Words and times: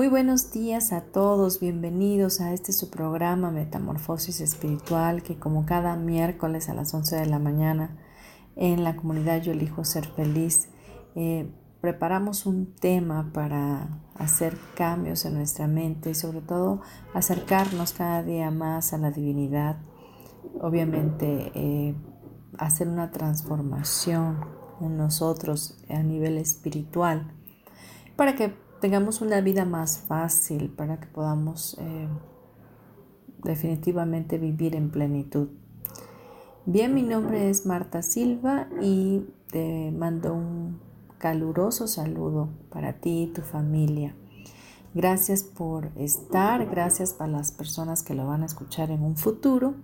Muy 0.00 0.08
buenos 0.08 0.50
días 0.50 0.94
a 0.94 1.02
todos, 1.02 1.60
bienvenidos 1.60 2.40
a 2.40 2.54
este 2.54 2.72
su 2.72 2.88
programa 2.88 3.50
Metamorfosis 3.50 4.40
Espiritual 4.40 5.22
que 5.22 5.38
como 5.38 5.66
cada 5.66 5.94
miércoles 5.96 6.70
a 6.70 6.74
las 6.74 6.94
11 6.94 7.16
de 7.16 7.26
la 7.26 7.38
mañana 7.38 7.98
en 8.56 8.82
la 8.82 8.96
comunidad 8.96 9.42
Yo 9.42 9.52
elijo 9.52 9.84
ser 9.84 10.06
feliz. 10.06 10.70
Eh, 11.16 11.52
preparamos 11.82 12.46
un 12.46 12.74
tema 12.76 13.30
para 13.34 14.00
hacer 14.14 14.56
cambios 14.74 15.26
en 15.26 15.34
nuestra 15.34 15.66
mente 15.66 16.08
y 16.08 16.14
sobre 16.14 16.40
todo 16.40 16.80
acercarnos 17.12 17.92
cada 17.92 18.22
día 18.22 18.50
más 18.50 18.94
a 18.94 18.96
la 18.96 19.10
divinidad, 19.10 19.80
obviamente 20.62 21.52
eh, 21.54 21.94
hacer 22.56 22.88
una 22.88 23.10
transformación 23.10 24.46
en 24.80 24.96
nosotros 24.96 25.76
a 25.90 26.02
nivel 26.02 26.38
espiritual 26.38 27.34
para 28.16 28.34
que 28.34 28.69
tengamos 28.80 29.20
una 29.20 29.40
vida 29.40 29.64
más 29.64 29.98
fácil, 29.98 30.70
para 30.70 30.98
que 30.98 31.06
podamos 31.06 31.76
eh, 31.78 32.08
definitivamente 33.44 34.38
vivir 34.38 34.74
en 34.74 34.90
plenitud. 34.90 35.48
Bien, 36.66 36.94
mi 36.94 37.02
nombre 37.02 37.50
es 37.50 37.66
Marta 37.66 38.02
Silva 38.02 38.68
y 38.82 39.26
te 39.50 39.90
mando 39.92 40.34
un 40.34 40.80
caluroso 41.18 41.86
saludo 41.86 42.48
para 42.70 42.94
ti 42.94 43.22
y 43.22 43.26
tu 43.28 43.42
familia. 43.42 44.14
Gracias 44.94 45.44
por 45.44 45.90
estar, 45.96 46.66
gracias 46.66 47.12
para 47.12 47.30
las 47.30 47.52
personas 47.52 48.02
que 48.02 48.14
lo 48.14 48.26
van 48.26 48.42
a 48.42 48.46
escuchar 48.46 48.90
en 48.90 49.02
un 49.02 49.16
futuro. 49.16 49.74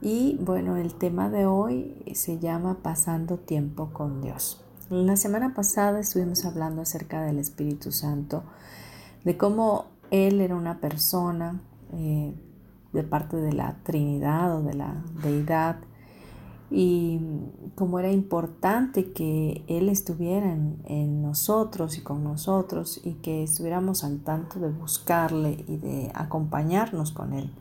Y 0.00 0.36
bueno, 0.40 0.76
el 0.76 0.94
tema 0.94 1.28
de 1.28 1.46
hoy 1.46 2.04
se 2.14 2.38
llama 2.38 2.78
Pasando 2.82 3.38
tiempo 3.38 3.90
con 3.92 4.20
Dios. 4.20 4.67
La 4.90 5.16
semana 5.16 5.52
pasada 5.52 6.00
estuvimos 6.00 6.46
hablando 6.46 6.80
acerca 6.80 7.22
del 7.22 7.38
Espíritu 7.38 7.92
Santo, 7.92 8.44
de 9.22 9.36
cómo 9.36 9.84
Él 10.10 10.40
era 10.40 10.56
una 10.56 10.80
persona 10.80 11.60
eh, 11.92 12.32
de 12.94 13.02
parte 13.02 13.36
de 13.36 13.52
la 13.52 13.76
Trinidad 13.82 14.56
o 14.56 14.62
de 14.62 14.72
la 14.72 15.04
deidad 15.22 15.76
y 16.70 17.20
cómo 17.74 17.98
era 17.98 18.10
importante 18.10 19.12
que 19.12 19.62
Él 19.68 19.90
estuviera 19.90 20.50
en, 20.50 21.20
nosotros 21.20 21.98
y 21.98 22.00
con 22.00 22.24
nosotros 22.24 23.02
y 23.04 23.12
que 23.16 23.42
estuviéramos 23.42 24.04
al 24.04 24.20
tanto 24.20 24.58
de 24.58 24.70
buscarle 24.70 25.66
y 25.68 25.76
de 25.76 26.10
acompañarnos 26.14 27.12
con 27.12 27.34
Él. 27.34 27.52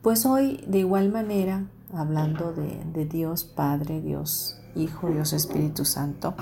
Pues 0.00 0.24
hoy, 0.24 0.64
de 0.66 0.78
igual 0.78 1.12
manera, 1.12 1.66
hablando 1.92 2.54
de, 2.54 2.82
de 2.94 3.04
Dios 3.04 3.44
Padre, 3.44 4.00
Dios 4.00 4.56
Hijo, 4.74 5.08
Dios 5.10 5.32
Espíritu 5.32 5.84
Santo, 5.84 6.34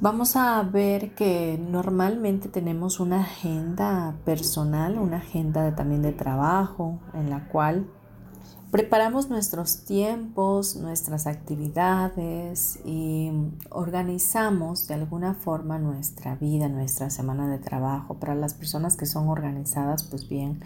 vamos 0.00 0.36
a 0.36 0.62
ver 0.62 1.14
que 1.14 1.58
normalmente 1.58 2.48
tenemos 2.48 3.00
una 3.00 3.20
agenda 3.20 4.16
personal, 4.24 4.98
una 4.98 5.18
agenda 5.18 5.74
también 5.74 6.02
de 6.02 6.12
trabajo, 6.12 7.00
en 7.14 7.30
la 7.30 7.48
cual 7.48 7.86
preparamos 8.70 9.30
nuestros 9.30 9.84
tiempos, 9.84 10.76
nuestras 10.76 11.26
actividades 11.26 12.78
y 12.84 13.30
organizamos 13.70 14.86
de 14.86 14.94
alguna 14.94 15.34
forma 15.34 15.78
nuestra 15.78 16.36
vida, 16.36 16.68
nuestra 16.68 17.10
semana 17.10 17.48
de 17.48 17.58
trabajo. 17.58 18.14
Para 18.20 18.34
las 18.34 18.54
personas 18.54 18.96
que 18.96 19.06
son 19.06 19.28
organizadas, 19.28 20.04
pues 20.04 20.28
bien, 20.28 20.60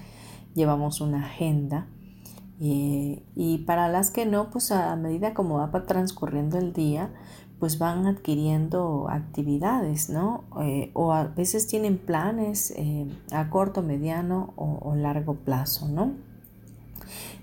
llevamos 0.54 1.00
una 1.00 1.24
agenda 1.24 1.86
eh, 2.66 3.22
y 3.36 3.58
para 3.58 3.88
las 3.88 4.10
que 4.10 4.24
no, 4.24 4.50
pues 4.50 4.72
a 4.72 4.96
medida 4.96 5.34
como 5.34 5.58
va 5.58 5.70
transcurriendo 5.84 6.56
el 6.56 6.72
día, 6.72 7.10
pues 7.58 7.78
van 7.78 8.06
adquiriendo 8.06 9.06
actividades, 9.10 10.08
¿no? 10.08 10.44
Eh, 10.62 10.90
o 10.94 11.12
a 11.12 11.24
veces 11.24 11.66
tienen 11.66 11.98
planes 11.98 12.72
eh, 12.76 13.06
a 13.32 13.50
corto, 13.50 13.82
mediano 13.82 14.54
o, 14.56 14.78
o, 14.82 14.94
largo 14.94 15.34
plazo, 15.34 15.88
¿no? 15.88 16.12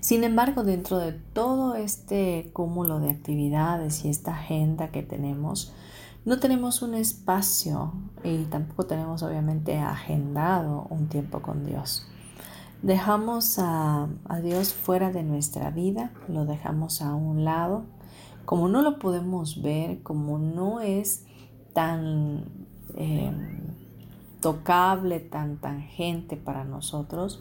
Sin 0.00 0.24
embargo, 0.24 0.64
dentro 0.64 0.98
de 0.98 1.12
todo 1.12 1.76
este 1.76 2.50
cúmulo 2.52 2.98
de 2.98 3.10
actividades 3.10 4.04
y 4.04 4.08
esta 4.08 4.34
agenda 4.34 4.88
que 4.88 5.02
tenemos, 5.02 5.72
no 6.24 6.40
tenemos 6.40 6.82
un 6.82 6.94
espacio 6.94 7.92
y 8.24 8.44
tampoco 8.44 8.86
tenemos 8.86 9.22
obviamente 9.22 9.78
agendado 9.78 10.86
un 10.90 11.08
tiempo 11.08 11.42
con 11.42 11.64
Dios. 11.64 12.06
Dejamos 12.82 13.60
a, 13.60 14.08
Dios 14.42 14.74
fuera 14.74 15.12
de 15.12 15.22
nuestra 15.22 15.70
vida, 15.70 16.10
lo 16.26 16.46
dejamos 16.46 17.00
a 17.00 17.14
un 17.14 17.44
lado. 17.44 17.84
Como 18.44 18.66
no 18.66 18.82
lo 18.82 18.98
podemos 18.98 19.62
ver, 19.62 20.02
como 20.02 20.38
no 20.38 20.80
es 20.80 21.24
tan 21.74 22.44
em, 22.96 23.60
tocable, 24.40 25.20
tan 25.20 25.58
tangente 25.58 26.36
para 26.36 26.64
nosotros, 26.64 27.40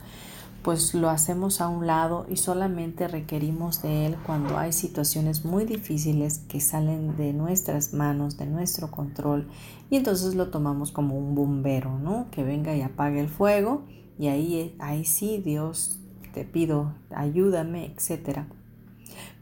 pues 0.61 0.93
lo 0.93 1.09
hacemos 1.09 1.59
a 1.59 1.69
un 1.69 1.87
lado 1.87 2.27
y 2.29 2.37
solamente 2.37 3.07
requerimos 3.07 3.81
de 3.81 4.05
Él 4.05 4.17
cuando 4.27 4.59
hay 4.59 4.71
situaciones 4.71 5.43
muy 5.43 5.65
difíciles 5.65 6.37
que 6.49 6.61
salen 6.61 7.17
de 7.17 7.33
nuestras 7.33 7.93
manos, 7.93 8.37
de 8.37 8.45
nuestro 8.45 8.91
control, 8.91 9.49
y 9.89 9.95
entonces 9.95 10.35
lo 10.35 10.49
tomamos 10.49 10.91
como 10.91 11.17
un 11.17 11.33
bombero, 11.33 11.97
¿no? 11.97 12.27
Que 12.29 12.43
venga 12.43 12.75
y 12.75 12.83
apague 12.83 13.19
el 13.19 13.27
fuego 13.27 13.81
y 14.21 14.27
ahí, 14.27 14.75
ahí 14.77 15.03
sí, 15.03 15.41
Dios, 15.43 15.99
te 16.31 16.45
pido, 16.45 16.93
ayúdame, 17.09 17.87
etc. 17.87 18.41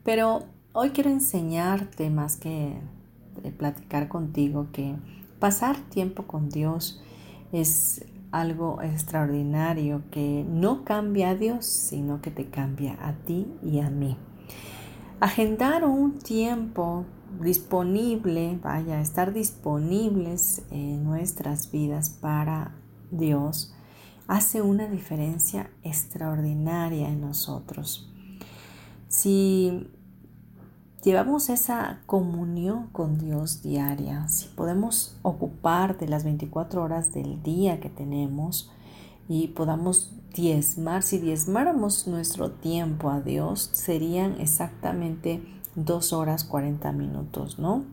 Pero 0.05 0.45
hoy 0.71 0.91
quiero 0.91 1.09
enseñarte 1.09 2.09
más 2.09 2.37
que 2.37 2.79
platicar 3.57 4.07
contigo 4.07 4.67
que 4.71 4.95
pasar 5.37 5.75
tiempo 5.89 6.27
con 6.27 6.47
Dios 6.47 7.01
es 7.51 8.05
algo 8.31 8.81
extraordinario 8.81 10.03
que 10.11 10.45
no 10.47 10.85
cambia 10.85 11.31
a 11.31 11.35
Dios, 11.35 11.65
sino 11.65 12.21
que 12.21 12.31
te 12.31 12.45
cambia 12.45 12.97
a 13.05 13.11
ti 13.25 13.47
y 13.61 13.81
a 13.81 13.89
mí. 13.89 14.15
Agendar 15.19 15.83
un 15.83 16.19
tiempo 16.19 17.03
disponible, 17.41 18.57
vaya, 18.63 19.01
estar 19.01 19.33
disponibles 19.33 20.61
en 20.71 21.03
nuestras 21.03 21.69
vidas 21.69 22.11
para 22.11 22.77
Dios, 23.11 23.75
hace 24.29 24.61
una 24.61 24.87
diferencia 24.87 25.71
extraordinaria 25.81 27.09
en 27.09 27.19
nosotros. 27.19 28.07
Si 29.07 29.89
llevamos 31.03 31.49
esa 31.49 32.01
comunión 32.05 32.89
con 32.91 33.17
Dios 33.17 33.63
diaria, 33.63 34.27
si 34.27 34.47
podemos 34.49 35.17
ocupar 35.23 35.97
de 35.97 36.07
las 36.07 36.23
24 36.23 36.83
horas 36.83 37.11
del 37.11 37.41
día 37.41 37.79
que 37.79 37.89
tenemos 37.89 38.71
y 39.27 39.47
podamos 39.47 40.13
diezmar, 40.35 41.01
si 41.01 41.17
diezmáramos 41.17 42.07
nuestro 42.07 42.51
tiempo 42.51 43.09
a 43.09 43.21
Dios, 43.21 43.71
serían 43.73 44.39
exactamente 44.39 45.41
2 45.73 46.13
horas 46.13 46.43
40 46.43 46.91
minutos, 46.91 47.57
¿no? 47.57 47.83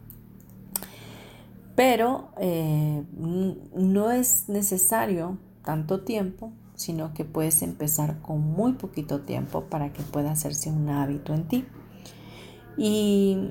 Pero 1.75 2.29
eh, 2.39 3.05
no 3.15 4.11
es 4.11 4.51
necesario 4.51 5.39
tanto 5.67 6.03
tiempo, 6.03 6.53
sino 6.77 7.13
que 7.13 7.25
puedes 7.25 7.61
empezar 7.63 8.21
con 8.23 8.41
muy 8.41 8.75
poquito 8.75 9.21
tiempo 9.21 9.65
para 9.65 9.93
que 9.93 10.03
pueda 10.03 10.31
hacerse 10.31 10.71
un 10.71 10.89
hábito 10.89 11.35
en 11.35 11.49
ti. 11.49 11.65
Y 12.79 13.51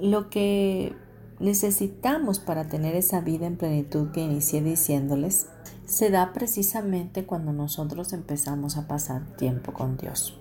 lo 0.00 0.30
que 0.30 0.96
necesitamos 1.38 2.40
para 2.40 2.68
tener 2.68 2.96
esa 2.96 3.20
vida 3.20 3.46
en 3.46 3.56
plenitud 3.56 4.10
que 4.10 4.20
inicié 4.20 4.62
diciéndoles, 4.62 5.46
se 5.86 6.10
da 6.10 6.32
precisamente 6.32 7.24
cuando 7.24 7.52
nosotros 7.52 8.12
empezamos 8.12 8.76
a 8.76 8.88
pasar 8.88 9.24
tiempo 9.36 9.72
con 9.72 9.96
Dios. 9.96 10.38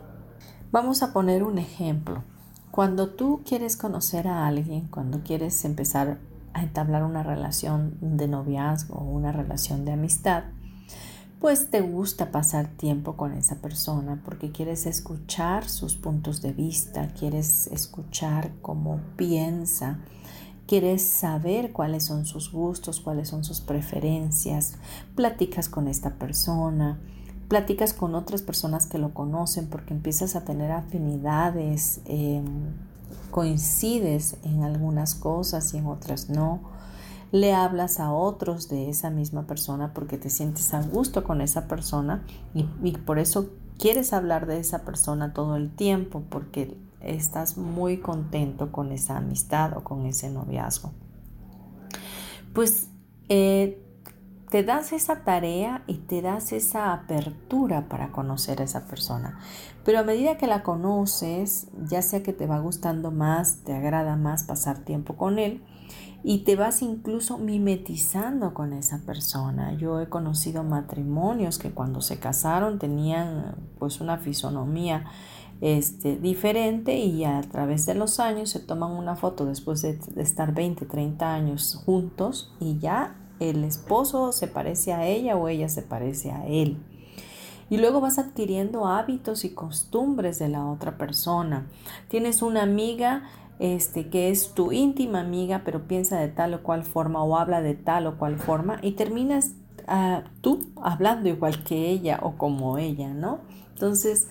Vamos 0.71 1.03
a 1.03 1.13
poner 1.13 1.43
un 1.43 1.59
ejemplo. 1.59 2.23
Cuando 2.71 3.09
tú 3.09 3.41
quieres 3.45 3.77
conocer 3.77 4.27
a 4.27 4.47
alguien, 4.47 4.87
cuando 4.87 5.21
quieres 5.21 5.63
empezar 5.63 6.17
a 6.53 6.63
entablar 6.63 7.03
una 7.03 7.21
relación 7.21 7.97
de 8.01 8.27
noviazgo 8.27 8.95
o 8.95 9.03
una 9.03 9.31
relación 9.31 9.85
de 9.85 9.91
amistad, 9.91 10.45
pues 11.39 11.69
te 11.69 11.81
gusta 11.81 12.31
pasar 12.31 12.67
tiempo 12.67 13.15
con 13.15 13.33
esa 13.33 13.55
persona 13.57 14.21
porque 14.25 14.51
quieres 14.51 14.85
escuchar 14.85 15.69
sus 15.69 15.95
puntos 15.95 16.41
de 16.41 16.51
vista, 16.51 17.09
quieres 17.09 17.67
escuchar 17.67 18.51
cómo 18.61 18.99
piensa, 19.15 19.99
quieres 20.67 21.03
saber 21.03 21.71
cuáles 21.71 22.05
son 22.05 22.25
sus 22.25 22.51
gustos, 22.51 22.99
cuáles 22.99 23.29
son 23.29 23.43
sus 23.43 23.61
preferencias, 23.61 24.75
platicas 25.15 25.69
con 25.69 25.87
esta 25.87 26.15
persona, 26.15 26.99
platicas 27.47 27.93
con 27.93 28.15
otras 28.15 28.41
personas 28.41 28.87
que 28.87 28.97
lo 28.97 29.13
conocen 29.13 29.67
porque 29.67 29.93
empiezas 29.93 30.35
a 30.35 30.43
tener 30.43 30.71
afinidades, 30.71 32.01
em, 32.05 32.73
coincides 33.31 34.37
en 34.43 34.63
algunas 34.63 35.15
cosas 35.15 35.73
y 35.73 35.77
en 35.77 35.85
otras 35.85 36.29
no. 36.29 36.76
Le 37.31 37.53
hablas 37.53 37.99
a 37.99 38.11
otros 38.11 38.69
de 38.69 38.89
esa 38.89 39.09
misma 39.09 39.47
persona 39.47 39.93
porque 39.93 40.17
te 40.17 40.29
sientes 40.29 40.73
a 40.73 40.81
gusto 40.81 41.23
con 41.23 41.41
esa 41.41 41.67
persona 41.67 42.23
y, 42.53 42.63
por 42.97 43.19
eso 43.19 43.49
quieres 43.77 44.13
hablar 44.13 44.47
de 44.47 44.59
esa 44.59 44.83
persona 44.83 45.33
todo 45.33 45.55
el 45.55 45.69
tiempo 45.69 46.23
porque 46.29 46.77
estás 47.01 47.57
muy 47.57 47.97
contento 47.97 48.71
con 48.71 48.91
esa 48.91 49.17
amistad 49.17 49.77
o 49.77 49.83
con 49.83 50.05
ese 50.05 50.29
noviazgo. 50.29 50.91
Pues 52.53 52.87
eh, 53.29 53.83
te 54.49 54.63
das 54.63 54.93
esa 54.93 55.23
tarea 55.23 55.83
y 55.87 55.95
te 55.95 56.21
das 56.21 56.53
esa 56.53 56.93
apertura 56.93 57.89
para 57.89 58.11
conocer 58.11 58.61
a 58.61 58.63
esa 58.63 58.87
persona. 58.87 59.37
Pero 59.83 59.99
a 59.99 60.03
medida 60.03 60.37
que 60.37 60.47
la 60.47 60.63
conoces, 60.63 61.67
ya 61.89 62.01
sea 62.01 62.23
que 62.23 62.33
te 62.33 62.47
va 62.47 62.59
gustando 62.59 63.11
más, 63.11 63.57
te 63.65 63.73
agrada 63.73 64.15
más 64.15 64.43
pasar 64.43 64.79
tiempo 64.79 65.15
con 65.15 65.37
él, 65.37 65.63
y 66.23 66.39
te 66.39 66.55
vas 66.55 66.81
incluso 66.81 67.37
mimetizando 67.37 68.53
con 68.53 68.73
esa 68.73 68.99
persona. 68.99 69.73
Yo 69.73 70.01
he 70.01 70.09
conocido 70.09 70.63
matrimonios 70.63 71.57
que 71.59 71.71
cuando 71.71 72.01
se 72.01 72.19
casaron 72.19 72.79
tenían 72.79 73.55
pues 73.79 74.01
una 74.01 74.17
fisonomía 74.17 75.05
este, 75.61 76.17
diferente 76.17 76.97
y 76.97 77.23
a 77.23 77.41
través 77.41 77.85
de 77.85 77.95
los 77.95 78.19
años 78.19 78.49
se 78.49 78.59
toman 78.59 78.91
una 78.91 79.15
foto 79.15 79.45
después 79.45 79.81
de, 79.81 79.99
estar 80.17 80.53
20, 80.53 80.85
30 80.85 81.33
años 81.33 81.81
juntos 81.85 82.53
y 82.59 82.77
ya 82.77 83.15
el 83.39 83.63
esposo 83.63 84.31
se 84.31 84.47
parece 84.47 84.93
a 84.93 85.05
ella 85.07 85.35
o 85.35 85.47
ella 85.47 85.69
se 85.69 85.81
parece 85.81 86.31
a 86.31 86.45
él. 86.47 86.77
Y 87.69 87.77
luego 87.77 87.99
vas 87.99 88.17
adquiriendo 88.17 88.87
hábitos 88.87 89.43
y 89.43 89.49
costumbres 89.49 90.39
de 90.39 90.47
la 90.47 90.65
otra 90.65 90.97
persona. 90.97 91.67
Tienes 92.07 92.41
una 92.41 92.63
amiga 92.63 93.23
este, 93.59 94.09
que 94.09 94.29
es 94.29 94.53
tu 94.53 94.71
íntima 94.71 95.19
amiga, 95.19 95.61
pero 95.65 95.87
piensa 95.87 96.19
de 96.19 96.27
tal 96.27 96.53
o 96.53 96.63
cual 96.63 96.83
forma 96.83 97.23
o 97.23 97.37
habla 97.37 97.61
de 97.61 97.73
tal 97.73 98.07
o 98.07 98.17
cual 98.17 98.37
forma 98.37 98.79
y 98.81 98.91
terminas 98.91 99.53
ah, 99.87 100.23
tú 100.41 100.67
hablando 100.81 101.29
igual 101.29 101.63
que 101.63 101.89
ella 101.89 102.19
o 102.21 102.33
como 102.37 102.77
ella, 102.77 103.13
¿no? 103.13 103.39
Entonces, 103.73 104.27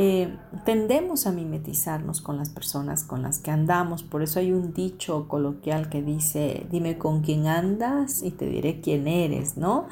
eh, 0.00 0.36
tendemos 0.64 1.26
a 1.26 1.32
mimetizarnos 1.32 2.20
con 2.20 2.36
las 2.36 2.50
personas 2.50 3.02
con 3.02 3.22
las 3.22 3.40
que 3.40 3.50
andamos. 3.50 4.04
Por 4.04 4.22
eso 4.22 4.38
hay 4.38 4.52
un 4.52 4.72
dicho 4.72 5.26
coloquial 5.26 5.88
que 5.88 6.02
dice, 6.02 6.66
dime 6.70 6.98
con 6.98 7.22
quién 7.22 7.48
andas 7.48 8.22
y 8.22 8.30
te 8.30 8.46
diré 8.46 8.80
quién 8.80 9.08
eres, 9.08 9.56
¿no? 9.56 9.88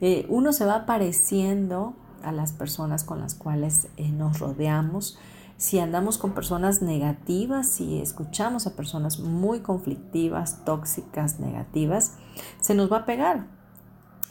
Eh, 0.00 0.24
uno 0.30 0.54
se 0.54 0.64
va 0.64 0.86
pareciendo 0.86 1.94
a 2.22 2.32
las 2.32 2.52
personas 2.52 3.04
con 3.04 3.20
las 3.20 3.34
cuales 3.34 3.88
eh, 3.98 4.08
nos 4.10 4.38
rodeamos. 4.38 5.18
Si 5.60 5.78
andamos 5.78 6.16
con 6.16 6.32
personas 6.32 6.80
negativas, 6.80 7.68
si 7.68 8.00
escuchamos 8.00 8.66
a 8.66 8.76
personas 8.76 9.18
muy 9.20 9.60
conflictivas, 9.60 10.64
tóxicas, 10.64 11.38
negativas, 11.38 12.14
se 12.62 12.74
nos 12.74 12.90
va 12.90 13.00
a 13.00 13.04
pegar 13.04 13.46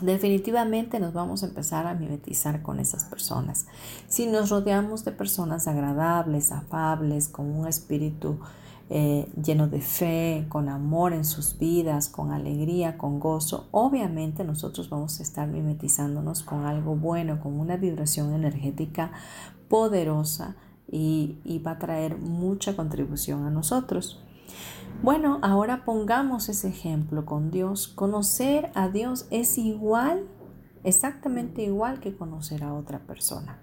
definitivamente 0.02 1.00
nos 1.00 1.14
vamos 1.14 1.44
a 1.44 1.48
empezar 1.48 1.86
a 1.86 1.94
mimetizar 1.94 2.64
con 2.64 2.80
esas 2.80 3.06
personas. 3.06 3.68
Si 4.08 4.26
nos 4.26 4.50
rodeamos 4.50 5.06
de 5.06 5.12
personas 5.12 5.68
agradables, 5.68 6.52
afables, 6.52 7.28
con 7.28 7.46
un 7.52 7.68
espíritu 7.68 8.40
eh, 8.90 9.32
lleno 9.40 9.68
de 9.68 9.82
fe, 9.82 10.48
con 10.50 10.68
amor 10.68 11.14
en 11.14 11.26
sus 11.26 11.60
vidas, 11.60 12.08
con 12.08 12.32
alegría, 12.32 12.98
con 12.98 13.20
gozo, 13.20 13.68
obviamente 13.70 14.44
nosotros 14.44 14.90
vamos 14.90 15.20
a 15.20 15.24
estar 15.24 15.48
mimetizándonos 15.48 16.42
con 16.42 16.66
algo 16.66 16.96
bueno, 16.96 17.40
con 17.40 17.60
una 17.60 17.78
vibración 17.78 18.34
energética 18.34 19.12
poderosa 19.68 20.56
y, 20.92 21.62
va 21.66 21.72
a 21.72 21.80
traer 21.80 22.18
mucha 22.18 22.76
contribución 22.76 23.46
a 23.46 23.50
nosotros. 23.50 24.22
Bueno, 25.04 25.40
ahora 25.42 25.86
pongamos 25.86 26.50
ese 26.50 26.70
ejemplo 26.70 27.26
con 27.26 27.52
Dios. 27.52 27.88
Conocer 27.88 28.72
a 28.76 28.90
Dios 28.90 29.28
es 29.30 29.58
igual, 29.58 30.26
exactamente 30.84 31.64
igual 31.64 32.00
que 32.00 32.16
conocer 32.16 32.64
a 32.64 32.74
otra 32.74 33.00
persona. 33.00 33.60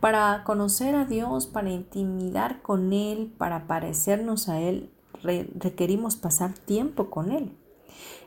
Para 0.00 0.42
conocer 0.44 0.96
a 0.96 1.04
Dios, 1.04 1.46
para 1.46 1.70
intimidar 1.70 2.60
con 2.62 2.92
Él, 2.92 3.32
para 3.38 3.66
parecernos 3.66 4.48
a 4.48 4.60
Él, 4.60 4.90
requerimos 5.22 6.16
pasar 6.16 6.54
tiempo 6.54 7.10
con 7.10 7.30
Él. 7.30 7.56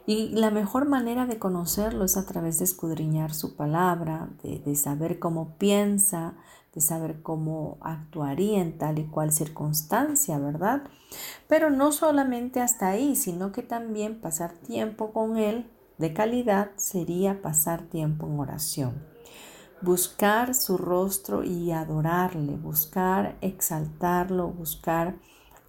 Y 0.05 0.29
la 0.29 0.51
mejor 0.51 0.87
manera 0.87 1.25
de 1.25 1.39
conocerlo 1.39 2.05
es 2.05 2.17
a 2.17 2.25
través 2.25 2.59
de 2.59 2.65
escudriñar 2.65 3.33
su 3.33 3.55
palabra, 3.55 4.29
de 4.43 4.75
saber 4.75 5.19
cómo 5.19 5.55
piensa, 5.57 6.35
de 6.73 6.81
saber 6.81 7.21
cómo 7.21 7.77
actuaría 7.81 8.61
en 8.61 8.77
tal 8.77 8.99
y 8.99 9.05
cual 9.05 9.31
circunstancia, 9.31 10.39
¿verdad? 10.39 10.83
Pero 11.47 11.69
no 11.69 11.91
solamente 11.91 12.61
hasta 12.61 12.89
ahí, 12.89 13.15
sino 13.15 13.51
que 13.51 13.61
también 13.61 14.19
pasar 14.19 14.53
tiempo 14.53 15.11
con 15.11 15.37
Él 15.37 15.69
de 15.97 16.13
calidad 16.13 16.71
sería 16.75 17.41
pasar 17.41 17.83
tiempo 17.83 18.25
en 18.25 18.39
oración. 18.39 18.93
Buscar 19.81 20.55
su 20.55 20.77
rostro 20.77 21.43
y 21.43 21.71
adorarle, 21.71 22.55
buscar 22.55 23.37
exaltarlo, 23.41 24.47
buscar 24.47 25.15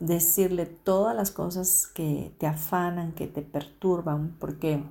decirle 0.00 0.66
todas 0.66 1.14
las 1.14 1.30
cosas 1.30 1.86
que 1.86 2.34
te 2.38 2.46
afanan, 2.46 3.12
que 3.12 3.26
te 3.26 3.42
perturban, 3.42 4.36
porque 4.38 4.84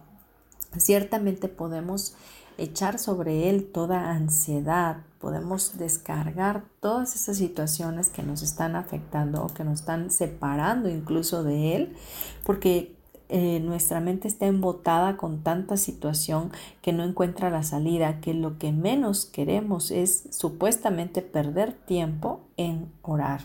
ciertamente 0.78 1.48
podemos 1.48 2.16
echar 2.58 3.00
sobre 3.00 3.50
Él 3.50 3.70
toda 3.72 4.12
ansiedad, 4.12 4.98
podemos 5.20 5.78
descargar 5.78 6.64
todas 6.80 7.16
esas 7.16 7.38
situaciones 7.38 8.10
que 8.10 8.24
nos 8.24 8.42
están 8.42 8.76
afectando 8.76 9.44
o 9.44 9.48
que 9.48 9.64
nos 9.64 9.80
están 9.80 10.12
separando 10.12 10.90
incluso 10.90 11.44
de 11.44 11.76
Él, 11.76 11.96
porque 12.44 12.96
eh, 13.30 13.60
nuestra 13.62 14.00
mente 14.00 14.28
está 14.28 14.46
embotada 14.46 15.18
con 15.18 15.42
tanta 15.42 15.78
situación 15.78 16.52
que 16.82 16.94
no 16.94 17.04
encuentra 17.04 17.50
la 17.50 17.64
salida, 17.64 18.20
que 18.20 18.34
lo 18.34 18.60
que 18.60 18.72
menos 18.72 19.26
queremos 19.26 19.92
es 19.92 20.26
supuestamente 20.30 21.22
perder 21.22 21.74
tiempo 21.74 22.42
en 22.58 22.92
orar. 23.02 23.42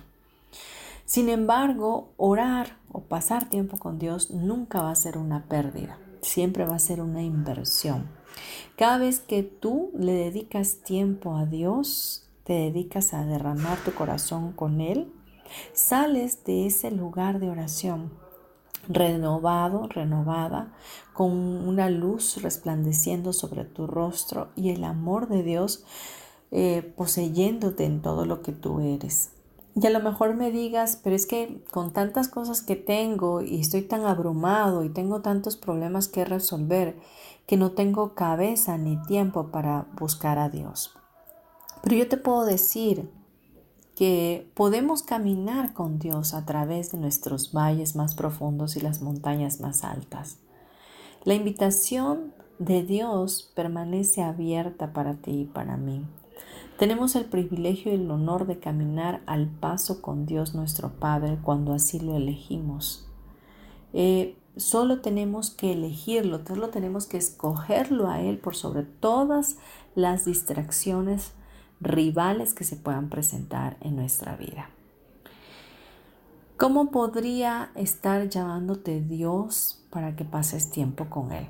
Sin 1.07 1.31
embargo, 1.31 2.11
orar 2.19 2.77
o 2.93 3.01
pasar 3.01 3.49
tiempo 3.49 3.79
con 3.79 3.99
Dios 3.99 4.31
nunca 4.31 4.83
va 4.83 4.91
a 4.91 4.95
ser 4.95 5.17
una 5.17 5.45
pérdida, 5.45 5.97
siempre 6.21 6.67
va 6.67 6.77
a 6.77 6.81
ser 6.81 7.01
una 7.01 7.23
inversión. 7.23 8.18
Cada 8.77 8.99
vez 8.99 9.21
que 9.21 9.43
tú 9.43 9.91
le 9.99 10.13
dedicas 10.13 10.79
tiempo 10.85 11.37
a 11.37 11.47
Dios, 11.47 12.29
te 12.45 12.55
dedicas 12.55 13.15
a 13.15 13.25
derramar 13.25 13.79
tu 13.85 13.93
corazón 13.93 14.53
con 14.53 14.81
Él, 14.81 15.13
sales 15.73 16.45
de 16.45 16.67
ese 16.67 16.91
lugar 16.91 17.41
de 17.41 17.51
oración 17.51 18.11
renovado, 18.89 19.87
renovada, 19.89 20.73
con 21.13 21.33
una 21.33 21.91
luz 21.91 22.43
resplandeciendo 22.43 23.33
sobre 23.33 23.65
tu 23.65 23.87
rostro 23.87 24.49
y 24.57 24.71
el 24.71 24.85
amor 24.85 25.29
de 25.29 25.43
Dios 25.43 25.85
eh, 26.51 26.95
poseyéndote 26.97 27.85
en 27.85 28.01
todo 28.01 28.25
lo 28.25 28.43
que 28.43 28.53
tú 28.53 28.81
eres. 28.81 29.31
Y 29.75 29.87
a 29.87 29.91
lo 29.91 30.01
mejor 30.01 30.35
me 30.35 30.51
digas, 30.51 30.99
pero 31.05 31.15
es 31.15 31.27
que 31.27 31.63
con 31.71 31.93
tantas 31.93 32.29
cosas 32.29 32.63
que 32.63 32.75
tengo 32.75 33.43
y 33.43 33.61
estoy 33.61 33.83
tan 33.83 34.07
abrumado 34.07 34.83
y 34.83 34.89
tengo 34.89 35.21
tantos 35.21 35.57
problemas 35.57 36.09
que 36.09 36.25
resolver, 36.25 36.97
que 37.49 37.57
no 37.57 37.73
tengo 37.73 38.15
cabeza 38.15 38.77
ni 38.77 39.01
tiempo 39.05 39.49
para 39.49 39.87
buscar 39.99 40.39
a 40.39 40.51
Dios. 40.51 40.95
Pero 41.83 41.97
yo 41.97 42.07
te 42.07 42.19
puedo 42.19 42.45
decir 42.45 43.11
que 43.97 44.53
podemos 44.55 45.03
caminar 45.03 45.73
con 45.73 45.99
Dios 45.99 46.35
a 46.35 46.45
través 46.45 46.93
de 46.93 46.99
nuestros 46.99 47.55
valles 47.55 47.97
más 47.97 48.15
profundos 48.15 48.77
y 48.77 48.81
las 48.81 49.01
montañas 49.01 49.61
más 49.61 49.83
altas. 49.83 50.39
La 51.25 51.35
invitación 51.35 52.35
de 52.59 52.83
Dios 52.83 53.51
permanece 53.57 54.23
abierta 54.23 54.93
para 54.93 55.15
ti 55.15 55.41
y 55.41 55.45
para 55.47 55.79
mí. 55.79 56.05
Tenemos 56.79 57.17
el 57.17 57.25
privilegio 57.25 57.91
y 57.93 57.95
el 57.95 58.11
honor 58.11 58.47
de 58.47 58.61
caminar 58.61 59.23
al 59.25 59.49
paso 59.49 60.03
con 60.03 60.27
Dios 60.27 60.55
nuestro 60.55 60.91
Padre 60.91 61.39
cuando 61.43 61.73
así 61.73 61.99
lo 61.99 62.15
elegimos. 62.15 63.09
Eh, 63.95 64.38
solo 64.59 65.01
tenemos 65.01 65.51
que 65.51 65.73
elegirlo, 65.73 66.45
solo 66.47 66.69
tenemos 66.69 67.07
que 67.07 67.17
escogerlo 67.17 68.09
a 68.09 68.21
Él 68.21 68.39
por 68.39 68.55
sobre 68.55 68.83
todas 68.83 69.57
las 69.95 70.25
distracciones 70.25 71.33
rivales 71.81 72.55
que 72.55 72.65
se 72.65 72.77
puedan 72.77 73.09
presentar 73.09 73.77
en 73.81 73.97
nuestra 73.97 74.37
vida. 74.37 74.71
¿Cómo 76.57 76.91
podría 76.91 77.71
estar 77.77 78.29
llamándote 78.29 79.01
Dios 79.01 79.85
para 79.91 80.17
que 80.17 80.25
pases 80.25 80.71
tiempo 80.71 81.09
con 81.09 81.31
Él? 81.31 81.49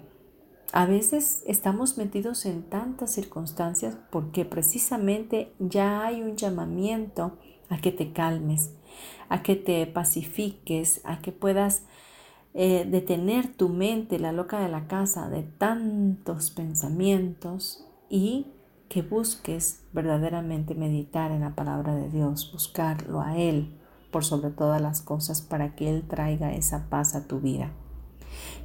A 0.73 0.85
veces 0.85 1.43
estamos 1.47 1.97
metidos 1.97 2.45
en 2.45 2.63
tantas 2.63 3.13
circunstancias 3.13 3.97
porque 4.11 4.45
precisamente 4.45 5.55
ya 5.59 6.05
hay 6.05 6.21
un 6.21 6.37
llamamiento 6.37 7.39
a 7.71 7.79
que 7.79 7.91
te 7.91 8.13
calmes, 8.13 8.71
a 9.31 9.43
que 9.43 9.57
te 9.57 9.87
pacifiques, 9.87 11.01
a 11.05 11.23
que 11.23 11.33
puedas 11.33 11.85
eh, 12.55 12.87
detener 12.91 13.55
tu 13.55 13.69
mente, 13.69 14.19
la 14.19 14.33
loca 14.33 14.61
de 14.61 14.69
la 14.69 14.87
casa, 14.87 15.29
de 15.29 15.43
tantos 15.43 16.51
pensamientos 16.51 17.87
y 18.09 18.47
que 18.89 19.03
busques 19.03 19.83
verdaderamente 19.93 20.75
meditar 20.75 21.31
en 21.31 21.43
la 21.43 21.55
palabra 21.55 21.95
de 21.95 22.09
Dios, 22.09 22.51
buscarlo 22.53 23.21
a 23.21 23.37
Él 23.37 23.79
por 24.11 24.25
sobre 24.25 24.51
todas 24.51 24.81
las 24.81 25.03
cosas 25.03 25.43
para 25.43 25.75
que 25.75 25.91
Él 25.91 26.07
traiga 26.09 26.55
esa 26.55 26.89
paz 26.89 27.15
a 27.15 27.27
tu 27.27 27.41
vida. 27.41 27.73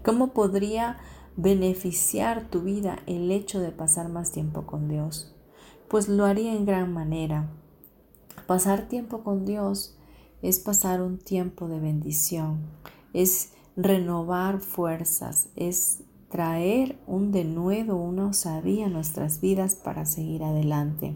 ¿Cómo 0.03 0.33
podría 0.33 0.97
beneficiar 1.35 2.49
tu 2.49 2.61
vida 2.61 2.99
el 3.05 3.31
hecho 3.31 3.59
de 3.59 3.71
pasar 3.71 4.09
más 4.09 4.31
tiempo 4.31 4.65
con 4.65 4.87
Dios? 4.87 5.35
Pues 5.89 6.07
lo 6.07 6.25
haría 6.25 6.55
en 6.55 6.65
gran 6.65 6.93
manera. 6.93 7.49
Pasar 8.47 8.87
tiempo 8.87 9.23
con 9.23 9.45
Dios 9.45 9.97
es 10.41 10.59
pasar 10.59 11.01
un 11.01 11.17
tiempo 11.17 11.67
de 11.67 11.79
bendición, 11.79 12.61
es 13.13 13.52
renovar 13.75 14.59
fuerzas, 14.59 15.49
es 15.55 16.03
traer 16.29 16.97
un 17.05 17.31
denuedo, 17.31 17.95
una 17.95 18.27
osadía 18.27 18.87
a 18.87 18.89
nuestras 18.89 19.39
vidas 19.39 19.75
para 19.75 20.05
seguir 20.05 20.43
adelante. 20.43 21.15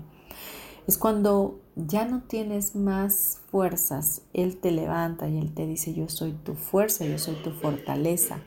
Es 0.87 0.97
cuando 0.97 1.59
ya 1.75 2.05
no 2.05 2.21
tienes 2.21 2.75
más 2.75 3.39
fuerzas, 3.51 4.21
Él 4.33 4.57
te 4.57 4.71
levanta 4.71 5.27
y 5.27 5.37
Él 5.37 5.53
te 5.53 5.67
dice, 5.67 5.93
yo 5.93 6.07
soy 6.07 6.31
tu 6.31 6.53
fuerza, 6.53 7.05
yo 7.05 7.17
soy 7.17 7.35
tu 7.43 7.51
fortaleza. 7.51 8.39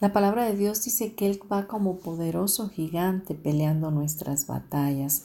La 0.00 0.12
palabra 0.12 0.44
de 0.44 0.56
Dios 0.56 0.84
dice 0.84 1.14
que 1.14 1.26
Él 1.26 1.40
va 1.50 1.66
como 1.66 1.98
poderoso 1.98 2.68
gigante 2.68 3.34
peleando 3.34 3.90
nuestras 3.90 4.46
batallas, 4.46 5.24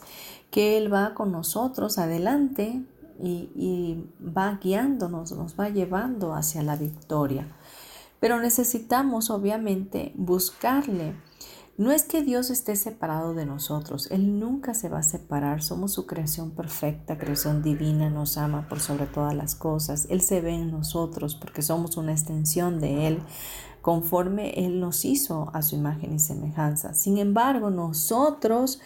que 0.50 0.78
Él 0.78 0.92
va 0.92 1.14
con 1.14 1.32
nosotros 1.32 2.00
adelante 2.00 2.82
y, 3.22 3.50
y 3.56 4.04
va 4.22 4.60
guiándonos, 4.62 5.32
nos 5.34 5.58
va 5.58 5.70
llevando 5.70 6.34
hacia 6.34 6.64
la 6.64 6.76
victoria. 6.76 7.48
Pero 8.24 8.40
necesitamos 8.40 9.30
obviamente 9.30 10.14
buscarle. 10.16 11.14
No 11.76 11.92
es 11.92 12.04
que 12.04 12.24
Dios 12.24 12.52
esté 12.52 12.78
separado 12.78 13.34
de 13.34 13.46
nosotros, 13.46 14.10
Él 14.12 14.40
nunca 14.40 14.74
se 14.74 14.88
va 14.88 15.00
a 15.00 15.04
separar, 15.04 15.62
somos 15.62 15.92
su 15.92 16.06
creación 16.06 16.52
perfecta, 16.52 17.18
creación 17.18 17.62
divina, 17.62 18.10
nos 18.10 18.38
ama 18.38 18.70
por 18.70 18.80
sobre 18.80 19.08
todas 19.08 19.36
las 19.36 19.56
cosas, 19.56 20.08
Él 20.10 20.22
se 20.22 20.40
ve 20.40 20.52
en 20.52 20.72
nosotros 20.72 21.36
porque 21.36 21.62
somos 21.62 21.98
una 21.98 22.14
extensión 22.14 22.80
de 22.80 23.08
Él, 23.08 23.24
conforme 23.82 24.52
Él 24.52 24.80
nos 24.80 25.04
hizo 25.04 25.52
a 25.54 25.62
su 25.62 25.76
imagen 25.76 26.14
y 26.16 26.20
semejanza. 26.20 26.94
Sin 26.94 27.18
embargo, 27.18 27.72
nosotros 27.72 28.80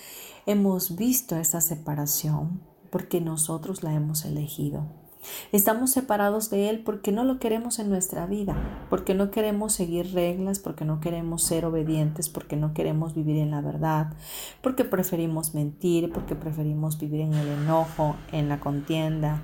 hemos 0.47 0.95
visto 0.95 1.35
esa 1.35 1.61
separación 1.61 2.63
porque 2.89 3.21
nosotros 3.21 3.83
la 3.83 3.93
hemos 3.93 4.25
elegido. 4.25 5.06
Estamos 5.51 5.91
separados 5.91 6.49
de 6.49 6.69
Él 6.69 6.83
porque 6.83 7.11
no 7.11 7.23
lo 7.23 7.39
queremos 7.39 7.79
en 7.79 7.89
nuestra 7.89 8.25
vida, 8.25 8.55
porque 8.89 9.13
no 9.13 9.31
queremos 9.31 9.73
seguir 9.73 10.13
reglas, 10.13 10.59
porque 10.59 10.85
no 10.85 10.99
queremos 10.99 11.43
ser 11.43 11.65
obedientes, 11.65 12.29
porque 12.29 12.55
no 12.55 12.73
queremos 12.73 13.15
vivir 13.15 13.37
en 13.37 13.51
la 13.51 13.61
verdad, 13.61 14.13
porque 14.61 14.83
preferimos 14.83 15.53
mentir, 15.53 16.11
porque 16.11 16.35
preferimos 16.35 16.99
vivir 16.99 17.21
en 17.21 17.33
el 17.33 17.47
enojo, 17.47 18.15
en 18.31 18.49
la 18.49 18.59
contienda, 18.59 19.41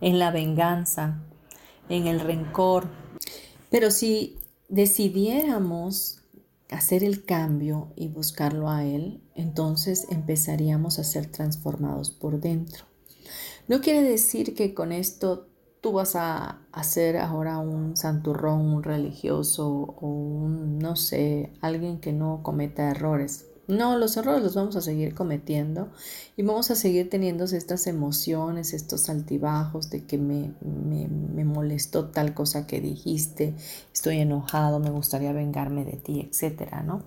en 0.00 0.18
la 0.18 0.30
venganza, 0.30 1.20
en 1.88 2.06
el 2.06 2.20
rencor. 2.20 2.88
Pero 3.70 3.90
si 3.90 4.38
decidiéramos 4.68 6.20
hacer 6.70 7.04
el 7.04 7.24
cambio 7.24 7.92
y 7.96 8.08
buscarlo 8.08 8.70
a 8.70 8.84
Él, 8.84 9.22
entonces 9.34 10.06
empezaríamos 10.10 10.98
a 10.98 11.04
ser 11.04 11.26
transformados 11.26 12.10
por 12.10 12.40
dentro. 12.40 12.84
No 13.66 13.80
quiere 13.80 14.02
decir 14.02 14.54
que 14.54 14.74
con 14.74 14.92
esto 14.92 15.48
tú 15.80 15.92
vas 15.92 16.16
a 16.16 16.60
hacer 16.72 17.16
ahora 17.16 17.58
un 17.58 17.96
santurrón, 17.96 18.60
un 18.60 18.82
religioso 18.82 19.68
o 19.68 20.06
un, 20.06 20.78
no 20.78 20.96
sé, 20.96 21.50
alguien 21.60 21.98
que 21.98 22.12
no 22.12 22.40
cometa 22.42 22.90
errores. 22.90 23.46
No, 23.66 23.96
los 23.96 24.16
errores 24.18 24.42
los 24.42 24.54
vamos 24.54 24.76
a 24.76 24.82
seguir 24.82 25.14
cometiendo 25.14 25.88
y 26.36 26.42
vamos 26.42 26.70
a 26.70 26.74
seguir 26.74 27.08
teniendo 27.08 27.44
estas 27.44 27.86
emociones, 27.86 28.74
estos 28.74 29.08
altibajos 29.08 29.88
de 29.88 30.04
que 30.04 30.18
me, 30.18 30.52
me, 30.60 31.08
me, 31.08 31.44
molestó 31.46 32.08
tal 32.08 32.34
cosa 32.34 32.66
que 32.66 32.82
dijiste, 32.82 33.54
estoy 33.92 34.18
enojado, 34.18 34.80
me 34.80 34.90
gustaría 34.90 35.32
vengarme 35.32 35.86
de 35.86 35.96
ti, 35.96 36.28
etcétera, 36.30 36.82
¿no? 36.82 37.04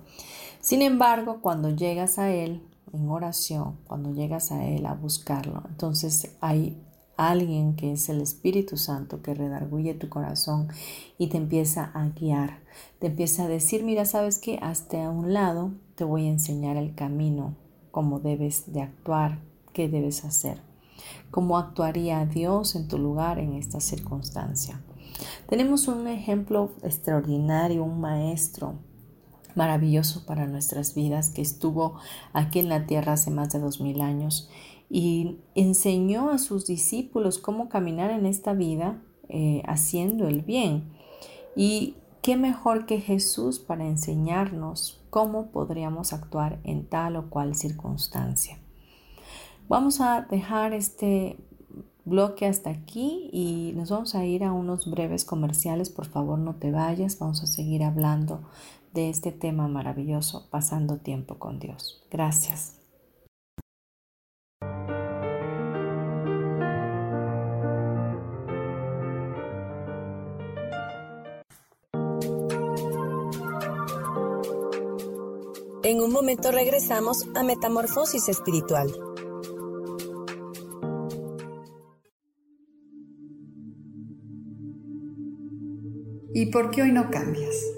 Sin 0.60 0.82
embargo, 0.82 1.38
cuando 1.40 1.70
llegas 1.70 2.18
a 2.18 2.32
Él, 2.32 2.60
en 2.92 3.08
oración, 3.08 3.78
cuando 3.86 4.12
llegas 4.12 4.52
a 4.52 4.64
Él 4.66 4.86
a 4.86 4.94
buscarlo, 4.94 5.62
entonces 5.68 6.36
hay 6.40 6.82
alguien 7.16 7.74
que 7.74 7.92
es 7.92 8.08
el 8.08 8.20
Espíritu 8.20 8.76
Santo 8.76 9.22
que 9.22 9.34
redarguye 9.34 9.92
tu 9.94 10.08
corazón 10.08 10.68
y 11.18 11.26
te 11.26 11.36
empieza 11.36 11.90
a 11.92 12.08
guiar, 12.10 12.60
te 13.00 13.08
empieza 13.08 13.44
a 13.44 13.48
decir, 13.48 13.82
mira, 13.82 14.04
sabes 14.04 14.38
que 14.38 14.58
hasta 14.62 15.10
un 15.10 15.34
lado 15.34 15.72
te 15.96 16.04
voy 16.04 16.26
a 16.26 16.30
enseñar 16.30 16.76
el 16.76 16.94
camino, 16.94 17.56
cómo 17.90 18.20
debes 18.20 18.72
de 18.72 18.82
actuar, 18.82 19.40
qué 19.72 19.88
debes 19.88 20.24
hacer, 20.24 20.60
cómo 21.30 21.58
actuaría 21.58 22.24
Dios 22.24 22.76
en 22.76 22.86
tu 22.86 22.98
lugar 22.98 23.40
en 23.40 23.54
esta 23.54 23.80
circunstancia. 23.80 24.80
Tenemos 25.48 25.88
un 25.88 26.06
ejemplo 26.06 26.70
extraordinario, 26.82 27.82
un 27.82 28.00
maestro 28.00 28.74
maravilloso 29.58 30.24
para 30.24 30.46
nuestras 30.46 30.94
vidas 30.94 31.28
que 31.28 31.42
estuvo 31.42 31.98
aquí 32.32 32.60
en 32.60 32.70
la 32.70 32.86
tierra 32.86 33.14
hace 33.14 33.30
más 33.30 33.50
de 33.50 33.58
dos 33.58 33.80
mil 33.80 34.00
años 34.00 34.48
y 34.88 35.36
enseñó 35.54 36.30
a 36.30 36.38
sus 36.38 36.66
discípulos 36.66 37.38
cómo 37.38 37.68
caminar 37.68 38.10
en 38.10 38.24
esta 38.24 38.54
vida 38.54 39.02
eh, 39.28 39.62
haciendo 39.66 40.28
el 40.28 40.40
bien. 40.40 40.84
Y 41.54 41.96
qué 42.22 42.36
mejor 42.36 42.86
que 42.86 43.00
Jesús 43.00 43.58
para 43.58 43.86
enseñarnos 43.86 45.00
cómo 45.10 45.48
podríamos 45.48 46.12
actuar 46.12 46.58
en 46.64 46.86
tal 46.86 47.16
o 47.16 47.28
cual 47.28 47.54
circunstancia. 47.54 48.58
Vamos 49.68 50.00
a 50.00 50.22
dejar 50.22 50.72
este 50.72 51.36
bloque 52.06 52.46
hasta 52.46 52.70
aquí 52.70 53.28
y 53.32 53.72
nos 53.76 53.90
vamos 53.90 54.14
a 54.14 54.24
ir 54.24 54.42
a 54.44 54.52
unos 54.52 54.90
breves 54.90 55.26
comerciales. 55.26 55.90
Por 55.90 56.06
favor, 56.06 56.38
no 56.38 56.54
te 56.54 56.70
vayas. 56.70 57.18
Vamos 57.18 57.42
a 57.42 57.46
seguir 57.46 57.82
hablando 57.82 58.40
de 58.92 59.10
este 59.10 59.32
tema 59.32 59.68
maravilloso, 59.68 60.48
pasando 60.50 60.98
tiempo 60.98 61.38
con 61.38 61.58
Dios. 61.58 62.02
Gracias. 62.10 62.74
En 75.84 76.02
un 76.02 76.12
momento 76.12 76.52
regresamos 76.52 77.26
a 77.34 77.42
Metamorfosis 77.42 78.28
Espiritual. 78.28 78.92
¿Y 86.34 86.46
por 86.50 86.70
qué 86.70 86.82
hoy 86.82 86.92
no 86.92 87.10
cambias? 87.10 87.77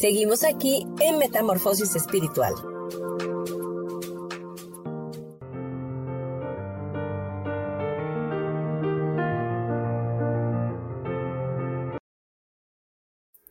Seguimos 0.00 0.44
aquí 0.44 0.86
en 0.98 1.18
Metamorfosis 1.18 1.94
Espiritual. 1.94 2.54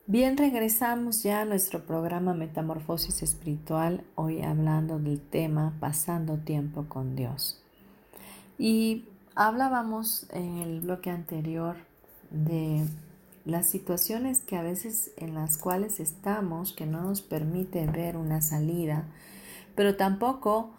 Bien, 0.07 0.37
regresamos 0.37 1.21
ya 1.21 1.41
a 1.41 1.45
nuestro 1.45 1.85
programa 1.85 2.33
Metamorfosis 2.33 3.21
Espiritual, 3.21 4.03
hoy 4.15 4.41
hablando 4.41 4.97
del 4.97 5.21
tema 5.21 5.77
Pasando 5.79 6.39
tiempo 6.39 6.85
con 6.89 7.15
Dios. 7.15 7.61
Y 8.57 9.05
hablábamos 9.35 10.25
en 10.31 10.57
el 10.57 10.81
bloque 10.81 11.11
anterior 11.11 11.75
de 12.31 12.87
las 13.45 13.69
situaciones 13.69 14.39
que 14.39 14.57
a 14.57 14.61
veces 14.61 15.11
en 15.17 15.33
las 15.33 15.57
cuales 15.57 15.99
estamos 15.99 16.73
que 16.73 16.85
no 16.85 17.01
nos 17.01 17.21
permite 17.21 17.85
ver 17.87 18.17
una 18.17 18.41
salida, 18.41 19.05
pero 19.75 19.95
tampoco 19.95 20.71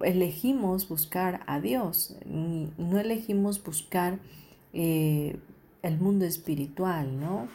elegimos 0.00 0.88
buscar 0.88 1.42
a 1.46 1.60
Dios, 1.60 2.16
no 2.26 2.98
elegimos 2.98 3.62
buscar 3.62 4.18
eh, 4.72 5.38
el 5.82 5.98
mundo 5.98 6.24
espiritual, 6.24 7.20
¿no? 7.20 7.48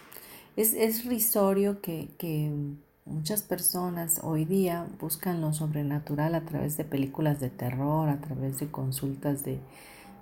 Es, 0.55 0.73
es 0.73 1.05
risorio 1.05 1.81
que, 1.81 2.09
que 2.17 2.51
muchas 3.05 3.43
personas 3.43 4.21
hoy 4.23 4.45
día 4.45 4.87
buscan 4.99 5.41
lo 5.41 5.53
sobrenatural 5.53 6.35
a 6.35 6.41
través 6.41 6.77
de 6.77 6.83
películas 6.83 7.39
de 7.39 7.49
terror, 7.49 8.09
a 8.09 8.21
través 8.21 8.59
de 8.59 8.69
consultas 8.69 9.43
de, 9.43 9.59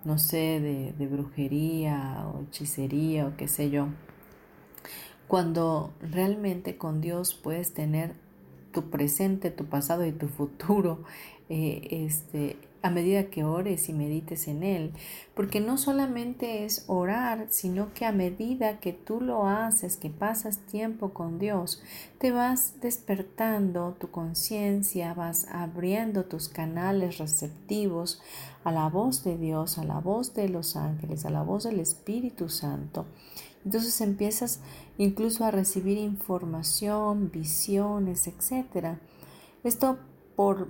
no 0.06 0.18
sé, 0.18 0.60
de, 0.60 0.94
de, 0.98 1.08
brujería 1.08 2.26
o 2.34 2.44
hechicería 2.44 3.28
o 3.28 3.36
qué 3.36 3.48
sé 3.48 3.70
yo. 3.70 3.88
Cuando 5.28 5.92
realmente 6.02 6.78
con 6.78 7.02
Dios 7.02 7.34
puedes 7.34 7.74
tener 7.74 8.14
tu 8.72 8.90
presente, 8.90 9.52
tu 9.52 9.66
pasado 9.66 10.06
y 10.06 10.12
tu 10.12 10.28
futuro 10.28 11.04
eh, 11.50 11.88
este, 12.06 12.58
a 12.82 12.90
medida 12.90 13.26
que 13.26 13.44
ores 13.44 13.90
y 13.90 13.94
medites 13.94 14.48
en 14.48 14.64
Él, 14.64 14.92
porque 15.34 15.60
no 15.60 15.78
solamente 15.78 16.64
es 16.66 16.86
orar, 16.88 17.48
sino 17.50 17.94
que 17.94 18.06
a 18.06 18.12
medida 18.12 18.80
que 18.80 18.94
tú 18.94 19.20
lo 19.20 19.48
haces, 19.48 19.98
que 19.98 20.10
pasas 20.10 20.60
tiempo 20.60 21.10
con 21.10 21.40
Dios, 21.40 21.82
te 22.18 22.32
vas 22.32 22.80
despertando 22.82 23.96
tu 24.00 24.10
conciencia, 24.10 25.14
vas 25.14 25.48
abriendo 25.52 26.26
tus 26.26 26.50
canales 26.50 27.18
receptivos 27.18 28.22
a 28.64 28.72
la 28.72 28.90
voz 28.90 29.24
de 29.24 29.38
Dios, 29.38 29.78
a 29.78 29.84
la 29.84 30.00
voz 30.00 30.34
de 30.34 30.50
los 30.50 30.76
ángeles, 30.76 31.26
a 31.26 31.30
la 31.30 31.42
voz 31.42 31.64
del 31.64 31.80
Espíritu 31.80 32.50
Santo. 32.50 33.06
Entonces 33.68 34.00
empiezas 34.00 34.62
incluso 34.98 35.44
a 35.44 35.52
recibir 35.52 35.98
información, 35.98 37.32
visiones, 37.34 38.26
etc. 38.26 38.96
Esto 39.66 40.00
por 40.38 40.70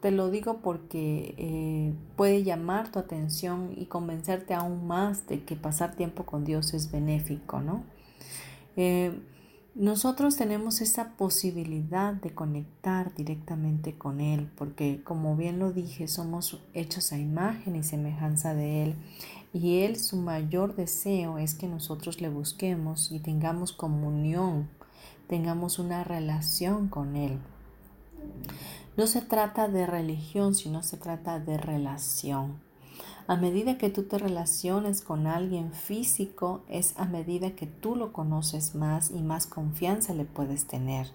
te 0.00 0.10
lo 0.10 0.30
digo 0.30 0.62
porque 0.62 1.34
eh, 1.36 1.92
puede 2.16 2.44
llamar 2.44 2.90
tu 2.90 2.98
atención 2.98 3.74
y 3.76 3.84
convencerte 3.84 4.54
aún 4.54 4.86
más 4.86 5.26
de 5.26 5.44
que 5.44 5.54
pasar 5.54 5.96
tiempo 5.96 6.24
con 6.24 6.46
Dios 6.46 6.72
es 6.72 6.90
benéfico, 6.90 7.60
¿no? 7.60 7.84
Eh, 8.76 9.12
nosotros 9.74 10.36
tenemos 10.36 10.80
esa 10.80 11.10
posibilidad 11.18 12.14
de 12.14 12.30
conectar 12.30 13.14
directamente 13.14 13.98
con 13.98 14.22
Él, 14.22 14.50
porque 14.56 15.02
como 15.04 15.36
bien 15.36 15.58
lo 15.58 15.72
dije, 15.72 16.08
somos 16.08 16.58
hechos 16.72 17.12
a 17.12 17.18
imagen 17.18 17.76
y 17.76 17.82
semejanza 17.82 18.54
de 18.54 18.84
Él. 18.84 18.94
Y 19.52 19.80
Él, 19.80 19.98
su 19.98 20.16
mayor 20.16 20.74
deseo 20.74 21.38
es 21.38 21.54
que 21.54 21.68
nosotros 21.68 22.20
le 22.20 22.28
busquemos 22.28 23.10
y 23.10 23.18
tengamos 23.18 23.72
comunión, 23.72 24.68
tengamos 25.26 25.78
una 25.78 26.04
relación 26.04 26.88
con 26.88 27.16
Él. 27.16 27.38
No 28.96 29.06
se 29.06 29.22
trata 29.22 29.68
de 29.68 29.86
religión, 29.86 30.54
sino 30.54 30.82
se 30.82 30.96
trata 30.96 31.40
de 31.40 31.56
relación. 31.56 32.60
A 33.26 33.36
medida 33.36 33.78
que 33.78 33.90
tú 33.90 34.04
te 34.04 34.18
relaciones 34.18 35.02
con 35.02 35.26
alguien 35.26 35.72
físico, 35.72 36.62
es 36.68 36.94
a 36.98 37.04
medida 37.04 37.50
que 37.52 37.66
tú 37.66 37.94
lo 37.94 38.12
conoces 38.12 38.74
más 38.74 39.10
y 39.10 39.22
más 39.22 39.46
confianza 39.46 40.14
le 40.14 40.24
puedes 40.24 40.66
tener. 40.66 41.08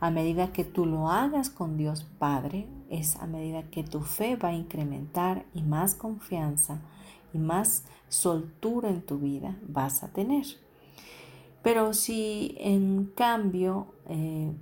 A 0.00 0.10
medida 0.10 0.52
que 0.52 0.64
tú 0.64 0.86
lo 0.86 1.10
hagas 1.10 1.50
con 1.50 1.76
Dios 1.76 2.06
Padre, 2.18 2.68
es 2.90 3.16
a 3.16 3.26
medida 3.26 3.64
que 3.64 3.82
tu 3.82 4.00
fe 4.00 4.36
va 4.36 4.50
a 4.50 4.54
incrementar 4.54 5.44
y 5.52 5.62
más 5.62 5.94
confianza 5.94 6.80
y 7.32 7.38
más 7.38 7.84
soltura 8.08 8.88
en 8.90 9.02
tu 9.02 9.18
vida 9.18 9.56
vas 9.66 10.02
a 10.02 10.08
tener. 10.08 10.46
Pero 11.62 11.92
si 11.94 12.54
en 12.58 13.06
cambio 13.14 13.88
eh, 14.08 14.52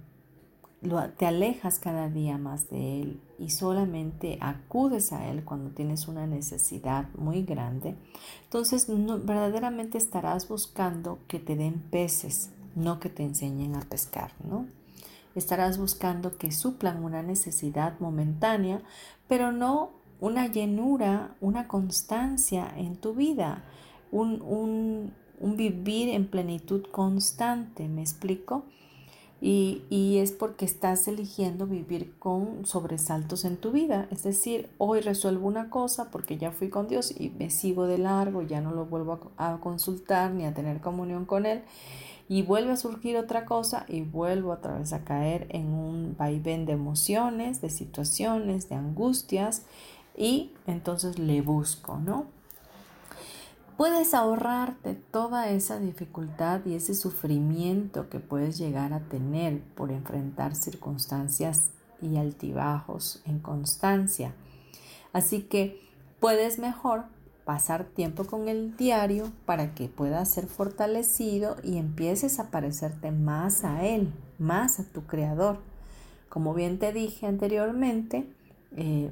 te 1.16 1.26
alejas 1.26 1.78
cada 1.78 2.08
día 2.08 2.38
más 2.38 2.70
de 2.70 3.00
Él 3.00 3.20
y 3.38 3.50
solamente 3.50 4.38
acudes 4.40 5.12
a 5.12 5.28
Él 5.28 5.44
cuando 5.44 5.70
tienes 5.70 6.08
una 6.08 6.26
necesidad 6.26 7.08
muy 7.14 7.42
grande, 7.42 7.96
entonces 8.44 8.86
verdaderamente 8.88 9.98
estarás 9.98 10.48
buscando 10.48 11.18
que 11.28 11.38
te 11.38 11.56
den 11.56 11.80
peces, 11.90 12.50
no 12.74 13.00
que 13.00 13.08
te 13.08 13.22
enseñen 13.22 13.74
a 13.74 13.80
pescar, 13.80 14.32
¿no? 14.44 14.66
Estarás 15.34 15.76
buscando 15.76 16.38
que 16.38 16.50
suplan 16.50 17.04
una 17.04 17.22
necesidad 17.22 18.00
momentánea, 18.00 18.80
pero 19.28 19.52
no 19.52 19.90
una 20.20 20.46
llenura, 20.46 21.34
una 21.40 21.68
constancia 21.68 22.72
en 22.76 22.96
tu 22.96 23.14
vida, 23.14 23.64
un, 24.12 25.12
un 25.40 25.56
vivir 25.56 26.08
en 26.10 26.26
plenitud 26.28 26.84
constante, 26.90 27.88
¿me 27.88 28.02
explico? 28.02 28.64
Y, 29.38 30.16
es 30.18 30.32
porque 30.32 30.64
estás 30.64 31.06
eligiendo 31.08 31.66
vivir 31.66 32.14
con 32.18 32.64
sobresaltos 32.64 33.44
en 33.44 33.58
tu 33.58 33.70
vida. 33.70 34.08
Es 34.10 34.22
decir, 34.22 34.70
hoy 34.78 35.00
resuelvo 35.00 35.46
una 35.46 35.68
cosa 35.68 36.10
porque 36.10 36.38
ya 36.38 36.52
fui 36.52 36.70
con 36.70 36.88
Dios 36.88 37.12
y 37.16 37.30
me 37.30 37.50
sigo 37.50 37.86
de 37.86 37.98
largo, 37.98 38.40
ya 38.42 38.62
no 38.62 38.72
lo 38.72 38.86
vuelvo 38.86 39.30
a, 39.36 39.52
a 39.52 39.60
consultar 39.60 40.32
ni 40.32 40.46
a 40.46 40.54
tener 40.54 40.80
comunión 40.80 41.26
con 41.26 41.44
Él. 41.44 41.62
Y 42.28 42.42
vuelve 42.42 42.72
a 42.72 42.76
surgir 42.76 43.16
otra 43.18 43.44
cosa 43.44 43.84
y 43.88 44.00
vuelvo 44.00 44.50
otra 44.50 44.78
vez 44.78 44.92
a 44.92 45.04
caer 45.04 45.46
en 45.50 45.66
un 45.66 46.16
vaivén 46.18 46.66
de 46.66 46.72
emociones, 46.72 47.60
de 47.60 47.70
situaciones, 47.70 48.68
de 48.68 48.74
angustias 48.74 49.62
y 50.16 50.52
entonces 50.66 51.18
le 51.18 51.42
busco, 51.42 51.98
¿no? 51.98 52.26
puedes 53.76 54.14
ahorrarte 54.14 54.94
toda 54.94 55.50
esa 55.50 55.78
dificultad 55.78 56.64
y 56.64 56.74
ese 56.74 56.94
sufrimiento 56.94 58.08
que 58.08 58.20
puedes 58.20 58.58
llegar 58.58 58.92
a 58.92 59.00
tener 59.00 59.60
por 59.74 59.90
enfrentar 59.90 60.54
circunstancias 60.54 61.70
y 62.00 62.16
altibajos 62.16 63.22
en 63.26 63.38
constancia. 63.38 64.34
Así 65.12 65.42
que 65.42 65.80
puedes 66.20 66.58
mejor 66.58 67.04
pasar 67.44 67.84
tiempo 67.84 68.24
con 68.24 68.48
el 68.48 68.76
diario 68.76 69.30
para 69.44 69.74
que 69.74 69.88
puedas 69.88 70.30
ser 70.30 70.46
fortalecido 70.46 71.56
y 71.62 71.76
empieces 71.76 72.40
a 72.40 72.50
parecerte 72.50 73.12
más 73.12 73.62
a 73.64 73.84
Él, 73.84 74.12
más 74.38 74.80
a 74.80 74.84
tu 74.84 75.04
Creador. 75.04 75.58
Como 76.28 76.54
bien 76.54 76.78
te 76.78 76.92
dije 76.92 77.26
anteriormente, 77.26 78.28
eh, 78.76 79.10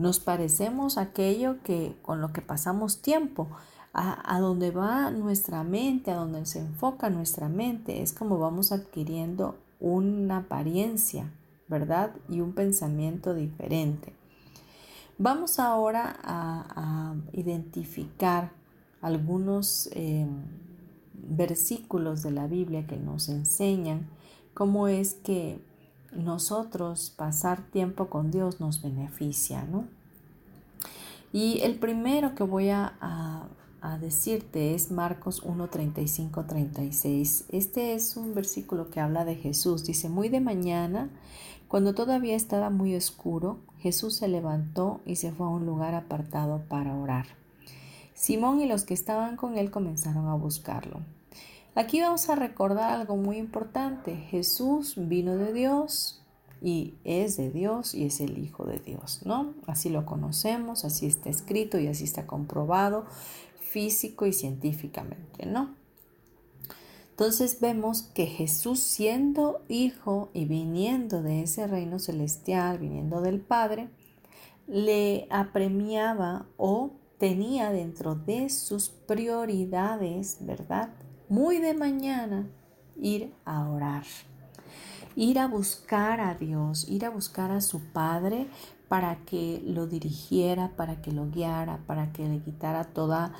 nos 0.00 0.18
parecemos 0.18 0.96
a 0.96 1.02
aquello 1.02 1.62
que 1.62 1.94
con 2.00 2.22
lo 2.22 2.32
que 2.32 2.40
pasamos 2.40 3.02
tiempo 3.02 3.48
a, 3.92 4.38
donde 4.40 4.70
va 4.70 5.10
nuestra 5.10 5.62
mente, 5.64 6.10
a 6.10 6.14
donde 6.14 6.46
se 6.46 6.60
enfoca 6.60 7.10
nuestra 7.10 7.48
mente, 7.48 8.02
es 8.02 8.12
como 8.12 8.38
vamos 8.38 8.72
adquiriendo 8.72 9.58
una 9.80 10.38
apariencia, 10.38 11.30
¿verdad? 11.68 12.12
Y 12.28 12.40
un 12.40 12.52
pensamiento 12.52 13.34
diferente. 13.34 14.14
Vamos 15.18 15.58
ahora 15.58 16.16
a, 16.22 17.14
identificar 17.32 18.52
algunos 19.02 19.90
eh, 19.92 20.26
versículos 21.12 22.22
de 22.22 22.30
la 22.30 22.46
Biblia 22.46 22.86
que 22.86 22.96
nos 22.96 23.28
enseñan 23.28 24.08
cómo 24.54 24.88
es 24.88 25.14
que 25.14 25.60
nosotros 26.12 27.12
pasar 27.16 27.62
tiempo 27.62 28.08
con 28.08 28.30
Dios 28.30 28.60
nos 28.60 28.82
beneficia, 28.82 29.64
¿no? 29.64 29.84
Y 31.32 31.60
el 31.60 31.76
primero 31.78 32.34
que 32.34 32.42
voy 32.42 32.70
a, 32.70 32.94
a 33.80 33.98
decirte 33.98 34.74
es 34.74 34.90
Marcos 34.90 35.42
1, 35.44 35.68
35, 35.68 36.44
36. 36.44 37.46
Este 37.50 37.94
es 37.94 38.16
un 38.16 38.34
versículo 38.34 38.90
que 38.90 39.00
habla 39.00 39.24
de 39.24 39.36
Jesús. 39.36 39.84
Dice, 39.84 40.08
muy 40.08 40.28
de 40.28 40.40
mañana, 40.40 41.08
cuando 41.68 41.94
todavía 41.94 42.36
estaba 42.36 42.68
muy 42.68 42.94
oscuro, 42.96 43.58
Jesús 43.78 44.16
se 44.16 44.28
levantó 44.28 45.00
y 45.06 45.16
se 45.16 45.32
fue 45.32 45.46
a 45.46 45.50
un 45.50 45.66
lugar 45.66 45.94
apartado 45.94 46.62
para 46.68 46.94
orar. 46.96 47.26
Simón 48.12 48.60
y 48.60 48.66
los 48.66 48.84
que 48.84 48.92
estaban 48.92 49.36
con 49.36 49.56
él 49.56 49.70
comenzaron 49.70 50.26
a 50.28 50.34
buscarlo. 50.34 51.00
Aquí 51.74 52.00
vamos 52.00 52.28
a 52.28 52.34
recordar 52.34 52.90
algo 52.90 53.16
muy 53.16 53.36
importante. 53.36 54.16
Jesús 54.16 54.94
vino 54.96 55.36
de 55.36 55.52
Dios 55.52 56.22
y 56.60 56.94
es 57.04 57.36
de 57.36 57.50
Dios 57.50 57.94
y 57.94 58.04
es 58.06 58.20
el 58.20 58.38
Hijo 58.38 58.64
de 58.64 58.78
Dios, 58.78 59.20
¿no? 59.24 59.54
Así 59.66 59.88
lo 59.88 60.04
conocemos, 60.04 60.84
así 60.84 61.06
está 61.06 61.30
escrito 61.30 61.78
y 61.78 61.86
así 61.86 62.04
está 62.04 62.26
comprobado 62.26 63.06
físico 63.60 64.26
y 64.26 64.32
científicamente, 64.32 65.46
¿no? 65.46 65.74
Entonces 67.10 67.60
vemos 67.60 68.02
que 68.02 68.26
Jesús 68.26 68.80
siendo 68.80 69.62
hijo 69.68 70.30
y 70.32 70.46
viniendo 70.46 71.22
de 71.22 71.42
ese 71.42 71.66
reino 71.66 71.98
celestial, 71.98 72.78
viniendo 72.78 73.20
del 73.20 73.40
Padre, 73.40 73.90
le 74.66 75.28
apremiaba 75.30 76.46
o 76.56 76.92
tenía 77.18 77.70
dentro 77.70 78.14
de 78.14 78.48
sus 78.48 78.88
prioridades, 78.88 80.38
¿verdad? 80.40 80.94
Muy 81.30 81.58
de 81.58 81.74
mañana 81.74 82.48
ir 82.96 83.32
a 83.44 83.70
orar, 83.70 84.02
ir 85.14 85.38
a 85.38 85.46
buscar 85.46 86.20
a 86.20 86.34
Dios, 86.34 86.88
ir 86.88 87.04
a 87.04 87.10
buscar 87.10 87.52
a 87.52 87.60
su 87.60 87.78
Padre 87.92 88.48
para 88.88 89.14
que 89.26 89.62
lo 89.64 89.86
dirigiera, 89.86 90.72
para 90.74 91.00
que 91.00 91.12
lo 91.12 91.30
guiara, 91.30 91.78
para 91.86 92.12
que 92.12 92.28
le 92.28 92.40
quitara 92.40 92.82
toda 92.82 93.32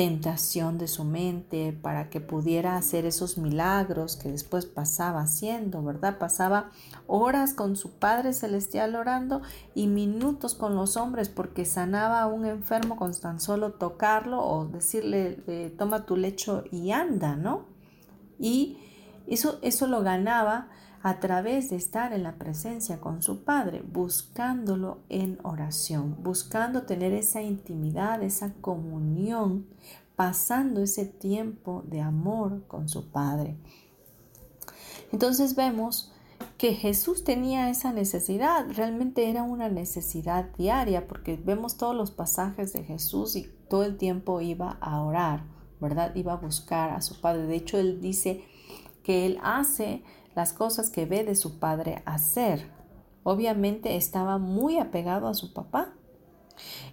tentación 0.00 0.78
de 0.78 0.88
su 0.88 1.04
mente, 1.04 1.78
para 1.78 2.08
que 2.08 2.22
pudiera 2.22 2.76
hacer 2.76 3.04
esos 3.04 3.36
milagros 3.36 4.16
que 4.16 4.32
después 4.32 4.64
pasaba 4.64 5.20
haciendo, 5.20 5.82
¿verdad? 5.82 6.16
Pasaba 6.16 6.70
horas 7.06 7.52
con 7.52 7.76
su 7.76 7.90
Padre 7.90 8.32
Celestial 8.32 8.96
orando 8.96 9.42
y 9.74 9.88
minutos 9.88 10.54
con 10.54 10.74
los 10.74 10.96
hombres 10.96 11.28
porque 11.28 11.66
sanaba 11.66 12.22
a 12.22 12.28
un 12.28 12.46
enfermo 12.46 12.96
con 12.96 13.12
tan 13.12 13.40
solo 13.40 13.72
tocarlo 13.72 14.42
o 14.42 14.64
decirle, 14.64 15.42
eh, 15.46 15.70
toma 15.76 16.06
tu 16.06 16.16
lecho 16.16 16.64
y 16.72 16.92
anda, 16.92 17.36
¿no? 17.36 17.66
Y 18.38 18.78
eso, 19.26 19.58
eso 19.60 19.86
lo 19.86 20.00
ganaba 20.00 20.68
a 21.02 21.18
través 21.18 21.70
de 21.70 21.76
estar 21.76 22.12
en 22.12 22.22
la 22.22 22.36
presencia 22.36 23.00
con 23.00 23.22
su 23.22 23.42
Padre, 23.42 23.82
buscándolo 23.82 24.98
en 25.08 25.38
oración, 25.42 26.16
buscando 26.22 26.82
tener 26.82 27.12
esa 27.12 27.42
intimidad, 27.42 28.22
esa 28.22 28.52
comunión, 28.60 29.66
pasando 30.14 30.82
ese 30.82 31.06
tiempo 31.06 31.82
de 31.86 32.02
amor 32.02 32.64
con 32.66 32.90
su 32.90 33.10
Padre. 33.10 33.56
Entonces 35.12 35.56
vemos 35.56 36.12
que 36.58 36.74
Jesús 36.74 37.24
tenía 37.24 37.70
esa 37.70 37.92
necesidad, 37.92 38.66
realmente 38.76 39.30
era 39.30 39.42
una 39.42 39.70
necesidad 39.70 40.50
diaria, 40.58 41.08
porque 41.08 41.40
vemos 41.42 41.78
todos 41.78 41.96
los 41.96 42.10
pasajes 42.10 42.74
de 42.74 42.84
Jesús 42.84 43.36
y 43.36 43.50
todo 43.70 43.84
el 43.84 43.96
tiempo 43.96 44.42
iba 44.42 44.76
a 44.82 45.00
orar, 45.02 45.44
¿verdad? 45.80 46.14
Iba 46.14 46.34
a 46.34 46.36
buscar 46.36 46.90
a 46.90 47.00
su 47.00 47.18
Padre. 47.22 47.46
De 47.46 47.56
hecho, 47.56 47.78
él 47.78 48.02
dice 48.02 48.44
que 49.02 49.24
él 49.24 49.38
hace 49.42 50.02
las 50.40 50.54
cosas 50.54 50.88
que 50.88 51.04
ve 51.04 51.22
de 51.22 51.34
su 51.34 51.58
padre 51.58 52.02
hacer. 52.06 52.70
Obviamente 53.24 53.96
estaba 53.96 54.38
muy 54.38 54.78
apegado 54.78 55.28
a 55.28 55.34
su 55.34 55.52
papá. 55.52 55.92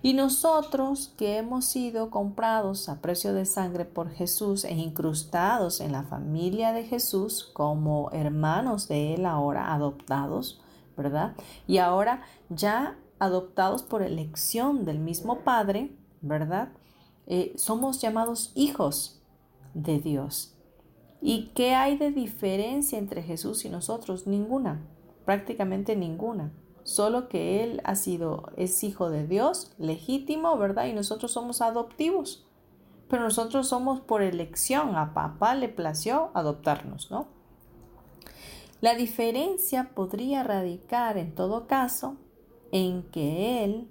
Y 0.01 0.13
nosotros 0.13 1.13
que 1.17 1.37
hemos 1.37 1.63
sido 1.63 2.09
comprados 2.09 2.89
a 2.89 2.99
precio 2.99 3.33
de 3.33 3.45
sangre 3.45 3.85
por 3.85 4.09
Jesús 4.11 4.65
e 4.65 4.73
incrustados 4.73 5.79
en 5.79 5.93
la 5.93 6.03
familia 6.03 6.73
de 6.73 6.83
Jesús 6.83 7.49
como 7.53 8.11
hermanos 8.11 8.89
de 8.89 9.13
Él 9.13 9.25
ahora 9.25 9.73
adoptados, 9.73 10.61
¿verdad? 10.97 11.33
Y 11.67 11.77
ahora 11.77 12.23
ya 12.49 12.97
adoptados 13.17 13.81
por 13.81 14.01
elección 14.01 14.83
del 14.83 14.99
mismo 14.99 15.39
Padre, 15.45 15.95
¿verdad? 16.19 16.67
Eh, 17.27 17.53
somos 17.55 18.01
llamados 18.01 18.51
hijos 18.55 19.21
de 19.73 19.99
Dios. 19.99 20.56
¿Y 21.21 21.51
qué 21.55 21.73
hay 21.73 21.97
de 21.97 22.11
diferencia 22.11 22.97
entre 22.97 23.23
Jesús 23.23 23.65
y 23.65 23.69
nosotros? 23.69 24.27
Ninguna, 24.27 24.81
prácticamente 25.25 25.95
ninguna. 25.95 26.51
Solo 26.83 27.27
que 27.27 27.63
Él 27.63 27.81
ha 27.83 27.95
sido, 27.95 28.51
es 28.55 28.83
hijo 28.83 29.09
de 29.09 29.27
Dios, 29.27 29.73
legítimo, 29.77 30.57
¿verdad? 30.57 30.85
Y 30.85 30.93
nosotros 30.93 31.31
somos 31.31 31.61
adoptivos. 31.61 32.45
Pero 33.09 33.23
nosotros 33.23 33.67
somos 33.67 33.99
por 34.01 34.21
elección. 34.21 34.95
A 34.95 35.13
papá 35.13 35.55
le 35.55 35.69
plació 35.69 36.29
adoptarnos, 36.33 37.11
¿no? 37.11 37.27
La 38.79 38.93
diferencia 38.93 39.91
podría 39.95 40.43
radicar 40.43 41.17
en 41.17 41.33
todo 41.33 41.67
caso 41.67 42.15
en 42.71 43.03
que 43.03 43.63
Él, 43.63 43.87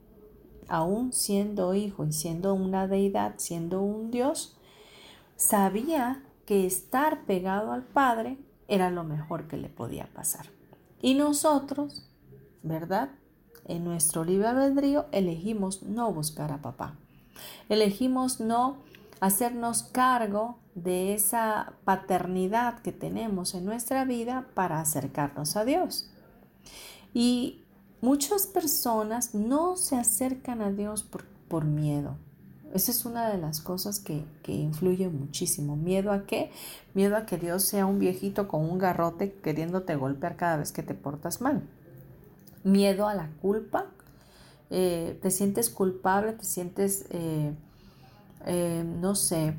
aún 0.68 1.12
siendo 1.12 1.74
hijo 1.74 2.06
y 2.06 2.12
siendo 2.12 2.54
una 2.54 2.86
deidad, 2.86 3.34
siendo 3.38 3.80
un 3.82 4.10
Dios, 4.10 4.56
sabía 5.34 6.22
que 6.46 6.66
estar 6.66 7.26
pegado 7.26 7.72
al 7.72 7.82
Padre 7.82 8.38
era 8.68 8.90
lo 8.90 9.04
mejor 9.04 9.48
que 9.48 9.56
le 9.56 9.68
podía 9.68 10.06
pasar. 10.06 10.46
Y 11.02 11.14
nosotros, 11.14 12.08
¿verdad? 12.62 13.10
En 13.64 13.84
nuestro 13.84 14.24
libre 14.24 14.46
albedrío 14.46 15.06
elegimos 15.12 15.82
no 15.82 16.12
buscar 16.12 16.52
a 16.52 16.62
papá. 16.62 16.96
Elegimos 17.68 18.40
no 18.40 18.78
hacernos 19.20 19.82
cargo 19.82 20.58
de 20.74 21.14
esa 21.14 21.72
paternidad 21.84 22.80
que 22.80 22.92
tenemos 22.92 23.54
en 23.54 23.64
nuestra 23.64 24.04
vida 24.04 24.46
para 24.54 24.80
acercarnos 24.80 25.56
a 25.56 25.64
Dios. 25.64 26.10
Y 27.14 27.64
muchas 28.00 28.46
personas 28.46 29.34
no 29.34 29.76
se 29.76 29.96
acercan 29.96 30.60
a 30.60 30.70
Dios 30.70 31.02
por, 31.02 31.24
por 31.48 31.64
miedo, 31.64 32.18
esa 32.76 32.92
es 32.92 33.04
una 33.04 33.30
de 33.30 33.38
las 33.38 33.60
cosas 33.60 34.00
que, 34.00 34.24
influye 34.46 35.08
muchísimo. 35.08 35.76
¿Miedo 35.76 36.12
a 36.12 36.26
qué? 36.26 36.50
Miedo 36.94 37.16
a 37.16 37.26
que 37.26 37.38
Dios 37.38 37.64
sea 37.64 37.86
un 37.86 37.98
viejito 37.98 38.48
con 38.48 38.62
un 38.62 38.78
garrote 38.78 39.32
queriéndote 39.32 39.96
golpear 39.96 40.36
cada 40.36 40.58
vez 40.58 40.72
que 40.72 40.82
te 40.82 40.94
portas 40.94 41.40
mal. 41.40 41.62
Miedo 42.62 43.08
a 43.08 43.14
la 43.14 43.28
culpa. 43.40 43.86
Eh, 44.70 45.18
te 45.22 45.30
sientes 45.30 45.70
culpable, 45.70 46.32
te 46.32 46.44
sientes, 46.44 47.06
eh, 47.10 47.54
eh, 48.46 48.84
no 49.00 49.14
sé, 49.14 49.54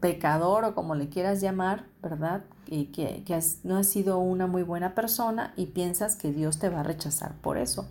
pecador 0.00 0.64
o 0.64 0.74
como 0.74 0.94
le 0.94 1.08
quieras 1.08 1.40
llamar, 1.40 1.86
¿verdad? 2.02 2.44
Y 2.66 2.86
que, 2.86 3.22
que 3.24 3.38
no 3.64 3.76
has 3.76 3.86
sido 3.86 4.18
una 4.18 4.46
muy 4.46 4.62
buena 4.62 4.94
persona 4.94 5.52
y 5.56 5.66
piensas 5.66 6.16
que 6.16 6.32
Dios 6.32 6.58
te 6.58 6.68
va 6.68 6.80
a 6.80 6.82
rechazar 6.82 7.34
por 7.36 7.58
eso. 7.58 7.88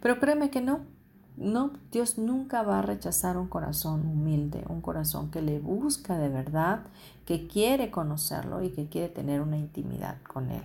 Pero 0.00 0.18
créeme 0.18 0.50
que 0.50 0.60
no, 0.60 0.80
no, 1.36 1.72
Dios 1.90 2.18
nunca 2.18 2.62
va 2.62 2.80
a 2.80 2.82
rechazar 2.82 3.36
un 3.36 3.48
corazón 3.48 4.06
humilde, 4.06 4.64
un 4.68 4.80
corazón 4.80 5.30
que 5.30 5.42
le 5.42 5.58
busca 5.58 6.18
de 6.18 6.28
verdad, 6.28 6.80
que 7.26 7.46
quiere 7.46 7.90
conocerlo 7.90 8.62
y 8.62 8.70
que 8.70 8.86
quiere 8.86 9.08
tener 9.08 9.40
una 9.40 9.56
intimidad 9.56 10.16
con 10.22 10.50
Él. 10.50 10.62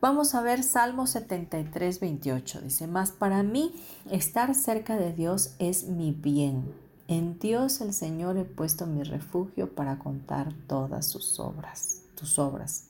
Vamos 0.00 0.34
a 0.34 0.40
ver 0.42 0.62
Salmo 0.62 1.06
73, 1.06 1.98
28. 1.98 2.60
Dice, 2.60 2.86
mas 2.86 3.10
para 3.10 3.42
mí 3.42 3.74
estar 4.10 4.54
cerca 4.54 4.96
de 4.96 5.12
Dios 5.12 5.54
es 5.58 5.88
mi 5.88 6.12
bien. 6.12 6.72
En 7.08 7.38
Dios 7.38 7.80
el 7.80 7.92
Señor 7.92 8.36
he 8.36 8.44
puesto 8.44 8.86
mi 8.86 9.02
refugio 9.02 9.74
para 9.74 9.98
contar 9.98 10.52
todas 10.66 11.06
sus 11.06 11.40
obras, 11.40 12.02
tus 12.14 12.38
obras. 12.38 12.84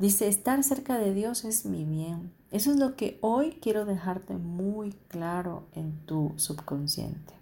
Dice, 0.00 0.28
estar 0.28 0.64
cerca 0.64 0.96
de 0.96 1.12
Dios 1.12 1.44
es 1.44 1.66
mi 1.66 1.84
bien. 1.84 2.32
Eso 2.50 2.70
es 2.70 2.78
lo 2.78 2.96
que 2.96 3.18
hoy 3.20 3.58
quiero 3.60 3.84
dejarte 3.84 4.34
muy 4.34 4.92
claro 5.08 5.64
en 5.74 5.92
tu 6.06 6.32
subconsciente. 6.36 7.34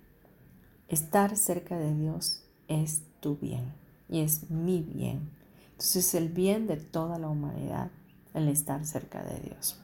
Estar 0.89 1.37
cerca 1.37 1.79
de 1.79 1.95
Dios 1.95 2.43
es 2.67 3.03
tu 3.21 3.37
bien 3.37 3.73
y 4.09 4.23
es 4.23 4.51
mi 4.51 4.83
bien. 4.83 5.31
Entonces 5.71 6.09
es 6.09 6.15
el 6.17 6.31
bien 6.31 6.67
de 6.67 6.79
toda 6.79 7.21
la 7.21 7.29
humanidad 7.29 7.93
el 8.35 8.49
estar 8.49 8.85
cerca 8.85 9.23
de 9.23 9.39
Dios. 9.39 9.79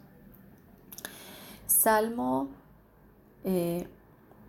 Salmo 1.68 2.48
eh, 3.44 3.86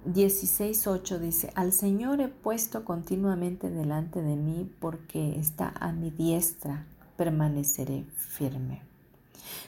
16.8 0.08 1.20
dice, 1.20 1.52
al 1.54 1.74
Señor 1.74 2.22
he 2.22 2.28
puesto 2.28 2.86
continuamente 2.86 3.70
delante 3.70 4.24
de 4.24 4.36
mí 4.36 4.68
porque 4.80 5.40
está 5.40 5.74
a 5.80 5.92
mi 5.92 6.10
diestra, 6.10 6.88
permaneceré 7.18 8.06
firme. 8.16 8.82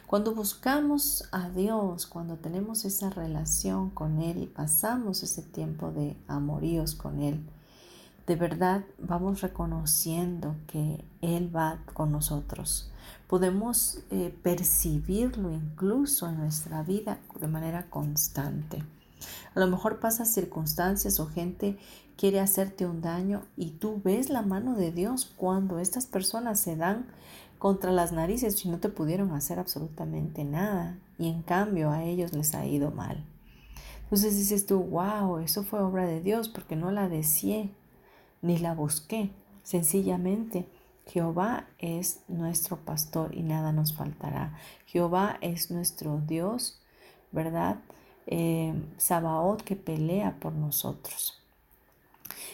Cuando 0.07 0.33
buscamos 0.33 1.27
a 1.31 1.49
Dios, 1.49 2.07
cuando 2.07 2.37
tenemos 2.37 2.85
esa 2.85 3.09
relación 3.09 3.89
con 3.89 4.21
Él 4.21 4.41
y 4.41 4.47
pasamos 4.47 5.21
ese 5.21 5.41
tiempo 5.41 5.91
de 5.91 6.15
amoríos 6.27 6.95
con 6.95 7.21
Él, 7.21 7.43
de 8.25 8.35
verdad 8.35 8.83
vamos 8.97 9.41
reconociendo 9.41 10.55
que 10.67 11.03
Él 11.21 11.53
va 11.53 11.79
con 11.93 12.11
nosotros. 12.11 12.91
Podemos 13.27 13.99
eh, 14.09 14.33
percibirlo 14.43 15.51
incluso 15.51 16.27
en 16.27 16.37
nuestra 16.37 16.83
vida 16.83 17.19
de 17.39 17.47
manera 17.47 17.89
constante. 17.89 18.83
A 19.55 19.59
lo 19.59 19.67
mejor 19.67 19.99
pasas 19.99 20.33
circunstancias 20.33 21.19
o 21.19 21.27
gente 21.27 21.77
quiere 22.17 22.39
hacerte 22.39 22.85
un 22.85 23.01
daño 23.01 23.43
y 23.55 23.71
tú 23.71 24.01
ves 24.03 24.29
la 24.29 24.41
mano 24.41 24.75
de 24.75 24.91
Dios 24.91 25.31
cuando 25.35 25.79
estas 25.79 26.05
personas 26.05 26.59
se 26.59 26.75
dan 26.75 27.07
contra 27.59 27.91
las 27.91 28.11
narices 28.11 28.63
y 28.65 28.69
no 28.69 28.79
te 28.79 28.89
pudieron 28.89 29.31
hacer 29.31 29.59
absolutamente 29.59 30.43
nada 30.43 30.97
y 31.17 31.29
en 31.29 31.41
cambio 31.41 31.91
a 31.91 32.03
ellos 32.03 32.33
les 32.33 32.53
ha 32.55 32.65
ido 32.65 32.91
mal. 32.91 33.25
Entonces 34.03 34.37
dices 34.37 34.65
tú, 34.65 34.79
wow, 34.79 35.39
eso 35.39 35.63
fue 35.63 35.81
obra 35.81 36.05
de 36.05 36.21
Dios 36.21 36.49
porque 36.49 36.75
no 36.75 36.91
la 36.91 37.09
deseé 37.09 37.71
ni 38.41 38.57
la 38.57 38.73
busqué. 38.73 39.31
Sencillamente, 39.63 40.65
Jehová 41.07 41.67
es 41.77 42.21
nuestro 42.27 42.77
pastor 42.77 43.35
y 43.35 43.43
nada 43.43 43.71
nos 43.71 43.93
faltará. 43.93 44.57
Jehová 44.85 45.37
es 45.41 45.71
nuestro 45.71 46.21
Dios, 46.25 46.79
¿verdad? 47.31 47.79
Eh, 48.27 48.73
Sabaoth 48.97 49.61
que 49.61 49.75
pelea 49.75 50.39
por 50.39 50.53
nosotros. 50.53 51.41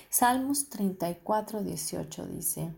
Salmos 0.10 0.70
34, 0.70 1.64
18 1.64 2.28
dice, 2.28 2.72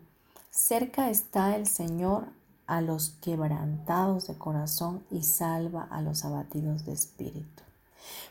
cerca 0.56 1.10
está 1.10 1.54
el 1.54 1.66
Señor 1.66 2.28
a 2.66 2.80
los 2.80 3.10
quebrantados 3.20 4.26
de 4.26 4.38
corazón 4.38 5.04
y 5.10 5.22
salva 5.22 5.86
a 5.90 6.00
los 6.00 6.24
abatidos 6.24 6.86
de 6.86 6.94
espíritu. 6.94 7.62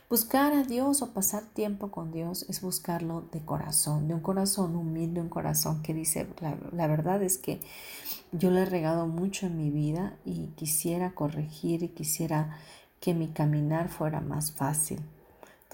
Buscar 0.09 0.53
a 0.53 0.63
Dios 0.63 1.03
o 1.03 1.13
pasar 1.13 1.43
tiempo 1.43 1.91
con 1.91 2.11
Dios 2.11 2.45
es 2.49 2.61
buscarlo 2.61 3.21
de 3.31 3.41
corazón, 3.45 4.07
de 4.07 4.15
un 4.15 4.21
corazón 4.21 4.75
humilde, 4.75 5.21
un 5.21 5.29
corazón 5.29 5.83
que 5.83 5.93
dice, 5.93 6.27
la, 6.41 6.87
verdad 6.87 7.21
es 7.21 7.37
que 7.37 7.59
yo 8.31 8.49
le 8.49 8.63
he 8.63 8.65
regado 8.65 9.05
mucho 9.05 9.45
en 9.45 9.57
mi 9.57 9.69
vida 9.69 10.17
y 10.25 10.47
quisiera 10.55 11.11
corregir 11.11 11.83
y 11.83 11.89
quisiera 11.89 12.57
que 12.99 13.13
mi 13.13 13.27
caminar 13.27 13.89
fuera 13.89 14.19
más 14.19 14.51
fácil. 14.51 14.99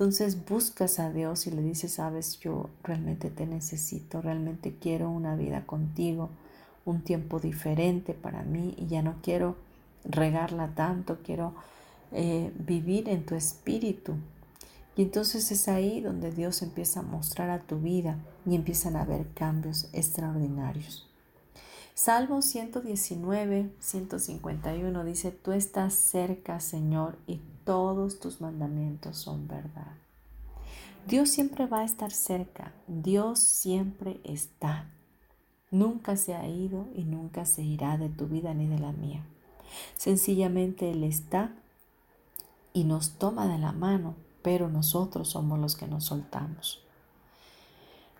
Entonces 0.01 0.45
buscas 0.47 0.97
a 0.97 1.11
Dios 1.11 1.45
y 1.45 1.51
le 1.51 1.61
dices, 1.61 1.93
sabes, 1.93 2.39
yo 2.39 2.71
realmente 2.81 3.29
te 3.29 3.45
necesito, 3.45 4.19
realmente 4.19 4.73
quiero 4.81 5.11
una 5.11 5.35
vida 5.35 5.67
contigo 5.67 6.31
un 6.85 7.03
tiempo 7.03 7.39
diferente 7.39 8.15
para 8.15 8.41
mí 8.41 8.73
y 8.79 8.87
ya 8.87 9.03
no 9.03 9.17
quiero 9.21 9.57
regarla 10.03 10.73
tanto, 10.73 11.19
quiero 11.23 11.53
eh, 12.11 12.51
vivir 12.57 13.09
en 13.09 13.27
tu 13.27 13.35
espíritu. 13.35 14.15
Y 14.95 15.03
entonces 15.03 15.51
es 15.51 15.67
ahí 15.67 16.01
donde 16.01 16.31
Dios 16.31 16.63
empieza 16.63 17.01
a 17.01 17.03
mostrar 17.03 17.51
a 17.51 17.59
tu 17.59 17.77
vida 17.77 18.17
y 18.43 18.55
empiezan 18.55 18.95
a 18.95 19.03
haber 19.03 19.27
cambios 19.35 19.87
extraordinarios. 19.93 21.07
Salmo 21.93 22.41
119, 22.41 23.69
151 23.79 25.03
dice, 25.03 25.29
tú 25.29 25.51
estás 25.51 25.93
cerca, 25.93 26.59
Señor, 26.59 27.19
y 27.27 27.39
todos 27.63 28.19
tus 28.19 28.41
mandamientos 28.41 29.17
son 29.17 29.47
verdad. 29.47 29.93
Dios 31.07 31.29
siempre 31.29 31.65
va 31.65 31.79
a 31.79 31.85
estar 31.85 32.11
cerca, 32.11 32.73
Dios 32.87 33.39
siempre 33.39 34.19
está. 34.23 34.85
Nunca 35.71 36.15
se 36.17 36.35
ha 36.35 36.47
ido 36.47 36.87
y 36.95 37.03
nunca 37.03 37.45
se 37.45 37.63
irá 37.63 37.97
de 37.97 38.09
tu 38.09 38.27
vida 38.27 38.53
ni 38.53 38.67
de 38.67 38.77
la 38.77 38.91
mía. 38.91 39.23
Sencillamente 39.95 40.91
Él 40.91 41.03
está 41.03 41.53
y 42.73 42.83
nos 42.83 43.11
toma 43.13 43.47
de 43.47 43.57
la 43.57 43.71
mano, 43.71 44.15
pero 44.41 44.69
nosotros 44.69 45.29
somos 45.29 45.59
los 45.59 45.75
que 45.75 45.87
nos 45.87 46.05
soltamos. 46.05 46.83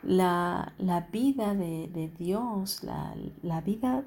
La, 0.03 0.73
vida 1.11 1.53
de, 1.53 2.11
Dios, 2.17 2.83
la, 2.83 3.13
la 3.43 3.61
vida, 3.61 4.03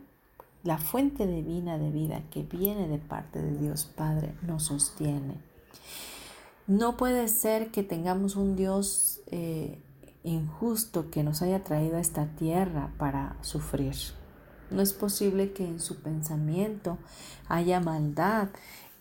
la 0.64 0.78
fuente 0.78 1.26
divina 1.26 1.78
de 1.78 1.90
vida 1.90 2.22
que 2.30 2.42
viene 2.42 2.88
de 2.88 2.98
parte 2.98 3.40
de 3.40 3.56
Dios 3.58 3.84
Padre, 3.84 4.34
nos 4.42 4.64
sostiene. 4.64 5.40
No 6.66 6.96
puede 6.96 7.28
ser 7.28 7.70
que 7.70 7.82
tengamos 7.82 8.36
un 8.36 8.56
Dios 8.56 9.20
eh, 9.26 9.78
injusto 10.22 11.10
que 11.10 11.22
nos 11.22 11.42
haya 11.42 11.62
traído 11.62 11.98
a 11.98 12.00
esta 12.00 12.26
tierra 12.36 12.94
para 12.98 13.36
sufrir. 13.42 13.94
No 14.70 14.80
es 14.80 14.94
posible 14.94 15.52
que 15.52 15.66
en 15.66 15.78
su 15.78 16.00
pensamiento 16.00 16.96
haya 17.46 17.80
maldad 17.80 18.48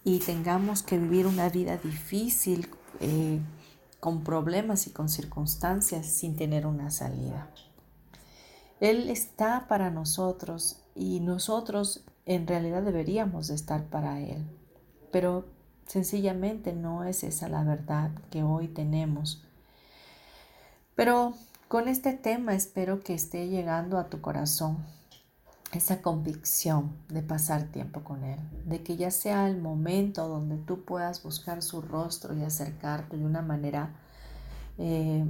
y 0.03 0.19
tengamos 0.19 0.83
que 0.83 0.99
vivir 0.99 1.25
una 1.25 1.47
vida 1.47 1.77
difícil 1.77 2.67
eh, 2.99 3.39
con 4.01 4.25
problemas 4.25 4.85
y 4.87 4.89
con 4.89 5.07
circunstancias 5.07 6.07
sin 6.07 6.35
tener 6.35 6.67
una 6.67 6.91
salida. 6.91 7.49
Él 8.83 9.09
está 9.09 9.67
para 9.67 9.89
nosotros 9.89 10.81
y 10.95 11.19
nosotros 11.19 12.03
en 12.25 12.47
realidad 12.47 12.83
deberíamos 12.83 13.47
de 13.47 13.55
estar 13.55 13.85
para 13.85 14.19
Él. 14.19 14.45
Pero 15.11 15.45
sencillamente 15.87 16.73
no 16.73 17.03
es 17.03 17.23
esa 17.23 17.49
la 17.49 17.63
verdad 17.63 18.11
que 18.29 18.43
hoy 18.43 18.67
tenemos 18.67 19.43
pero 20.95 21.33
con 21.67 21.87
este 21.87 22.13
tema 22.13 22.53
espero 22.53 22.99
que 23.01 23.13
esté 23.13 23.47
llegando 23.47 23.97
a 23.97 24.09
tu 24.09 24.21
corazón 24.21 24.77
esa 25.71 26.03
convicción 26.03 26.95
de 27.09 27.23
pasar 27.23 27.63
tiempo 27.63 28.03
con 28.03 28.23
Él, 28.23 28.39
de 28.65 28.83
que 28.83 28.95
ya 28.95 29.09
sea 29.09 29.47
el 29.47 29.59
momento 29.59 30.27
donde 30.27 30.57
tú 30.57 30.85
puedas 30.85 31.23
buscar 31.23 31.63
su 31.63 31.81
rostro 31.81 32.37
y 32.37 32.43
acercarte 32.43 33.17
de 33.17 33.25
una 33.25 33.41
manera 33.41 33.95
eh, 34.77 35.25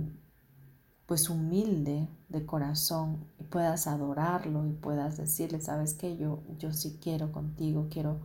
pues 1.06 1.30
humilde 1.30 2.08
de 2.30 2.46
corazón 2.46 3.26
y 3.40 3.44
puedas 3.44 3.88
adorarlo 3.88 4.66
y 4.66 4.72
puedas 4.72 5.18
decirle, 5.18 5.62
sabes 5.62 5.94
que 5.94 6.18
yo, 6.18 6.42
yo 6.58 6.74
sí 6.74 6.98
quiero 7.02 7.32
contigo, 7.32 7.88
quiero 7.90 8.20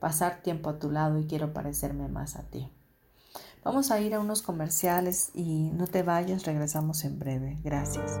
pasar 0.00 0.42
tiempo 0.42 0.70
a 0.70 0.78
tu 0.78 0.90
lado 0.90 1.18
y 1.18 1.26
quiero 1.26 1.52
parecerme 1.52 2.08
más 2.08 2.36
a 2.36 2.42
ti. 2.42 2.70
Vamos 3.64 3.90
a 3.90 4.00
ir 4.00 4.14
a 4.14 4.20
unos 4.20 4.42
comerciales 4.42 5.30
y 5.34 5.70
no 5.72 5.86
te 5.86 6.02
vayas, 6.02 6.44
regresamos 6.44 7.04
en 7.04 7.18
breve. 7.18 7.58
Gracias. 7.64 8.20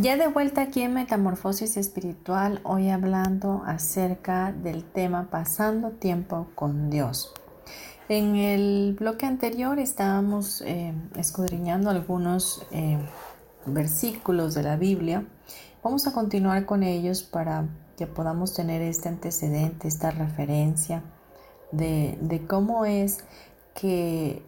Ya 0.00 0.16
de 0.16 0.26
vuelta 0.26 0.62
aquí 0.62 0.82
en 0.82 0.92
Metamorfosis 0.94 1.76
Espiritual, 1.76 2.60
hoy 2.64 2.90
hablando 2.90 3.62
acerca 3.64 4.50
del 4.50 4.82
tema 4.82 5.28
Pasando 5.30 5.90
tiempo 5.90 6.48
con 6.56 6.90
Dios. 6.90 7.32
En 8.08 8.34
el 8.34 8.96
bloque 8.98 9.24
anterior 9.24 9.78
estábamos 9.78 10.62
eh, 10.62 10.92
escudriñando 11.16 11.90
algunos 11.90 12.66
eh, 12.72 12.98
versículos 13.66 14.54
de 14.54 14.64
la 14.64 14.76
Biblia. 14.76 15.26
Vamos 15.84 16.08
a 16.08 16.12
continuar 16.12 16.66
con 16.66 16.82
ellos 16.82 17.22
para 17.22 17.68
que 17.96 18.08
podamos 18.08 18.52
tener 18.52 18.82
este 18.82 19.08
antecedente, 19.08 19.86
esta 19.86 20.10
referencia 20.10 21.04
de, 21.70 22.18
de 22.20 22.44
cómo 22.48 22.84
es 22.84 23.18
que 23.74 24.42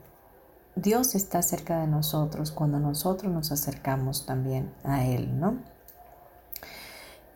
Dios 0.76 1.14
está 1.14 1.40
cerca 1.40 1.80
de 1.80 1.86
nosotros 1.86 2.50
cuando 2.50 2.78
nosotros 2.78 3.32
nos 3.32 3.50
acercamos 3.50 4.26
también 4.26 4.70
a 4.84 5.06
Él, 5.06 5.40
¿no? 5.40 5.56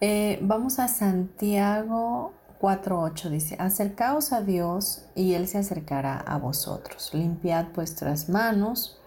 Eh, 0.03 0.39
vamos 0.43 0.79
a 0.79 0.89
Santiago 0.89 2.35
4.8, 2.61 3.31
dice, 3.31 3.57
acercaos 3.59 4.35
a 4.35 4.43
Dios 4.43 5.07
y 5.15 5.33
Él 5.33 5.49
se 5.49 5.57
acercará 5.57 6.19
a 6.19 6.37
vosotros. 6.37 7.15
Limpiad 7.15 7.69
vuestras 7.75 8.29
manos 8.29 8.99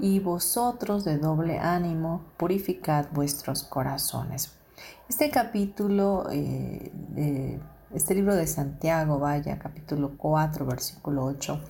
y 0.00 0.18
vosotros 0.18 1.04
de 1.04 1.18
doble 1.18 1.60
ánimo, 1.60 2.24
purificad 2.36 3.06
vuestros 3.12 3.62
corazones. 3.62 4.50
Este 5.08 5.30
capítulo, 5.30 6.26
eh, 6.32 7.60
este 7.94 8.16
libro 8.16 8.34
de 8.34 8.48
Santiago, 8.48 9.20
vaya, 9.20 9.60
capítulo 9.60 10.16
4, 10.18 10.66
versículo 10.66 11.24
8, 11.24 11.60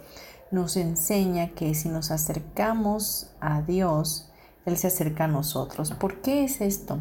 nos 0.50 0.76
enseña 0.76 1.50
que 1.50 1.74
si 1.74 1.88
nos 1.88 2.10
acercamos 2.10 3.30
a 3.40 3.62
Dios, 3.62 4.30
Él 4.64 4.76
se 4.76 4.88
acerca 4.88 5.24
a 5.24 5.28
nosotros. 5.28 5.92
¿Por 5.92 6.20
qué 6.20 6.44
es 6.44 6.60
esto? 6.60 6.98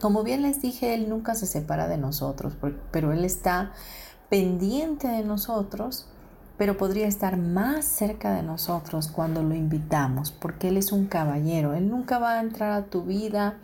Como 0.00 0.22
bien 0.22 0.42
les 0.42 0.60
dije, 0.62 0.94
Él 0.94 1.08
nunca 1.08 1.34
se 1.34 1.46
separa 1.46 1.88
de 1.88 1.98
nosotros, 1.98 2.56
pero 2.90 3.12
Él 3.12 3.24
está 3.24 3.72
pendiente 4.28 5.08
de 5.08 5.24
nosotros, 5.24 6.06
pero 6.56 6.76
podría 6.76 7.06
estar 7.06 7.36
más 7.36 7.84
cerca 7.84 8.32
de 8.34 8.42
nosotros 8.42 9.08
cuando 9.08 9.42
lo 9.42 9.54
invitamos, 9.54 10.30
porque 10.30 10.68
Él 10.68 10.76
es 10.76 10.92
un 10.92 11.06
caballero. 11.06 11.74
Él 11.74 11.88
nunca 11.90 12.18
va 12.18 12.34
a 12.34 12.40
entrar 12.40 12.72
a 12.72 12.86
tu 12.86 13.02
vida 13.02 13.58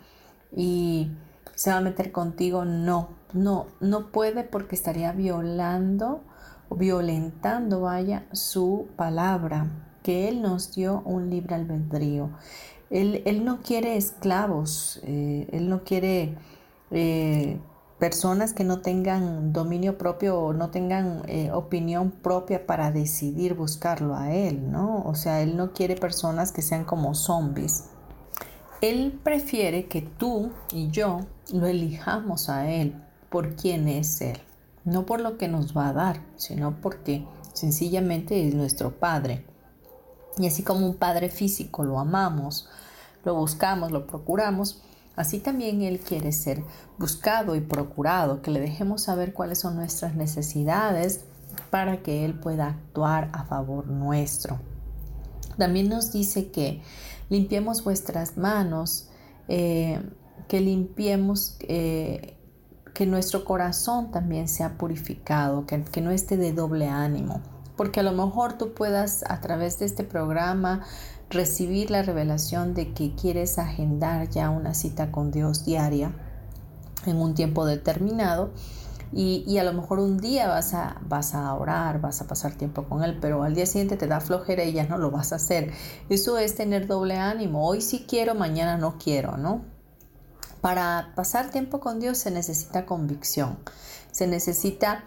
y 0.55 1.11
se 1.55 1.71
va 1.71 1.77
a 1.77 1.81
meter 1.81 2.11
contigo. 2.11 2.65
No, 2.65 3.09
no, 3.33 3.67
no 3.79 4.11
puede 4.11 4.43
porque 4.43 4.75
estaría 4.75 5.11
violando 5.11 6.23
violentando, 6.69 7.81
vaya, 7.81 8.25
su 8.31 8.87
palabra, 8.95 9.67
que 10.03 10.29
Él 10.29 10.41
nos 10.41 10.73
dio 10.73 11.01
un 11.05 11.29
libre 11.29 11.55
albedrío. 11.55 12.29
Él, 12.89 13.21
él 13.25 13.43
no 13.43 13.61
quiere 13.61 13.97
esclavos, 13.97 15.01
eh, 15.03 15.47
Él 15.51 15.69
no 15.69 15.83
quiere 15.83 16.37
eh, 16.91 17.59
personas 17.99 18.53
que 18.53 18.63
no 18.63 18.79
tengan 18.79 19.51
dominio 19.51 19.97
propio 19.97 20.39
o 20.39 20.53
no 20.53 20.69
tengan 20.69 21.23
eh, 21.27 21.51
opinión 21.51 22.11
propia 22.11 22.65
para 22.65 22.91
decidir 22.91 23.55
buscarlo 23.55 24.15
a 24.15 24.33
Él, 24.33 24.71
¿no? 24.71 25.03
O 25.03 25.15
sea, 25.15 25.41
Él 25.41 25.57
no 25.57 25.73
quiere 25.73 25.95
personas 25.95 26.51
que 26.51 26.61
sean 26.61 26.85
como 26.85 27.13
zombies. 27.13 27.89
Él 28.79 29.19
prefiere 29.23 29.87
que 29.87 30.01
tú 30.03 30.51
y 30.71 30.89
yo 30.89 31.21
lo 31.51 31.65
elijamos 31.65 32.47
a 32.47 32.71
Él 32.71 32.95
por 33.29 33.55
quién 33.55 33.87
es 33.87 34.21
Él 34.21 34.37
no 34.87 35.05
por 35.05 35.19
lo 35.19 35.37
que 35.37 35.49
nos 35.49 35.75
va 35.75 35.89
a 35.89 35.93
dar, 35.93 36.21
sino 36.37 36.79
porque 36.79 37.27
sencillamente 37.51 38.47
es 38.47 38.55
nuestro 38.55 38.97
Padre. 38.99 39.45
Y 40.37 40.47
así 40.47 40.63
como 40.63 40.87
un 40.87 40.95
Padre 40.95 41.29
físico 41.29 41.83
lo 41.83 41.99
amamos, 41.99 42.69
lo 43.25 43.35
buscamos, 43.35 43.91
lo 43.91 44.07
procuramos, 44.07 44.81
así 45.17 45.39
también 45.39 45.81
Él 45.81 45.99
quiere 45.99 46.31
ser 46.31 46.63
buscado 46.97 47.57
y 47.57 47.59
procurado, 47.59 48.41
que 48.41 48.49
le 48.49 48.61
dejemos 48.61 49.01
saber 49.01 49.33
cuáles 49.33 49.59
son 49.59 49.75
nuestras 49.75 50.15
necesidades 50.15 51.25
para 51.69 52.01
que 52.01 52.23
Él 52.23 52.39
pueda 52.39 52.67
actuar 52.67 53.29
a 53.33 53.43
favor 53.43 53.87
nuestro. 53.87 54.57
También 55.57 55.89
nos 55.89 56.13
dice 56.13 56.49
que 56.49 56.81
limpiemos 57.27 57.83
vuestras 57.83 58.37
manos, 58.37 59.09
eh, 59.49 59.99
que 60.47 60.61
limpiemos 60.61 61.57
eh, 61.67 62.36
que 62.97 63.05
nuestro 63.05 63.45
corazón 63.45 64.09
también 64.09 64.47
sea 64.47 64.79
purificado, 64.79 65.67
que, 65.67 65.83
que 65.83 66.01
no 66.01 66.09
esté 66.09 66.35
de 66.35 66.51
doble 66.51 66.87
ánimo, 66.87 67.41
porque 67.75 67.99
a 67.99 68.03
lo 68.03 68.11
mejor 68.11 68.57
tú 68.57 68.73
puedas 68.73 69.23
a 69.29 69.39
través 69.39 69.77
de 69.77 69.85
este 69.85 70.03
programa 70.03 70.81
recibir 71.29 71.91
la 71.91 72.01
revelación 72.01 72.73
de 72.73 72.95
que 72.95 73.13
quieres 73.13 73.59
agendar 73.59 74.31
ya 74.31 74.49
una 74.49 74.73
cita 74.73 75.11
con 75.11 75.29
Dios 75.29 75.63
diaria 75.63 76.11
en 77.05 77.17
un 77.17 77.35
tiempo 77.35 77.67
determinado 77.67 78.49
y, 79.13 79.43
y, 79.45 79.59
a 79.59 79.63
lo 79.63 79.73
mejor 79.73 79.99
un 79.99 80.17
día 80.17 80.47
vas 80.47 80.73
a, 80.73 80.99
vas 81.07 81.35
a 81.35 81.53
orar, 81.53 82.01
vas 82.01 82.21
a 82.21 82.25
pasar 82.25 82.55
tiempo 82.55 82.85
con 82.85 83.03
Él, 83.03 83.19
pero 83.21 83.43
al 83.43 83.53
día 83.53 83.67
siguiente 83.67 83.97
te 83.97 84.07
da 84.07 84.21
flojera 84.21 84.63
y 84.63 84.73
ya 84.73 84.87
no 84.87 84.97
lo 84.97 85.11
vas 85.11 85.33
a 85.33 85.35
hacer. 85.35 85.71
Eso 86.09 86.39
es 86.39 86.55
tener 86.55 86.87
doble 86.87 87.15
ánimo. 87.17 87.67
Hoy 87.67 87.81
sí 87.81 88.07
quiero, 88.09 88.33
mañana 88.33 88.75
no 88.77 88.97
quiero, 88.97 89.37
¿no? 89.37 89.76
Para 90.67 91.13
pasar 91.15 91.49
tiempo 91.49 91.79
con 91.79 92.01
Dios 92.01 92.17
se 92.17 92.29
necesita 92.29 92.85
convicción, 92.85 93.57
se 94.11 94.27
necesita 94.27 95.05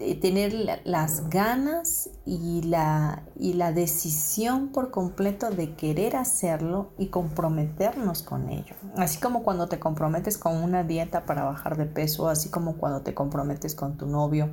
eh, 0.00 0.18
tener 0.18 0.52
las 0.82 1.30
ganas 1.30 2.10
y 2.26 2.62
la, 2.62 3.22
y 3.38 3.52
la 3.52 3.70
decisión 3.70 4.70
por 4.72 4.90
completo 4.90 5.50
de 5.50 5.76
querer 5.76 6.16
hacerlo 6.16 6.90
y 6.98 7.06
comprometernos 7.06 8.24
con 8.24 8.50
ello. 8.50 8.74
Así 8.96 9.20
como 9.20 9.44
cuando 9.44 9.68
te 9.68 9.78
comprometes 9.78 10.36
con 10.36 10.56
una 10.56 10.82
dieta 10.82 11.24
para 11.24 11.44
bajar 11.44 11.76
de 11.76 11.86
peso, 11.86 12.28
así 12.28 12.48
como 12.48 12.74
cuando 12.76 13.02
te 13.02 13.14
comprometes 13.14 13.76
con 13.76 13.96
tu 13.96 14.08
novio, 14.08 14.50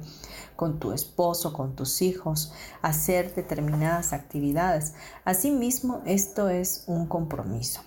con 0.56 0.78
tu 0.78 0.92
esposo, 0.92 1.52
con 1.52 1.76
tus 1.76 2.04
hijos, 2.04 2.54
hacer 2.84 3.34
determinadas 3.34 4.14
actividades. 4.14 4.94
Asimismo, 5.26 6.04
esto 6.06 6.48
es 6.48 6.84
un 6.86 7.08
compromiso. 7.08 7.82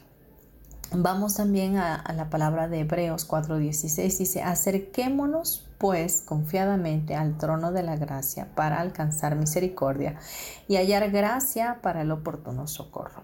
Vamos 0.92 1.34
también 1.34 1.76
a, 1.76 2.02
la 2.16 2.30
palabra 2.30 2.66
de 2.66 2.80
Hebreos 2.80 3.28
4:16. 3.28 4.18
Dice, 4.18 4.42
acerquémonos 4.42 5.68
pues 5.78 6.20
confiadamente 6.20 7.14
al 7.14 7.38
trono 7.38 7.70
de 7.70 7.84
la 7.84 7.96
gracia 7.96 8.48
para 8.56 8.80
alcanzar 8.80 9.36
misericordia 9.36 10.18
y 10.66 10.76
hallar 10.76 11.10
gracia 11.10 11.78
para 11.80 12.02
el 12.02 12.10
oportuno 12.10 12.66
socorro. 12.66 13.22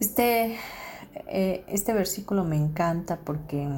Este, 0.00 0.56
eh, 1.28 1.64
este 1.68 1.92
versículo 1.92 2.44
me 2.44 2.56
encanta 2.56 3.18
porque 3.18 3.68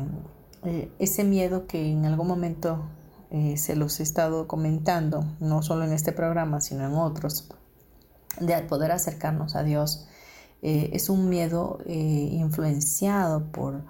eh, 0.65 0.89
ese 1.01 1.25
miedo 1.25 1.67
que 1.67 1.91
en 1.91 2.07
algún 2.07 2.29
momento 2.29 2.85
eh, 3.33 3.57
se 3.57 3.75
los 3.75 3.99
he 3.99 4.05
estado 4.05 4.47
comentando, 4.47 5.25
no 5.41 5.63
solo 5.63 5.85
en 5.85 5.93
este 5.93 6.13
programa, 6.13 6.61
sino 6.61 6.87
en 6.87 6.95
otros, 6.95 7.49
de 8.39 8.57
poder 8.63 8.93
acercarnos 8.93 9.57
a 9.57 9.65
Dios 9.65 10.07
eh, 10.63 10.91
es 10.93 11.11
un 11.11 11.29
miedo 11.29 11.81
eh, 11.87 12.29
influenciado 12.33 13.45
por, 13.51 13.83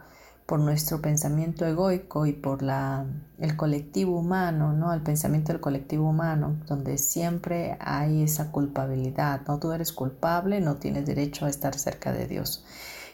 por, 0.47 0.59
nuestro 0.59 1.03
pensamiento 1.03 1.67
egoico 1.67 2.25
y 2.25 2.33
por 2.33 2.63
la, 2.63 3.05
el 3.39 3.57
colectivo 3.57 4.19
humano, 4.19 4.73
¿no? 4.73 4.93
el 4.95 5.03
pensamiento 5.03 5.53
del 5.53 5.61
colectivo 5.61 6.09
humano, 6.09 6.57
donde 6.67 6.97
siempre 6.97 7.77
hay 7.79 8.23
esa 8.23 8.51
culpabilidad. 8.51 9.43
No, 9.47 9.59
tú 9.59 9.73
eres 9.73 9.93
culpable, 9.93 10.61
no 10.61 10.77
tienes 10.77 11.05
derecho 11.05 11.45
a 11.45 11.51
estar 11.51 11.79
cerca 11.79 12.13
de 12.13 12.27
Dios. 12.27 12.65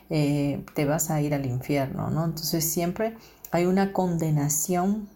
Eh, 0.08 0.64
te 0.74 0.84
vas 0.84 1.10
a 1.10 1.20
ir 1.20 1.34
al 1.34 1.44
infierno, 1.44 2.10
¿no? 2.10 2.24
Entonces 2.24 2.64
siempre 2.64 3.16
hay 3.50 3.66
una 3.66 3.92
condenación 3.92 5.08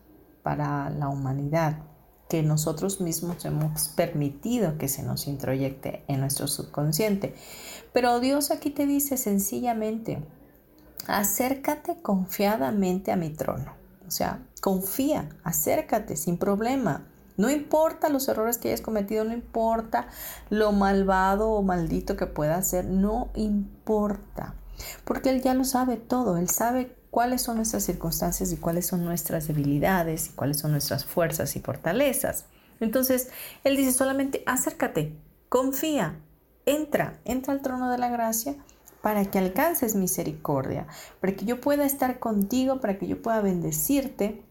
para 0.43 0.91
la 0.91 1.09
humanidad 1.09 1.79
que 2.33 2.42
nosotros 2.42 3.03
mismos 3.03 3.45
hemos 3.45 3.88
permitido 3.88 4.79
que 4.79 4.88
se 4.88 5.03
nos 5.03 5.27
introyecte 5.27 6.03
en 6.09 6.21
nuestro 6.21 6.49
subconsciente. 6.49 7.35
Pero 7.92 8.21
Dios 8.21 8.51
aquí 8.51 8.71
te 8.71 8.87
dice 8.87 9.18
sencillamente, 9.18 10.25
acércate 11.07 12.01
confiadamente 12.01 13.12
a 13.12 13.16
mi 13.16 13.29
trono. 13.29 13.75
O 14.09 14.11
sea, 14.11 14.47
confía, 14.62 15.29
acércate 15.45 16.16
sin 16.16 16.38
problema. 16.38 17.07
No 17.37 17.50
importa 17.50 18.09
los 18.09 18.27
errores 18.29 18.57
que 18.57 18.69
hayas 18.69 18.81
cometido, 18.81 19.25
no 19.25 19.35
importa 19.35 20.07
lo 20.48 20.73
malvado 20.73 21.50
o 21.50 21.63
maldito 21.63 22.17
que 22.17 22.27
pueda 22.27 22.63
ser, 22.63 22.87
no 22.87 23.29
importa. 23.35 24.54
Porque 25.04 25.29
Él 25.29 25.42
ya 25.42 25.52
lo 25.52 25.67
sabe 25.67 25.98
todo, 25.98 26.38
Él 26.38 26.48
sabe 26.48 26.96
cuáles 27.13 27.42
son 27.42 27.56
nuestras 27.56 27.85
circunstancias 27.85 28.52
y 28.52 28.56
cuáles 28.56 28.87
son 28.87 29.04
nuestras 29.04 29.46
debilidades 29.46 30.29
y 30.29 30.31
cuáles 30.31 30.60
son 30.60 30.73
nuestras 30.73 31.04
fuerzas 31.04 31.54
y 31.56 31.60
fortalezas. 31.60 32.46
Entonces, 32.81 33.29
Él 33.65 33.77
dice 33.77 33.92
solamente 33.92 34.42
acércate, 34.46 35.15
confía, 35.50 36.19
entra, 36.65 37.21
entra 37.27 37.52
al 37.52 37.60
trono 37.60 37.90
de 37.90 37.98
la 37.98 38.08
gracia 38.08 38.56
para 39.02 39.27
que 39.27 39.38
alcances 39.38 39.94
misericordia, 39.94 40.87
para 41.21 41.35
que 41.35 41.44
yo 41.44 41.60
pueda 41.60 41.85
estar 41.85 42.19
contigo, 42.19 42.81
para 42.81 42.98
que 42.98 43.06
yo 43.06 43.21
pueda 43.21 43.42
bendecirte 43.42 44.42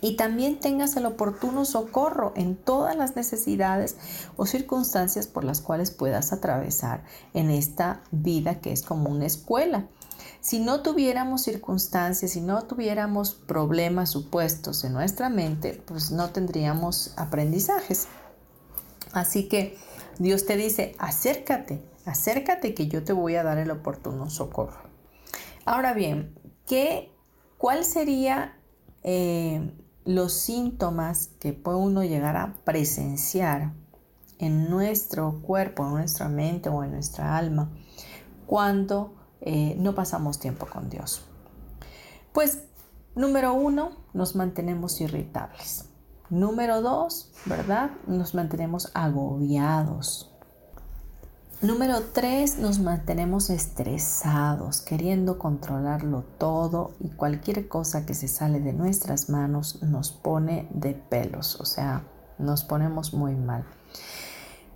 y 0.00 0.16
también 0.16 0.60
tengas 0.60 0.96
el 0.96 1.04
oportuno 1.04 1.66
socorro 1.66 2.32
en 2.34 2.56
todas 2.56 2.96
las 2.96 3.14
necesidades 3.14 3.96
o 4.38 4.46
circunstancias 4.46 5.26
por 5.26 5.44
las 5.44 5.60
cuales 5.60 5.90
puedas 5.90 6.32
atravesar 6.32 7.04
en 7.34 7.50
esta 7.50 8.00
vida 8.10 8.60
que 8.60 8.72
es 8.72 8.80
como 8.80 9.10
una 9.10 9.26
escuela. 9.26 9.86
Si 10.44 10.60
no 10.60 10.82
tuviéramos 10.82 11.40
circunstancias, 11.40 12.32
si 12.32 12.42
no 12.42 12.64
tuviéramos 12.64 13.32
problemas 13.32 14.10
supuestos 14.10 14.84
en 14.84 14.92
nuestra 14.92 15.30
mente, 15.30 15.82
pues 15.86 16.10
no 16.10 16.28
tendríamos 16.32 17.14
aprendizajes. 17.16 18.08
Así 19.14 19.48
que 19.48 19.78
Dios 20.18 20.44
te 20.44 20.58
dice, 20.58 20.96
acércate, 20.98 21.82
acércate 22.04 22.74
que 22.74 22.88
yo 22.88 23.02
te 23.02 23.14
voy 23.14 23.36
a 23.36 23.42
dar 23.42 23.56
el 23.56 23.70
oportuno 23.70 24.28
socorro. 24.28 24.82
Ahora 25.64 25.94
bien, 25.94 26.38
¿qué, 26.66 27.10
¿cuál 27.56 27.86
sería 27.86 28.54
eh, 29.02 29.72
los 30.04 30.34
síntomas 30.34 31.30
que 31.40 31.54
puede 31.54 31.78
uno 31.78 32.04
llegar 32.04 32.36
a 32.36 32.52
presenciar 32.64 33.72
en 34.38 34.68
nuestro 34.68 35.40
cuerpo, 35.40 35.86
en 35.86 35.94
nuestra 35.94 36.28
mente 36.28 36.68
o 36.68 36.84
en 36.84 36.90
nuestra 36.90 37.38
alma 37.38 37.70
cuando 38.46 39.23
eh, 39.46 39.76
no 39.78 39.94
pasamos 39.94 40.40
tiempo 40.40 40.66
con 40.66 40.88
Dios? 40.88 41.22
Pues 42.32 42.64
número 43.14 43.52
uno, 43.54 43.92
nos 44.14 44.34
mantenemos 44.34 45.00
irritables. 45.00 45.84
Número 46.30 46.80
dos, 46.80 47.30
¿verdad? 47.44 47.90
Nos 48.06 48.34
mantenemos 48.34 48.90
agobiados. 48.94 50.34
Número 51.60 52.02
tres, 52.12 52.58
nos 52.58 52.78
mantenemos 52.78 53.48
estresados, 53.50 54.80
queriendo 54.80 55.38
controlarlo 55.38 56.22
todo 56.38 56.92
y 57.00 57.10
cualquier 57.10 57.68
cosa 57.68 58.04
que 58.04 58.14
se 58.14 58.28
sale 58.28 58.60
de 58.60 58.72
nuestras 58.72 59.30
manos 59.30 59.82
nos 59.82 60.12
pone 60.12 60.68
de 60.74 60.94
pelos, 60.94 61.60
o 61.60 61.64
sea, 61.64 62.04
nos 62.38 62.64
ponemos 62.64 63.14
muy 63.14 63.34
mal. 63.34 63.64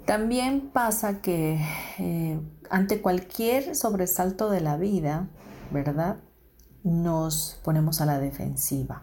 También 0.08 0.70
pasa 0.70 1.20
que 1.20 1.62
eh, 1.98 2.40
ante 2.70 3.02
cualquier 3.02 3.76
sobresalto 3.76 4.48
de 4.48 4.62
la 4.62 4.78
vida, 4.78 5.28
¿verdad? 5.70 6.16
Nos 6.82 7.60
ponemos 7.62 8.00
a 8.00 8.06
la 8.06 8.18
defensiva. 8.18 9.02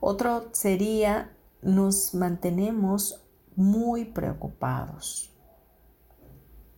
Otro 0.00 0.50
sería, 0.52 1.34
nos 1.62 2.12
mantenemos 2.12 3.24
muy 3.56 4.04
preocupados. 4.04 5.34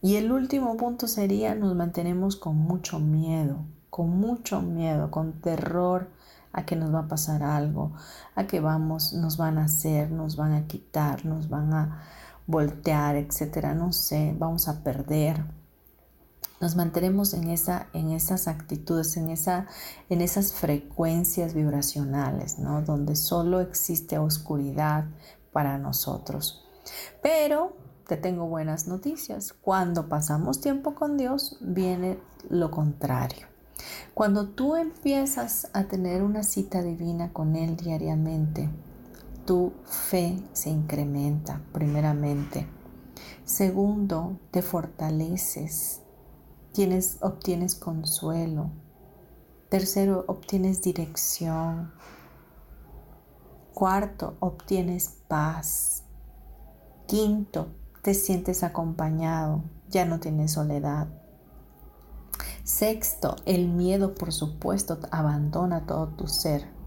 Y 0.00 0.14
el 0.14 0.30
último 0.30 0.76
punto 0.76 1.08
sería 1.08 1.56
nos 1.56 1.74
mantenemos 1.74 2.36
con 2.36 2.54
mucho 2.56 3.00
miedo, 3.00 3.66
con 3.90 4.10
mucho 4.10 4.62
miedo, 4.62 5.10
con 5.10 5.40
terror 5.40 6.08
a 6.52 6.64
que 6.64 6.76
nos 6.76 6.94
va 6.94 7.00
a 7.00 7.08
pasar 7.08 7.42
algo, 7.42 7.94
a 8.36 8.46
que 8.46 8.60
vamos, 8.60 9.12
nos 9.12 9.36
van 9.36 9.58
a 9.58 9.64
hacer, 9.64 10.12
nos 10.12 10.36
van 10.36 10.52
a 10.52 10.68
quitar, 10.68 11.26
nos 11.26 11.48
van 11.48 11.74
a 11.74 12.04
voltear, 12.48 13.14
etcétera, 13.14 13.74
no 13.74 13.92
sé, 13.92 14.34
vamos 14.36 14.66
a 14.68 14.82
perder. 14.82 15.44
Nos 16.60 16.74
mantenemos 16.74 17.34
en, 17.34 17.50
esa, 17.50 17.86
en 17.92 18.10
esas 18.10 18.48
actitudes, 18.48 19.16
en, 19.16 19.30
esa, 19.30 19.66
en 20.08 20.22
esas 20.22 20.52
frecuencias 20.52 21.54
vibracionales, 21.54 22.58
¿no? 22.58 22.82
Donde 22.82 23.14
solo 23.14 23.60
existe 23.60 24.18
oscuridad 24.18 25.04
para 25.52 25.78
nosotros. 25.78 26.66
Pero 27.22 27.76
te 28.08 28.16
tengo 28.16 28.46
buenas 28.46 28.88
noticias. 28.88 29.52
Cuando 29.52 30.08
pasamos 30.08 30.60
tiempo 30.60 30.94
con 30.94 31.16
Dios, 31.16 31.58
viene 31.60 32.18
lo 32.48 32.70
contrario. 32.70 33.46
Cuando 34.14 34.48
tú 34.48 34.74
empiezas 34.74 35.68
a 35.74 35.84
tener 35.84 36.22
una 36.22 36.42
cita 36.42 36.82
divina 36.82 37.32
con 37.32 37.54
Él 37.54 37.76
diariamente, 37.76 38.68
tu 39.48 39.72
fe 39.86 40.38
se 40.52 40.68
incrementa, 40.68 41.62
primeramente. 41.72 42.68
Segundo, 43.46 44.38
te 44.50 44.60
fortaleces, 44.60 46.02
tienes, 46.72 47.16
obtienes 47.22 47.74
consuelo. 47.74 48.70
Tercero, 49.70 50.26
obtienes 50.28 50.82
dirección. 50.82 51.94
Cuarto, 53.72 54.36
obtienes 54.40 55.16
paz. 55.28 56.02
Quinto, 57.06 57.68
te 58.02 58.12
sientes 58.12 58.62
acompañado, 58.62 59.62
ya 59.88 60.04
no 60.04 60.20
tienes 60.20 60.52
soledad. 60.52 61.08
Sexto, 62.64 63.36
el 63.46 63.68
miedo, 63.68 64.14
por 64.14 64.30
supuesto, 64.30 64.98
abandona 65.10 65.86
todo 65.86 66.08
tu 66.08 66.26
ser. 66.26 66.77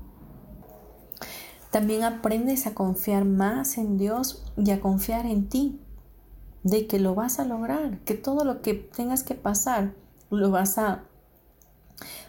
También 1.72 2.04
aprendes 2.04 2.68
a 2.68 2.76
confiar 2.76 3.26
más 3.26 3.78
en 3.78 3.98
Dios 3.98 4.44
y 4.58 4.72
a 4.72 4.82
confiar 4.82 5.26
en 5.26 5.50
ti, 5.50 5.80
de 6.64 6.86
que 6.86 7.00
lo 7.00 7.16
vas 7.16 7.40
a 7.40 7.46
lograr, 7.46 8.00
que 8.00 8.14
todo 8.14 8.46
lo 8.46 8.62
que 8.62 8.76
tengas 8.76 9.24
que 9.24 9.34
pasar, 9.34 9.96
lo 10.30 10.52
vas 10.52 10.78
a, 10.78 11.06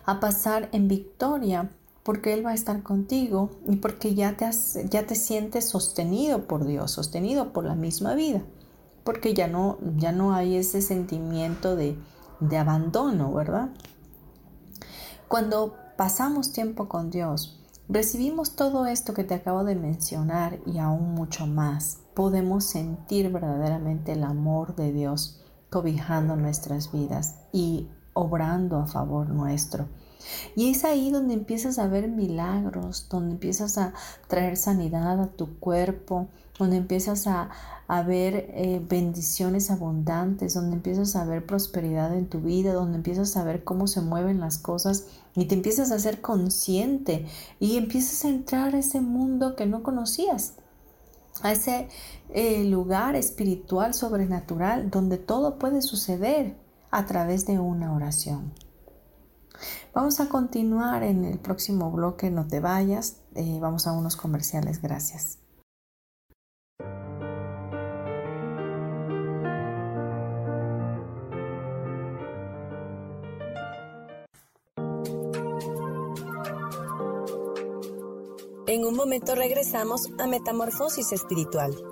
a 0.07 0.21
pasar 0.21 0.71
en 0.73 0.89
victoria, 0.89 1.71
porque 2.03 2.33
Él 2.33 2.47
va 2.47 2.51
a 2.51 2.55
estar 2.55 2.83
contigo 2.83 3.51
y 3.69 3.77
porque 3.77 4.15
ya 4.15 4.37
te, 4.37 4.49
ya 4.89 5.07
te 5.07 5.15
sientes 5.15 5.69
sostenido 5.69 6.47
por 6.47 6.65
Dios, 6.65 6.93
sostenido 6.93 7.53
por 7.53 7.65
la 7.65 7.75
misma 7.75 8.15
vida 8.15 8.43
porque 9.05 9.35
ya 9.35 9.49
no, 9.49 9.79
ya 9.97 10.13
no 10.13 10.33
hay 10.33 10.57
ese 10.57 10.83
sentimiento 10.83 11.77
de, 11.77 11.97
de 12.41 12.57
abandono, 12.57 13.33
¿verdad? 13.33 13.71
Cuando 15.29 15.75
pasamos 15.97 16.53
tiempo 16.53 16.89
con 16.89 17.11
Dios, 17.11 17.59
recibimos 17.89 18.57
todo 18.57 18.87
esto 18.87 19.15
que 19.15 19.25
te 19.25 19.35
acabo 19.35 19.65
de 19.65 19.75
mencionar 19.75 20.59
y 20.67 20.79
aún 20.79 21.15
mucho 21.15 21.47
más. 21.47 21.99
Podemos 22.15 22.65
sentir 22.65 23.31
verdaderamente 23.31 24.13
el 24.13 24.25
amor 24.25 24.77
de 24.77 24.93
Dios 24.93 25.43
cobijando 25.71 26.37
nuestras 26.37 26.93
vidas 26.93 27.37
y 27.53 27.89
obrando 28.13 28.79
a 28.79 28.87
favor 28.87 29.29
nuestro. 29.31 29.89
Y 30.55 30.71
es 30.71 30.85
ahí 30.85 31.11
donde 31.11 31.35
empiezas 31.35 31.79
a 31.79 31.89
ver 31.89 32.09
milagros, 32.09 33.07
donde 33.09 33.33
empiezas 33.33 33.79
a 33.79 33.95
traer 34.29 34.57
sanidad 34.57 35.21
a 35.21 35.29
tu 35.29 35.59
cuerpo, 35.59 36.29
donde 36.59 36.77
empiezas 36.77 37.27
a, 37.27 37.51
ver 38.07 38.47
eh, 38.55 38.81
bendiciones 38.89 39.71
abundantes, 39.71 40.55
donde 40.55 40.77
empiezas 40.77 41.15
a 41.15 41.27
ver 41.27 41.45
prosperidad 41.45 42.17
en 42.17 42.27
tu 42.27 42.41
vida, 42.41 42.73
donde 42.73 42.97
empiezas 42.97 43.37
a 43.37 43.45
ver 43.45 43.65
cómo 43.65 43.87
se 43.87 44.01
mueven 44.01 44.41
las 44.41 44.57
cosas 44.57 45.09
y 45.35 45.45
te 45.45 45.55
empiezas 45.55 45.93
a 45.93 45.99
ser 45.99 46.23
consciente 46.23 47.27
y 47.61 47.77
empiezas 47.77 48.25
a 48.25 48.29
entrar 48.31 48.75
a 48.75 48.79
ese 48.79 49.03
mundo 49.03 49.57
que 49.57 49.67
no 49.67 49.83
conocías, 49.83 50.55
a 51.43 51.53
ese 51.53 51.89
eh, 52.31 52.65
lugar 52.65 53.15
espiritual, 53.15 53.93
sobrenatural, 53.93 54.91
donde 54.91 55.19
todo 55.19 55.59
puede 55.59 55.83
suceder 55.83 56.57
a 56.91 57.05
través 57.05 57.45
de 57.45 57.59
una 57.59 57.95
oración. 57.95 58.53
Vamos 59.95 60.21
a 60.21 60.29
continuar 60.31 61.03
en 61.03 61.27
el 61.27 61.39
próximo 61.39 61.91
bloque, 61.91 62.31
no 62.31 62.47
te 62.47 62.61
vayas, 62.61 63.21
eh, 63.35 63.59
vamos 63.61 63.87
a 63.87 63.93
unos 63.93 64.17
comerciales, 64.17 64.81
gracias. 64.81 65.39
En 78.67 78.87
un 78.87 78.97
momento 78.97 79.35
regresamos 79.35 80.09
a 80.19 80.27
Metamorfosis 80.27 81.13
Espiritual. 81.13 81.92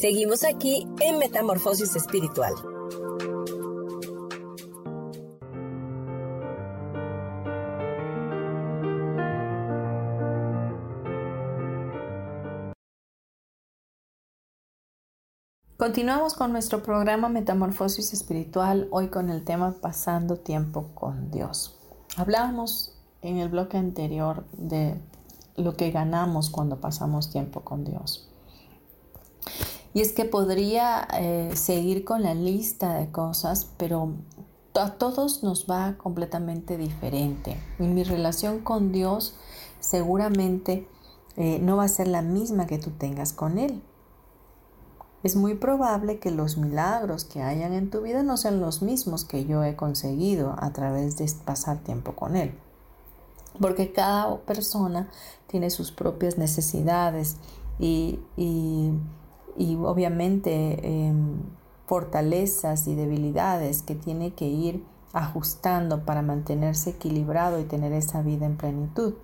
Seguimos 0.00 0.44
aquí 0.44 0.86
en 1.00 1.18
Metamorfosis 1.18 1.96
Espiritual. 1.96 2.54
Continuamos 15.76 16.34
con 16.34 16.52
nuestro 16.52 16.80
programa 16.84 17.28
Metamorfosis 17.28 18.12
Espiritual, 18.12 18.86
hoy 18.92 19.08
con 19.08 19.30
el 19.30 19.42
tema 19.44 19.74
Pasando 19.80 20.36
tiempo 20.36 20.90
con 20.94 21.32
Dios. 21.32 21.76
Hablábamos 22.16 22.96
en 23.20 23.38
el 23.38 23.48
bloque 23.48 23.76
anterior 23.76 24.44
de 24.52 24.94
lo 25.56 25.74
que 25.74 25.90
ganamos 25.90 26.50
cuando 26.50 26.80
pasamos 26.80 27.30
tiempo 27.30 27.62
con 27.62 27.82
Dios. 27.82 28.27
Y 29.94 30.00
es 30.00 30.12
que 30.12 30.24
podría 30.24 31.06
eh, 31.18 31.50
seguir 31.54 32.04
con 32.04 32.22
la 32.22 32.34
lista 32.34 32.94
de 32.94 33.10
cosas, 33.10 33.68
pero 33.76 34.12
a 34.74 34.92
todos 34.92 35.42
nos 35.42 35.66
va 35.68 35.96
completamente 35.96 36.76
diferente. 36.76 37.56
Y 37.78 37.84
mi 37.84 38.04
relación 38.04 38.60
con 38.60 38.92
Dios 38.92 39.34
seguramente 39.80 40.86
eh, 41.36 41.58
no 41.60 41.76
va 41.76 41.84
a 41.84 41.88
ser 41.88 42.08
la 42.08 42.22
misma 42.22 42.66
que 42.66 42.78
tú 42.78 42.90
tengas 42.90 43.32
con 43.32 43.58
Él 43.58 43.82
es 45.22 45.34
muy 45.34 45.54
probable 45.54 46.18
que 46.18 46.30
los 46.30 46.56
milagros 46.56 47.24
que 47.24 47.42
hayan 47.42 47.72
en 47.72 47.90
tu 47.90 48.02
vida 48.02 48.22
no 48.22 48.36
sean 48.36 48.60
los 48.60 48.82
mismos 48.82 49.24
que 49.24 49.44
yo 49.46 49.64
he 49.64 49.74
conseguido 49.74 50.54
a 50.58 50.72
través 50.72 51.16
de 51.16 51.30
pasar 51.44 51.78
tiempo 51.78 52.14
con 52.14 52.36
Él. 52.36 52.54
Porque 53.60 53.92
cada 53.92 54.38
persona 54.42 55.10
tiene 55.48 55.70
sus 55.70 55.90
propias 55.90 56.38
necesidades 56.38 57.36
y, 57.80 58.20
obviamente 59.76 61.06
em, 61.06 61.40
fortalezas 61.86 62.86
y 62.86 62.94
debilidades 62.94 63.82
que 63.82 63.94
tiene 63.94 64.32
que 64.32 64.46
ir 64.46 64.84
ajustando 65.12 66.04
para 66.04 66.22
mantenerse 66.22 66.90
equilibrado 66.90 67.58
y 67.60 67.64
tener 67.64 67.92
esa 67.92 68.22
vida 68.22 68.46
en 68.46 68.56
plenitud. 68.56 69.14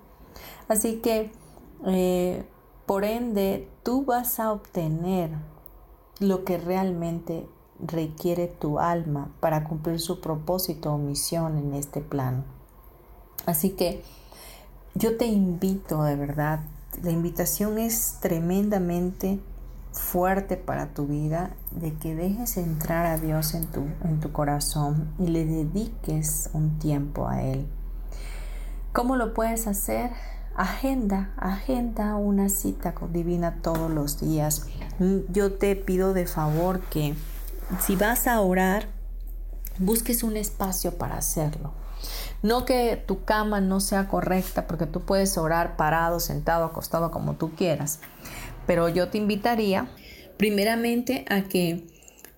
Así 0.68 0.96
que, 0.96 1.30
eh, 1.86 2.44
por 2.86 3.04
ende, 3.04 3.68
tú 3.82 4.04
vas 4.04 4.40
a 4.40 4.52
obtener 4.52 5.30
lo 6.20 6.44
que 6.44 6.58
realmente 6.58 7.46
requiere 7.78 8.46
tu 8.46 8.78
alma 8.78 9.30
para 9.40 9.64
cumplir 9.64 10.00
su 10.00 10.20
propósito 10.20 10.92
o 10.92 10.98
misión 10.98 11.58
en 11.58 11.74
este 11.74 12.00
plano. 12.00 12.44
Así 13.46 13.70
que 13.70 14.02
yo 14.94 15.16
te 15.16 15.26
invito 15.26 16.02
de 16.02 16.16
verdad, 16.16 16.60
la 17.02 17.10
invitación 17.10 17.78
es 17.78 18.18
tremendamente 18.20 19.40
fuerte 19.94 20.56
para 20.56 20.88
tu 20.88 21.06
vida 21.06 21.50
de 21.70 21.94
que 21.94 22.14
dejes 22.14 22.56
entrar 22.56 23.06
a 23.06 23.16
Dios 23.16 23.54
en 23.54 23.66
tu, 23.66 23.86
en 24.04 24.20
tu 24.20 24.32
corazón 24.32 25.14
y 25.18 25.28
le 25.28 25.44
dediques 25.44 26.50
un 26.52 26.78
tiempo 26.78 27.28
a 27.28 27.42
Él. 27.42 27.66
¿Cómo 28.92 29.16
lo 29.16 29.34
puedes 29.34 29.66
hacer? 29.66 30.10
Agenda, 30.56 31.32
agenda 31.36 32.16
una 32.16 32.48
cita 32.48 32.94
divina 33.12 33.60
todos 33.62 33.90
los 33.90 34.20
días. 34.20 34.66
Yo 35.28 35.54
te 35.54 35.74
pido 35.74 36.12
de 36.12 36.26
favor 36.26 36.80
que 36.80 37.14
si 37.80 37.96
vas 37.96 38.26
a 38.26 38.40
orar, 38.40 38.86
busques 39.78 40.22
un 40.22 40.36
espacio 40.36 40.96
para 40.96 41.16
hacerlo. 41.16 41.72
No 42.42 42.64
que 42.64 43.02
tu 43.06 43.24
cama 43.24 43.60
no 43.60 43.80
sea 43.80 44.08
correcta, 44.08 44.66
porque 44.66 44.86
tú 44.86 45.00
puedes 45.00 45.38
orar 45.38 45.76
parado, 45.76 46.20
sentado, 46.20 46.64
acostado, 46.64 47.10
como 47.10 47.34
tú 47.34 47.52
quieras. 47.54 48.00
Pero 48.66 48.88
yo 48.88 49.08
te 49.08 49.18
invitaría 49.18 49.90
primeramente 50.36 51.24
a 51.28 51.42
que 51.42 51.86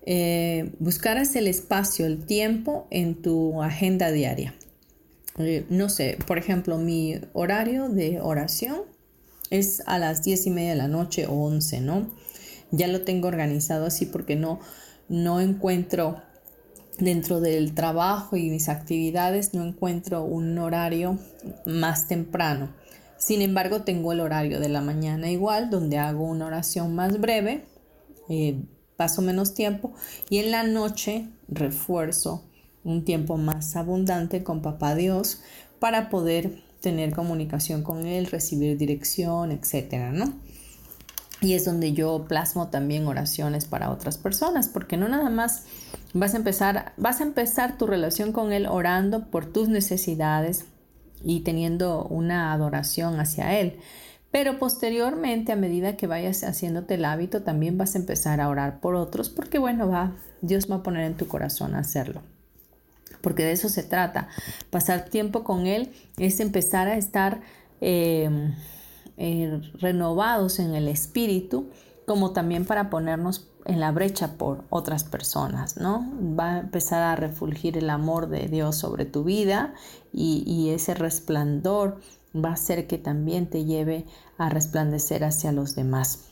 eh, 0.05 0.71
buscaras 0.79 1.35
el 1.35 1.47
espacio, 1.47 2.05
el 2.05 2.25
tiempo 2.25 2.87
en 2.91 3.21
tu 3.21 3.61
agenda 3.61 4.11
diaria. 4.11 4.55
Eh, 5.37 5.65
no 5.69 5.89
sé, 5.89 6.17
por 6.25 6.37
ejemplo, 6.37 6.77
mi 6.77 7.19
horario 7.33 7.89
de 7.89 8.19
oración 8.21 8.81
es 9.49 9.83
a 9.85 9.99
las 9.99 10.23
diez 10.23 10.45
y 10.47 10.49
media 10.49 10.71
de 10.71 10.77
la 10.77 10.87
noche 10.87 11.27
o 11.27 11.33
11, 11.33 11.81
¿no? 11.81 12.09
Ya 12.71 12.87
lo 12.87 13.01
tengo 13.01 13.27
organizado 13.27 13.85
así 13.85 14.05
porque 14.05 14.35
no, 14.35 14.59
no 15.09 15.39
encuentro 15.39 16.21
dentro 16.97 17.39
del 17.39 17.73
trabajo 17.73 18.35
y 18.35 18.49
mis 18.49 18.69
actividades, 18.69 19.53
no 19.53 19.63
encuentro 19.63 20.23
un 20.23 20.57
horario 20.57 21.19
más 21.65 22.07
temprano. 22.07 22.73
Sin 23.27 23.41
embargo, 23.41 23.81
tengo 23.81 24.13
el 24.13 24.21
horario 24.21 24.61
de 24.61 24.69
la 24.69 24.79
mañana 24.79 25.29
igual, 25.29 25.69
donde 25.69 25.97
hago 25.97 26.23
una 26.23 26.45
oración 26.45 26.95
más 26.95 27.19
breve, 27.19 27.65
eh, 28.29 28.63
paso 28.95 29.21
menos 29.21 29.53
tiempo, 29.53 29.91
y 30.29 30.37
en 30.37 30.49
la 30.49 30.63
noche 30.63 31.27
refuerzo 31.49 32.45
un 32.85 33.03
tiempo 33.03 33.35
más 33.35 33.75
abundante 33.75 34.45
con 34.45 34.61
Papá 34.61 34.95
Dios 34.95 35.41
para 35.77 36.07
poder 36.07 36.63
tener 36.79 37.11
comunicación 37.11 37.83
con 37.83 38.05
Él, 38.05 38.27
recibir 38.27 38.77
dirección, 38.77 39.51
etcétera, 39.51 40.13
¿no? 40.13 40.31
Y 41.41 41.51
es 41.51 41.65
donde 41.65 41.91
yo 41.91 42.27
plasmo 42.29 42.69
también 42.69 43.07
oraciones 43.07 43.65
para 43.65 43.91
otras 43.91 44.17
personas, 44.17 44.69
porque 44.69 44.95
no 44.95 45.09
nada 45.09 45.29
más 45.29 45.65
vas 46.13 46.33
a 46.33 46.37
empezar, 46.37 46.93
vas 46.95 47.19
a 47.19 47.23
empezar 47.23 47.77
tu 47.77 47.87
relación 47.87 48.31
con 48.31 48.53
Él 48.53 48.67
orando 48.67 49.29
por 49.29 49.51
tus 49.51 49.67
necesidades 49.67 50.63
y 51.27 51.41
teniendo 51.41 52.05
una 52.05 52.53
adoración 52.53 53.19
hacia 53.19 53.59
Él. 53.59 53.79
Pero 54.31 54.59
posteriormente, 54.59 55.51
a 55.51 55.55
medida 55.55 55.97
que 55.97 56.07
vayas 56.07 56.43
haciéndote 56.43 56.95
el 56.95 57.05
hábito, 57.05 57.43
también 57.43 57.77
vas 57.77 57.95
a 57.95 57.99
empezar 57.99 58.39
a 58.39 58.49
orar 58.49 58.79
por 58.79 58.95
otros, 58.95 59.29
porque 59.29 59.59
bueno, 59.59 59.89
va, 59.89 60.15
Dios 60.41 60.71
va 60.71 60.77
a 60.77 60.83
poner 60.83 61.03
en 61.03 61.17
tu 61.17 61.27
corazón 61.27 61.75
hacerlo 61.75 62.21
porque 63.21 63.43
de 63.43 63.51
eso 63.51 63.67
se 63.67 63.83
trata. 63.83 64.29
Pasar 64.69 65.09
tiempo 65.09 65.43
con 65.43 65.67
Él 65.67 65.91
es 66.17 66.39
empezar 66.39 66.87
a 66.87 66.97
estar 66.97 67.41
em, 67.81 68.53
eh, 69.17 69.59
renovados 69.79 70.59
en 70.59 70.75
el 70.75 70.87
espíritu, 70.87 71.69
como 72.07 72.31
también 72.31 72.63
para 72.63 72.89
ponernos 72.89 73.49
en 73.65 73.81
la 73.81 73.91
brecha 73.91 74.37
por 74.37 74.63
otras 74.69 75.03
personas, 75.03 75.75
¿no? 75.75 76.09
Va 76.39 76.53
a 76.53 76.59
empezar 76.59 77.03
a 77.03 77.17
refulgir 77.17 77.77
el 77.77 77.89
amor 77.89 78.29
de 78.29 78.47
Dios 78.47 78.77
sobre 78.77 79.03
tu 79.03 79.25
vida 79.25 79.73
y, 80.13 80.69
ese 80.69 80.93
resplandor 80.93 81.99
va 82.33 82.51
a 82.51 82.53
hacer 82.53 82.87
que 82.87 82.97
también 82.97 83.49
te 83.49 83.65
lleve 83.65 84.05
a 84.37 84.47
resplandecer 84.47 85.25
hacia 85.25 85.51
los 85.51 85.75
demás. 85.75 86.29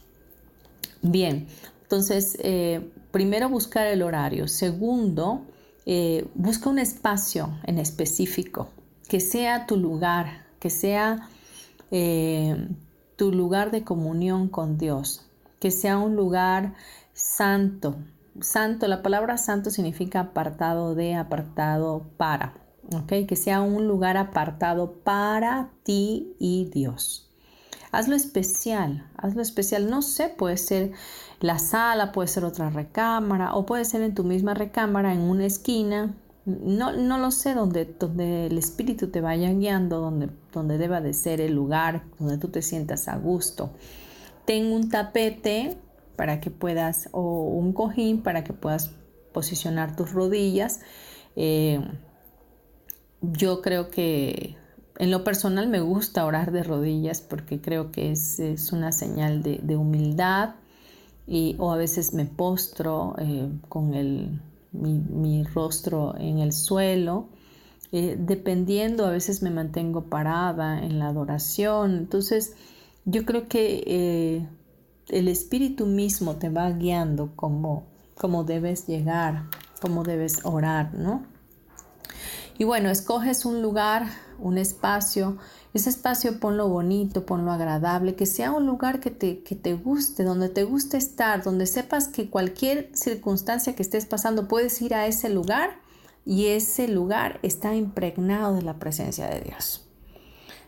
Bien, 1.01 1.45
entonces, 1.81 2.37
eh, 2.39 2.89
primero 3.11 3.49
buscar 3.49 3.85
el 3.85 4.01
horario. 4.01 4.47
Segundo, 4.47 5.41
eh, 5.85 6.25
busca 6.35 6.69
un 6.69 6.79
espacio 6.79 7.49
en 7.63 7.79
específico, 7.79 8.69
que 9.09 9.19
sea 9.19 9.65
tu 9.65 9.75
lugar, 9.75 10.45
que 10.57 10.69
sea 10.69 11.27
eh, 11.91 12.69
tu 13.17 13.33
lugar 13.33 13.71
de 13.71 13.83
comunión 13.83 14.47
con 14.47 14.77
Dios, 14.77 15.24
que 15.59 15.71
sea 15.71 15.97
un 15.97 16.15
lugar 16.15 16.73
santo. 17.13 17.95
Santo, 18.41 18.87
la 18.87 19.01
palabra 19.01 19.37
santo 19.37 19.69
significa 19.69 20.19
apartado 20.19 20.95
de, 20.95 21.15
apartado 21.15 22.05
para. 22.17 22.53
Que 23.07 23.35
sea 23.35 23.61
un 23.61 23.87
lugar 23.87 24.15
apartado 24.15 24.93
para 25.03 25.69
ti 25.83 26.35
y 26.39 26.69
Dios. 26.71 27.31
Hazlo 27.91 28.15
especial, 28.15 29.09
hazlo 29.17 29.41
especial. 29.41 29.89
No 29.89 30.01
sé, 30.01 30.29
puede 30.29 30.57
ser 30.57 30.91
la 31.39 31.57
sala, 31.57 32.11
puede 32.11 32.27
ser 32.27 32.45
otra 32.45 32.69
recámara 32.69 33.55
o 33.55 33.65
puede 33.65 33.85
ser 33.85 34.01
en 34.01 34.13
tu 34.13 34.23
misma 34.23 34.53
recámara, 34.53 35.13
en 35.13 35.21
una 35.21 35.45
esquina. 35.45 36.13
No, 36.45 36.91
no 36.91 37.17
lo 37.17 37.31
sé, 37.31 37.55
donde, 37.55 37.95
el 38.45 38.57
espíritu 38.57 39.07
te 39.07 39.21
vaya 39.21 39.51
guiando, 39.51 40.11
donde 40.53 40.77
deba 40.77 41.01
de 41.01 41.13
ser 41.13 41.41
el 41.41 41.55
lugar, 41.55 42.03
donde 42.19 42.37
tú 42.37 42.49
te 42.49 42.61
sientas 42.61 43.07
a 43.07 43.17
gusto. 43.17 43.71
Ten 44.45 44.71
un 44.71 44.89
tapete 44.89 45.77
para 46.15 46.39
que 46.39 46.51
puedas, 46.51 47.09
o 47.11 47.43
un 47.43 47.73
cojín 47.73 48.21
para 48.21 48.43
que 48.43 48.53
puedas 48.53 48.91
posicionar 49.33 49.95
tus 49.95 50.11
rodillas. 50.11 50.79
Eh, 51.35 51.81
yo 53.21 53.61
creo 53.61 53.89
que 53.89 54.55
en 54.97 55.11
lo 55.11 55.23
personal 55.23 55.67
me 55.67 55.81
gusta 55.81 56.25
orar 56.25 56.51
de 56.51 56.63
rodillas 56.63 57.21
porque 57.21 57.59
creo 57.59 57.91
que 57.91 58.11
es, 58.11 58.39
una 58.71 58.91
señal 58.91 59.43
de, 59.43 59.75
humildad 59.75 60.55
y, 61.27 61.55
o 61.59 61.71
a 61.71 61.77
veces 61.77 62.13
me 62.13 62.25
postro 62.25 63.15
eh, 63.17 63.49
con 63.67 63.93
el, 63.93 64.39
mi, 64.71 65.43
rostro 65.43 66.15
en 66.17 66.39
el 66.39 66.53
suelo. 66.53 67.27
Eh, 67.91 68.17
dependiendo, 68.19 69.05
a 69.05 69.11
veces 69.11 69.41
me 69.41 69.49
mantengo 69.49 70.05
parada 70.05 70.83
en 70.83 70.99
la 70.99 71.07
adoración. 71.07 71.97
Entonces, 71.97 72.55
yo 73.05 73.25
creo 73.25 73.47
que 73.47 73.83
eh, 73.85 74.49
el 75.07 75.27
Espíritu 75.27 75.85
mismo 75.85 76.35
te 76.35 76.49
va 76.49 76.69
guiando 76.71 77.35
como 77.35 78.43
debes 78.43 78.87
llegar, 78.87 79.45
cómo 79.81 80.03
debes 80.03 80.43
orar, 80.43 80.93
¿no? 80.93 81.25
Y 82.57 82.63
bueno, 82.63 82.89
escoges 82.89 83.45
un 83.45 83.61
lugar, 83.61 84.07
un 84.39 84.57
espacio, 84.57 85.37
ese 85.73 85.89
espacio 85.89 86.39
ponlo 86.39 86.69
bonito, 86.69 87.25
ponlo 87.25 87.51
agradable, 87.51 88.15
que 88.15 88.25
sea 88.25 88.53
un 88.53 88.65
lugar 88.65 89.01
que 89.01 89.11
te, 89.11 89.43
que 89.43 89.55
te 89.55 89.73
guste, 89.73 90.23
donde 90.23 90.47
te 90.47 90.63
guste 90.63 90.95
estar, 90.95 91.43
donde 91.43 91.65
sepas 91.65 92.07
que 92.07 92.29
cualquier 92.29 92.91
circunstancia 92.93 93.75
que 93.75 93.83
estés 93.83 94.05
pasando 94.05 94.47
puedes 94.47 94.81
ir 94.81 94.95
a 94.95 95.05
ese 95.05 95.29
lugar 95.29 95.81
y 96.25 96.47
ese 96.47 96.87
lugar 96.87 97.39
está 97.43 97.75
impregnado 97.75 98.55
de 98.55 98.61
la 98.61 98.79
presencia 98.79 99.27
de 99.27 99.41
Dios. 99.41 99.85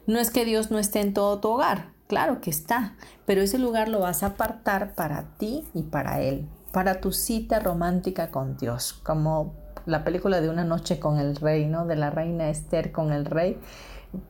No 0.07 0.19
es 0.19 0.29
que 0.29 0.43
Dios 0.43 0.71
no 0.71 0.79
esté 0.79 0.99
en 0.99 1.13
todo 1.13 1.39
tu 1.39 1.49
hogar, 1.49 1.93
claro 2.08 2.41
que 2.41 2.49
está, 2.49 2.95
pero 3.26 3.41
ese 3.41 3.60
lugar 3.60 3.89
lo 3.89 3.99
vas 3.99 4.24
a 4.24 4.28
apartar 4.28 4.95
para 4.95 5.38
ti 5.38 5.66
y 5.74 5.84
para 5.84 6.22
Él, 6.22 6.47
para 6.72 7.01
tu 7.01 7.12
cita 7.12 7.60
romántica 7.60 8.32
con 8.32 8.58
Dios, 8.58 8.93
como 8.93 9.53
la 9.86 10.03
película 10.03 10.41
de 10.41 10.49
Una 10.49 10.66
noche 10.66 10.99
con 10.99 11.18
el 11.18 11.36
rey, 11.36 11.66
¿no? 11.66 11.86
De 11.86 11.95
la 11.95 12.10
reina 12.10 12.49
Esther 12.49 12.91
con 12.91 13.14
el 13.14 13.26
rey. 13.26 13.58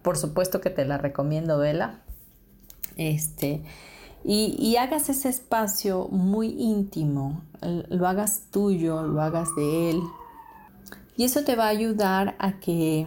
Por 0.02 0.18
supuesto 0.18 0.62
que 0.62 0.70
te 0.70 0.86
la 0.86 0.98
recomiendo, 0.98 1.58
Vela. 1.58 2.02
Este, 2.96 3.64
y, 4.24 4.56
y, 4.60 4.78
hagas 4.78 5.10
ese 5.10 5.30
espacio 5.30 6.08
muy 6.10 6.50
íntimo, 6.60 7.44
lo 7.62 8.08
hagas 8.08 8.44
tuyo, 8.52 9.04
lo 9.04 9.22
hagas 9.22 9.50
de 9.56 9.92
él. 9.92 10.02
Y 11.16 11.24
eso 11.24 11.44
te 11.44 11.56
va 11.56 11.66
a 11.66 11.70
ayudar 11.70 12.36
a 12.40 12.60
que 12.60 13.06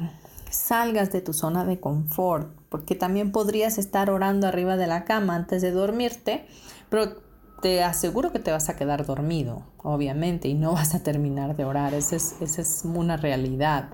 salgas 0.51 1.12
de 1.12 1.21
tu 1.21 1.33
zona 1.33 1.64
de 1.64 1.81
confort, 1.81 2.59
porque 2.71 2.95
también 2.95 3.33
podrías 3.33 3.77
estar 3.77 4.09
orando 4.09 4.47
arriba 4.47 4.79
de 4.79 4.87
la 4.87 5.05
cama 5.05 5.35
antes 5.35 5.61
de 5.61 5.73
dormirte, 5.73 6.47
pero 6.89 7.16
te 7.61 7.83
aseguro 7.83 8.33
que 8.33 8.39
te 8.39 8.53
vas 8.53 8.71
a 8.71 8.77
quedar 8.77 9.05
dormido, 9.05 9.64
obviamente, 9.79 10.49
y 10.49 10.55
no 10.55 10.73
vas 10.75 10.95
a 10.95 11.03
terminar 11.03 11.57
de 11.57 11.64
orar. 11.64 11.93
Esa 11.93 12.16
es, 12.16 12.83
una 12.85 13.16
realidad. 13.16 13.91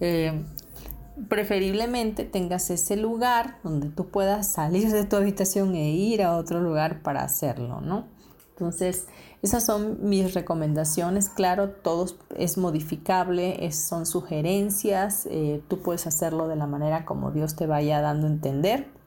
Eh, 0.00 0.44
preferiblemente 1.28 2.24
tengas 2.24 2.70
ese 2.70 2.96
lugar 2.96 3.58
donde 3.62 3.88
tú 3.88 4.08
puedas 4.08 4.48
salir 4.48 4.90
de 4.90 5.04
tu 5.04 5.16
habitación 5.16 5.74
e 5.74 5.90
ir 5.90 6.22
a 6.22 6.36
otro 6.36 6.60
lugar 6.60 7.02
para 7.02 7.22
hacerlo, 7.22 7.80
¿no? 7.80 8.06
Entonces, 8.50 9.06
esas 9.42 9.64
son 9.64 10.08
mis 10.08 10.34
recomendaciones. 10.34 11.28
Claro, 11.28 11.70
todo 11.70 12.06
es 12.36 12.58
modificable, 12.58 13.70
son 13.72 14.06
sugerencias. 14.06 15.26
Eh, 15.30 15.62
tú 15.68 15.80
puedes 15.80 16.06
hacerlo 16.06 16.48
de 16.48 16.56
la 16.56 16.66
manera 16.66 17.04
como 17.04 17.30
Dios 17.30 17.56
te 17.56 17.66
vaya 17.66 18.00
dando 18.00 18.26
a 18.26 18.30
entender 18.30 18.98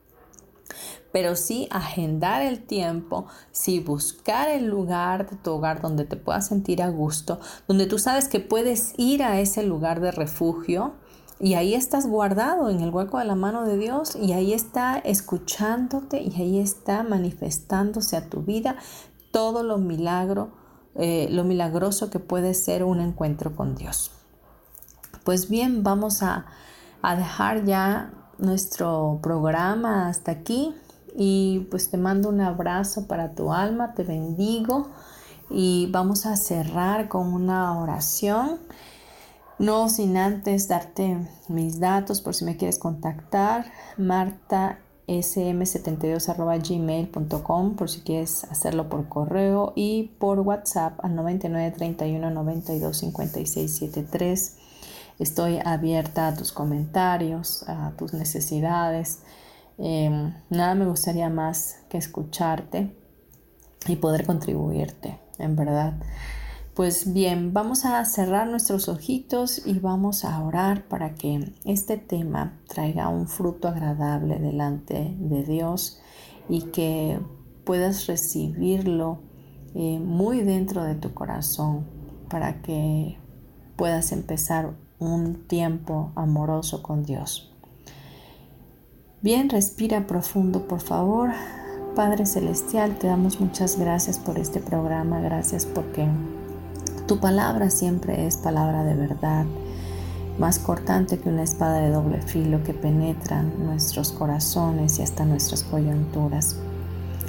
pero 1.12 1.36
sí 1.36 1.68
agendar 1.72 2.42
el 2.42 2.62
tiempo, 2.62 3.28
sí 3.52 3.80
buscar 3.80 4.50
el 4.50 4.68
lugar 4.68 5.30
de 5.30 5.38
tu 5.38 5.52
hogar 5.52 5.82
donde 5.82 6.06
te 6.06 6.16
puedas 6.16 6.48
sentir 6.48 6.82
a 6.82 6.90
gusto, 6.90 7.40
donde 7.68 7.86
tú 7.86 8.00
sabes 8.00 8.28
que 8.28 8.40
puedes 8.40 8.94
ir 8.98 9.24
a 9.24 9.40
ese 9.40 9.64
lugar 9.64 10.00
de 10.00 10.12
refugio 10.12 10.94
y 11.40 11.56
ahí 11.56 11.74
estás 11.74 12.06
guardado 12.06 12.70
en 12.70 12.82
el 12.82 12.92
hueco 12.92 13.18
de 13.18 13.26
la 13.26 13.36
mano 13.36 13.66
de 13.66 13.78
Dios 13.78 14.16
y 14.16 14.34
ahí 14.34 14.54
está 14.54 15.00
escuchándote 15.00 16.22
y 16.22 16.36
ahí 16.40 16.60
está 16.60 17.02
manifestándose 17.04 18.16
a 18.16 18.30
tu 18.30 18.42
vida 18.44 18.76
todo 19.32 19.64
lo 19.64 19.78
milagro, 19.78 20.52
eh, 20.96 21.28
lo 21.32 21.44
milagroso 21.44 22.10
que 22.10 22.20
puede 22.20 22.54
ser 22.54 22.84
un 22.84 23.00
encuentro 23.00 23.56
con 23.56 23.76
Dios. 23.76 24.12
Pues 25.24 25.50
bien, 25.50 25.84
vamos 25.84 26.24
a, 26.24 26.46
a 27.02 27.16
dejar 27.16 27.66
ya 27.66 28.14
nuestro 28.38 29.20
programa 29.22 30.08
hasta 30.10 30.32
aquí 30.32 30.76
y 31.16 31.68
pues 31.72 31.90
te 31.90 31.98
mando 31.98 32.30
un 32.30 32.42
abrazo 32.42 33.08
para 33.08 33.34
tu 33.34 33.54
alma, 33.54 33.94
te 33.94 34.04
bendigo 34.04 34.90
y 35.50 35.88
vamos 35.92 36.26
a 36.26 36.36
cerrar 36.36 37.08
con 37.08 37.34
una 37.34 37.80
oración. 37.80 38.60
No 39.60 39.90
sin 39.90 40.18
antes 40.18 40.68
darte 40.68 41.28
mis 41.48 41.80
datos 41.80 42.22
por 42.22 42.34
si 42.34 42.46
me 42.46 42.58
quieres 42.58 42.80
contactar, 42.80 43.66
marta 43.98 44.80
sm72 45.08 47.76
por 47.76 47.90
si 47.90 48.02
quieres 48.02 48.44
hacerlo 48.46 48.90
por 48.90 49.10
correo 49.10 49.74
y 49.76 50.12
por 50.20 50.40
WhatsApp 50.40 51.00
al 51.04 51.16
99 51.16 51.72
31 51.72 52.32
92 52.32 52.98
56 52.98 53.78
73. 53.78 54.58
Estoy 55.20 55.60
abierta 55.64 56.28
a 56.28 56.36
tus 56.36 56.52
comentarios, 56.52 57.64
a 57.68 57.92
tus 57.98 58.14
necesidades. 58.14 59.20
Em, 59.78 60.34
nada 60.50 60.76
me 60.76 60.86
gustaría 60.86 61.30
más 61.30 61.78
que 61.90 61.98
escucharte 61.98 62.96
y 63.88 63.96
poder 63.98 64.26
contribuirte, 64.26 65.20
en 65.38 65.56
verdad. 65.56 65.94
Pues 66.74 67.12
bien, 67.12 67.52
vamos 67.52 67.84
a 67.84 68.04
cerrar 68.06 68.48
nuestros 68.48 68.88
ojitos 68.88 69.62
y 69.66 69.80
vamos 69.80 70.24
a 70.24 70.42
orar 70.42 70.86
para 70.88 71.16
que 71.16 71.54
este 71.66 71.98
tema 71.98 72.60
traiga 72.70 73.10
un 73.10 73.28
fruto 73.28 73.68
agradable 73.68 74.40
delante 74.40 75.14
de 75.20 75.44
Dios 75.44 76.00
y 76.48 76.62
que 76.64 77.20
puedas 77.66 78.08
recibirlo 78.08 79.20
eh, 79.76 80.00
muy 80.00 80.42
dentro 80.44 80.86
de 80.86 80.96
tu 80.96 81.14
corazón 81.14 81.86
para 82.30 82.62
que 82.62 83.18
puedas 83.76 84.14
empezar 84.14 84.74
un 84.98 85.46
tiempo 85.48 86.14
amoroso 86.16 86.82
con 86.82 87.04
Dios. 87.04 87.54
Bien, 89.22 89.50
respira 89.50 90.08
profundo, 90.08 90.70
por 90.70 90.80
favor. 90.80 91.32
Padre 91.96 92.26
Celestial, 92.26 92.98
te 92.98 93.08
damos 93.08 93.42
muchas 93.42 93.78
gracias 93.78 94.18
por 94.18 94.40
este 94.40 94.62
programa, 94.62 95.20
gracias 95.20 95.66
porque 95.66 96.08
tu 97.12 97.20
palabra 97.20 97.70
siempre 97.70 98.26
es 98.26 98.38
palabra 98.38 98.86
de 98.86 98.96
verdad, 98.96 99.44
más 100.40 100.60
cortante 100.60 101.20
que 101.20 101.28
una 101.28 101.44
espada 101.44 101.82
de 101.82 101.90
doble 101.90 102.22
filo 102.22 102.64
que 102.64 102.74
penetra 102.74 103.44
nuestros 103.44 104.14
corazones 104.14 104.98
y 104.98 105.02
hasta 105.02 105.26
nuestras 105.26 105.64
coyunturas. 105.64 106.56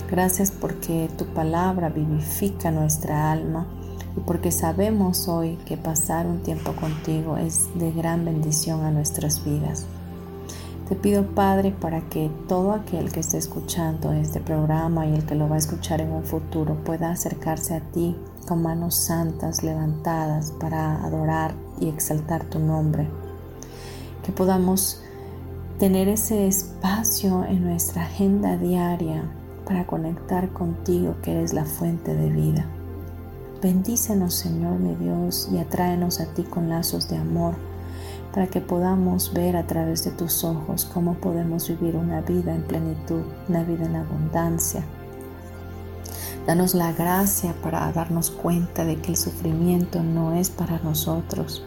Gracias 0.08 0.52
porque 0.52 1.10
tu 1.18 1.24
palabra 1.24 1.88
vivifica 1.88 2.70
nuestra 2.70 3.32
alma 3.32 3.66
y 4.16 4.20
porque 4.20 4.52
sabemos 4.52 5.26
hoy 5.26 5.58
que 5.66 5.76
pasar 5.76 6.28
un 6.28 6.44
tiempo 6.44 6.74
contigo 6.74 7.36
es 7.36 7.76
de 7.76 7.90
gran 7.90 8.24
bendición 8.24 8.84
a 8.84 8.92
nuestras 8.92 9.44
vidas. 9.44 9.86
Te 10.88 10.94
pido, 10.94 11.26
Padre, 11.34 11.72
para 11.72 12.02
que 12.02 12.30
todo 12.46 12.70
aquel 12.70 13.10
que 13.10 13.18
esté 13.18 13.38
escuchando 13.38 14.12
este 14.12 14.38
programa 14.38 15.08
y 15.08 15.14
el 15.16 15.26
que 15.26 15.34
lo 15.34 15.48
va 15.48 15.56
a 15.56 15.58
escuchar 15.58 16.00
en 16.00 16.12
un 16.12 16.22
futuro 16.22 16.76
pueda 16.84 17.10
acercarse 17.10 17.74
a 17.74 17.80
ti 17.80 18.14
con 18.46 18.62
manos 18.62 18.94
santas 18.94 19.62
levantadas 19.62 20.52
para 20.52 21.04
adorar 21.04 21.54
y 21.80 21.88
exaltar 21.88 22.44
tu 22.44 22.58
nombre. 22.58 23.08
Que 24.24 24.32
podamos 24.32 25.02
tener 25.78 26.08
ese 26.08 26.46
espacio 26.46 27.44
en 27.44 27.64
nuestra 27.64 28.02
agenda 28.02 28.56
diaria 28.56 29.24
para 29.66 29.86
conectar 29.86 30.52
contigo 30.52 31.16
que 31.22 31.32
eres 31.32 31.52
la 31.52 31.64
fuente 31.64 32.14
de 32.14 32.30
vida. 32.30 32.66
Bendícenos, 33.62 34.34
Señor 34.34 34.78
mi 34.78 34.94
Dios, 34.96 35.48
y 35.52 35.58
atráenos 35.58 36.20
a 36.20 36.26
ti 36.34 36.42
con 36.42 36.68
lazos 36.68 37.08
de 37.08 37.16
amor 37.16 37.54
para 38.32 38.46
que 38.46 38.60
podamos 38.60 39.32
ver 39.34 39.56
a 39.56 39.66
través 39.66 40.04
de 40.04 40.10
tus 40.10 40.42
ojos 40.42 40.84
cómo 40.92 41.14
podemos 41.14 41.68
vivir 41.68 41.96
una 41.96 42.22
vida 42.22 42.54
en 42.54 42.62
plenitud, 42.62 43.22
una 43.48 43.62
vida 43.62 43.84
en 43.84 43.96
abundancia. 43.96 44.82
Danos 46.46 46.74
la 46.74 46.92
gracia 46.92 47.54
para 47.62 47.90
darnos 47.92 48.30
cuenta 48.30 48.84
de 48.84 48.96
que 48.96 49.10
el 49.10 49.16
sufrimiento 49.16 50.02
no 50.02 50.32
es 50.32 50.50
para 50.50 50.78
nosotros, 50.80 51.64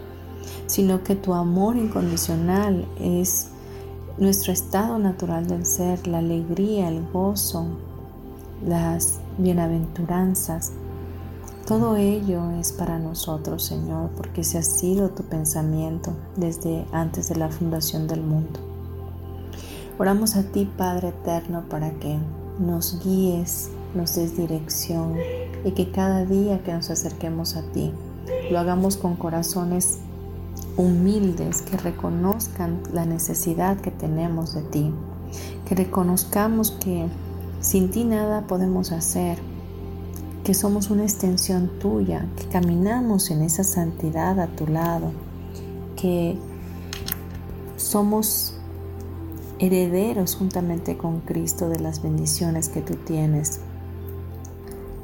sino 0.66 1.02
que 1.02 1.16
tu 1.16 1.34
amor 1.34 1.76
incondicional 1.76 2.86
es 3.00 3.48
nuestro 4.18 4.52
estado 4.52 4.98
natural 4.98 5.46
del 5.46 5.64
ser, 5.64 6.06
la 6.06 6.18
alegría, 6.18 6.88
el 6.88 7.06
gozo, 7.12 7.66
las 8.64 9.20
bienaventuranzas 9.38 10.72
todo 11.66 11.96
ello 11.96 12.52
es 12.52 12.70
para 12.70 13.00
nosotros, 13.00 13.64
Señor, 13.64 14.10
porque 14.16 14.42
ese 14.42 14.58
ha 14.58 14.62
sido 14.62 15.08
tu 15.08 15.24
pensamiento 15.24 16.12
desde 16.36 16.86
antes 16.92 17.28
de 17.28 17.34
la 17.34 17.48
fundación 17.48 18.06
del 18.06 18.20
mundo. 18.20 18.60
Oramos 19.98 20.36
a 20.36 20.44
ti, 20.44 20.70
Padre 20.76 21.08
Eterno, 21.08 21.64
para 21.68 21.90
que 21.90 22.18
nos 22.60 23.02
guíes, 23.02 23.70
nos 23.96 24.14
des 24.14 24.36
dirección 24.36 25.16
y 25.64 25.72
que 25.72 25.90
cada 25.90 26.24
día 26.24 26.62
que 26.62 26.72
nos 26.72 26.90
acerquemos 26.90 27.56
a 27.56 27.62
ti 27.72 27.92
lo 28.50 28.58
hagamos 28.58 28.96
con 28.96 29.16
corazones 29.16 29.98
humildes, 30.76 31.62
que 31.62 31.76
reconozcan 31.76 32.82
la 32.92 33.06
necesidad 33.06 33.78
que 33.80 33.90
tenemos 33.90 34.54
de 34.54 34.62
ti, 34.62 34.92
que 35.66 35.74
reconozcamos 35.74 36.72
que 36.72 37.06
sin 37.60 37.90
ti 37.90 38.04
nada 38.04 38.46
podemos 38.46 38.92
hacer, 38.92 39.38
que 40.44 40.54
somos 40.54 40.90
una 40.90 41.02
extensión 41.02 41.70
tuya, 41.80 42.26
que 42.36 42.46
caminamos 42.46 43.30
en 43.30 43.42
esa 43.42 43.64
santidad 43.64 44.38
a 44.38 44.48
tu 44.48 44.66
lado, 44.66 45.10
que 45.96 46.38
somos 47.76 48.54
herederos 49.58 50.36
juntamente 50.36 50.96
con 50.96 51.20
Cristo 51.20 51.68
de 51.68 51.80
las 51.80 52.02
bendiciones 52.02 52.68
que 52.68 52.82
tú 52.82 52.94
tienes, 52.94 53.60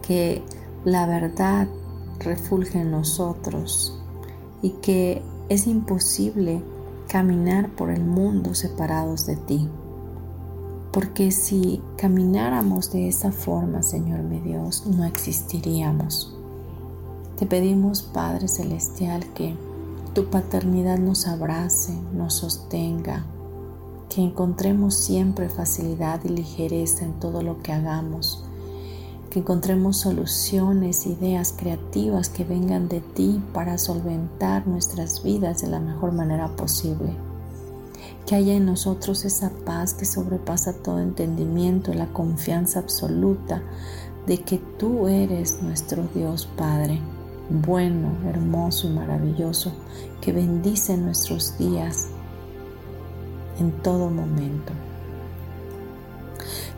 que 0.03 0.43
la 0.85 1.07
verdad 1.07 1.69
refulge 2.19 2.81
en 2.81 2.91
nosotros 2.91 3.99
y 4.61 4.71
que 4.83 5.23
es 5.49 5.67
imposible 5.67 6.63
caminar 7.09 7.71
por 7.71 7.91
el 7.91 8.05
mundo 8.05 8.55
separados 8.55 9.27
de 9.27 9.37
ti. 9.37 9.69
Porque 10.93 11.31
si 11.31 11.83
camináramos 11.97 12.93
de 12.93 13.09
esa 13.09 13.33
forma, 13.33 13.83
Señor 13.83 14.23
mi 14.23 14.41
Dios, 14.41 14.87
no 14.87 15.05
existiríamos. 15.05 16.37
Te 17.39 17.47
pedimos, 17.47 18.03
Padre 18.03 18.47
Celestial, 18.47 19.25
que 19.35 19.57
tu 20.15 20.27
paternidad 20.27 20.99
nos 20.99 21.27
abrace, 21.27 21.95
nos 22.15 22.35
sostenga, 22.35 23.25
que 24.09 24.21
encontremos 24.21 24.95
siempre 24.95 25.49
facilidad 25.49 26.21
y 26.25 26.29
ligereza 26.29 27.05
en 27.05 27.19
todo 27.19 27.43
lo 27.43 27.63
que 27.63 27.73
hagamos, 27.73 28.45
que 29.33 29.39
encontremos 29.39 29.97
soluciones, 29.97 31.07
ideas 31.07 31.55
creativas 31.57 32.29
que 32.29 32.45
vengan 32.45 32.91
de 32.91 33.01
ti 33.01 33.43
para 33.55 33.79
solventar 33.79 34.67
nuestras 34.67 35.23
vidas 35.23 35.63
de 35.63 35.69
la 35.69 35.81
mejor 35.81 36.13
manera 36.13 36.49
posible. 36.49 37.15
Que 38.27 38.35
haya 38.35 38.53
en 38.53 38.67
nosotros 38.67 39.25
esa 39.25 39.49
paz 39.65 39.95
que 39.95 40.05
sobrepasa 40.05 40.75
todo 40.75 41.01
entendimiento, 41.01 41.95
la 41.95 42.13
confianza 42.13 42.81
absoluta 42.81 43.63
de 44.27 44.37
que 44.37 44.59
tú 44.79 45.09
eres 45.09 45.63
nuestro 45.63 46.07
Dios 46.15 46.47
Padre, 46.59 47.01
bueno, 47.49 48.11
hermoso 48.29 48.87
y 48.87 48.91
maravilloso, 48.91 49.73
que 50.21 50.33
bendice 50.33 50.99
nuestros 50.99 51.57
días 51.57 52.09
en 53.59 53.73
todo 53.81 54.11
momento. 54.11 54.75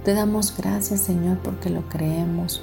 Te 0.05 0.13
damos 0.13 0.55
gracias 0.55 1.01
Señor 1.01 1.39
porque 1.39 1.71
lo 1.71 1.89
creemos. 1.89 2.61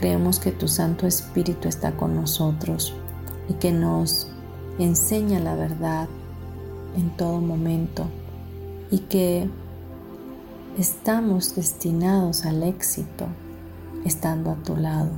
Creemos 0.00 0.40
que 0.40 0.50
tu 0.50 0.66
Santo 0.66 1.06
Espíritu 1.06 1.68
está 1.68 1.92
con 1.92 2.16
nosotros 2.16 2.92
y 3.48 3.54
que 3.54 3.70
nos 3.70 4.26
enseña 4.80 5.38
la 5.38 5.54
verdad 5.54 6.08
en 6.96 7.16
todo 7.16 7.40
momento 7.40 8.06
y 8.90 8.98
que 8.98 9.48
estamos 10.76 11.54
destinados 11.54 12.44
al 12.44 12.64
éxito 12.64 13.26
estando 14.04 14.50
a 14.50 14.56
tu 14.56 14.76
lado. 14.76 15.10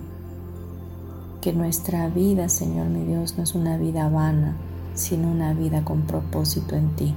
Que 1.41 1.55
nuestra 1.55 2.09
vida, 2.09 2.51
Señor 2.51 2.89
mi 2.89 3.07
Dios, 3.07 3.39
no 3.39 3.45
es 3.45 3.55
una 3.55 3.79
vida 3.79 4.11
vana, 4.11 4.55
sino 4.95 5.31
una 5.31 5.55
vida 5.55 5.83
con 5.83 6.03
propósito 6.03 6.77
en 6.77 6.95
ti. 6.95 7.15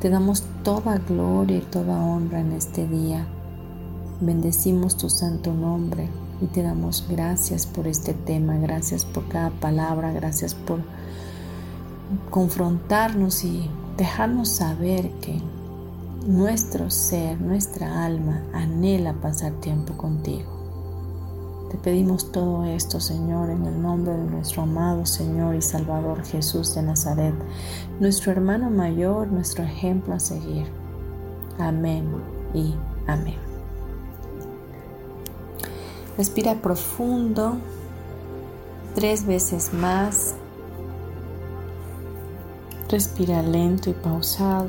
Te 0.00 0.08
damos 0.08 0.44
toda 0.64 0.96
gloria 0.96 1.58
y 1.58 1.60
toda 1.60 2.02
honra 2.02 2.40
en 2.40 2.52
este 2.52 2.88
día. 2.88 3.26
Bendecimos 4.22 4.96
tu 4.96 5.10
santo 5.10 5.52
nombre 5.52 6.08
y 6.40 6.46
te 6.46 6.62
damos 6.62 7.04
gracias 7.06 7.66
por 7.66 7.86
este 7.86 8.14
tema, 8.14 8.56
gracias 8.56 9.04
por 9.04 9.28
cada 9.28 9.50
palabra, 9.50 10.10
gracias 10.10 10.54
por 10.54 10.80
confrontarnos 12.30 13.44
y 13.44 13.68
dejarnos 13.98 14.48
saber 14.48 15.10
que 15.20 15.38
nuestro 16.26 16.90
ser, 16.90 17.38
nuestra 17.38 18.02
alma 18.02 18.42
anhela 18.54 19.12
pasar 19.12 19.52
tiempo 19.60 19.98
contigo. 19.98 20.59
Te 21.70 21.78
pedimos 21.78 22.32
todo 22.32 22.64
esto, 22.64 22.98
Señor, 22.98 23.48
en 23.48 23.64
el 23.64 23.80
nombre 23.80 24.12
de 24.12 24.24
nuestro 24.24 24.62
amado 24.62 25.06
Señor 25.06 25.54
y 25.54 25.62
Salvador 25.62 26.24
Jesús 26.24 26.74
de 26.74 26.82
Nazaret, 26.82 27.34
nuestro 28.00 28.32
hermano 28.32 28.70
mayor, 28.70 29.28
nuestro 29.28 29.62
ejemplo 29.62 30.14
a 30.14 30.18
seguir. 30.18 30.66
Amén 31.60 32.10
y 32.54 32.74
amén. 33.06 33.36
Respira 36.18 36.56
profundo, 36.56 37.56
tres 38.96 39.24
veces 39.24 39.72
más. 39.72 40.34
Respira 42.88 43.42
lento 43.42 43.90
y 43.90 43.92
pausado. 43.92 44.68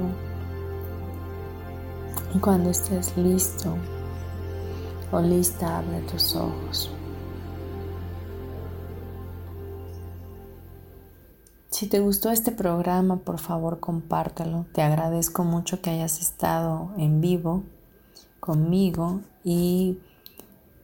Cuando 2.40 2.70
estés 2.70 3.18
listo, 3.18 3.76
o 5.12 5.20
lista, 5.20 5.80
abre 5.80 6.02
tus 6.02 6.36
ojos. 6.36 6.90
Si 11.70 11.88
te 11.88 12.00
gustó 12.00 12.30
este 12.30 12.52
programa, 12.52 13.18
por 13.18 13.40
favor 13.40 13.80
compártelo. 13.80 14.66
Te 14.74 14.82
agradezco 14.82 15.44
mucho 15.44 15.82
que 15.82 15.90
hayas 15.90 16.20
estado 16.20 16.92
en 16.98 17.22
vivo 17.22 17.64
conmigo 18.40 19.22
y 19.44 19.98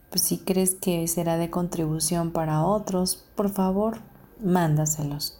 pues, 0.09 0.23
si 0.23 0.39
crees 0.39 0.75
que 0.75 1.07
será 1.07 1.37
de 1.37 1.51
contribución 1.51 2.31
para 2.31 2.65
otros, 2.65 3.23
por 3.35 3.49
favor, 3.49 3.99
mándaselos. 4.43 5.37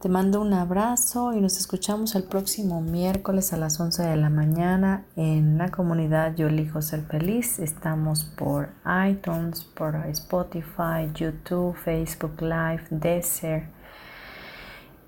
Te 0.00 0.10
mando 0.10 0.42
un 0.42 0.52
abrazo 0.52 1.32
y 1.32 1.40
nos 1.40 1.56
escuchamos 1.56 2.14
el 2.16 2.24
próximo 2.24 2.82
miércoles 2.82 3.54
a 3.54 3.56
las 3.56 3.80
11 3.80 4.02
de 4.02 4.16
la 4.16 4.28
mañana 4.28 5.06
en 5.16 5.56
la 5.56 5.70
comunidad 5.70 6.34
Yo 6.36 6.48
elijo 6.48 6.82
ser 6.82 7.00
feliz. 7.06 7.58
Estamos 7.58 8.24
por 8.24 8.68
iTunes, 9.08 9.64
por 9.64 9.96
Spotify, 10.08 11.10
YouTube, 11.14 11.74
Facebook 11.76 12.42
Live, 12.42 12.84
Desert. 12.90 13.64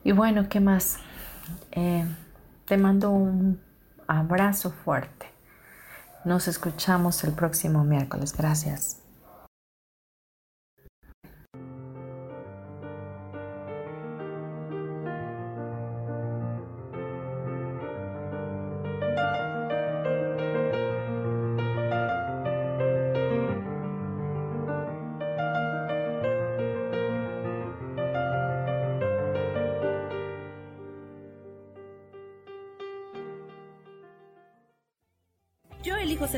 Y 0.05 0.13
bueno, 0.13 0.49
¿qué 0.49 0.59
más? 0.59 0.97
Eh, 1.73 2.07
te 2.65 2.79
mando 2.79 3.11
un 3.11 3.61
abrazo 4.07 4.71
fuerte. 4.71 5.27
Nos 6.25 6.49
escuchamos 6.49 7.23
el 7.25 7.33
próximo 7.33 7.85
miércoles. 7.85 8.35
Gracias. 8.35 9.03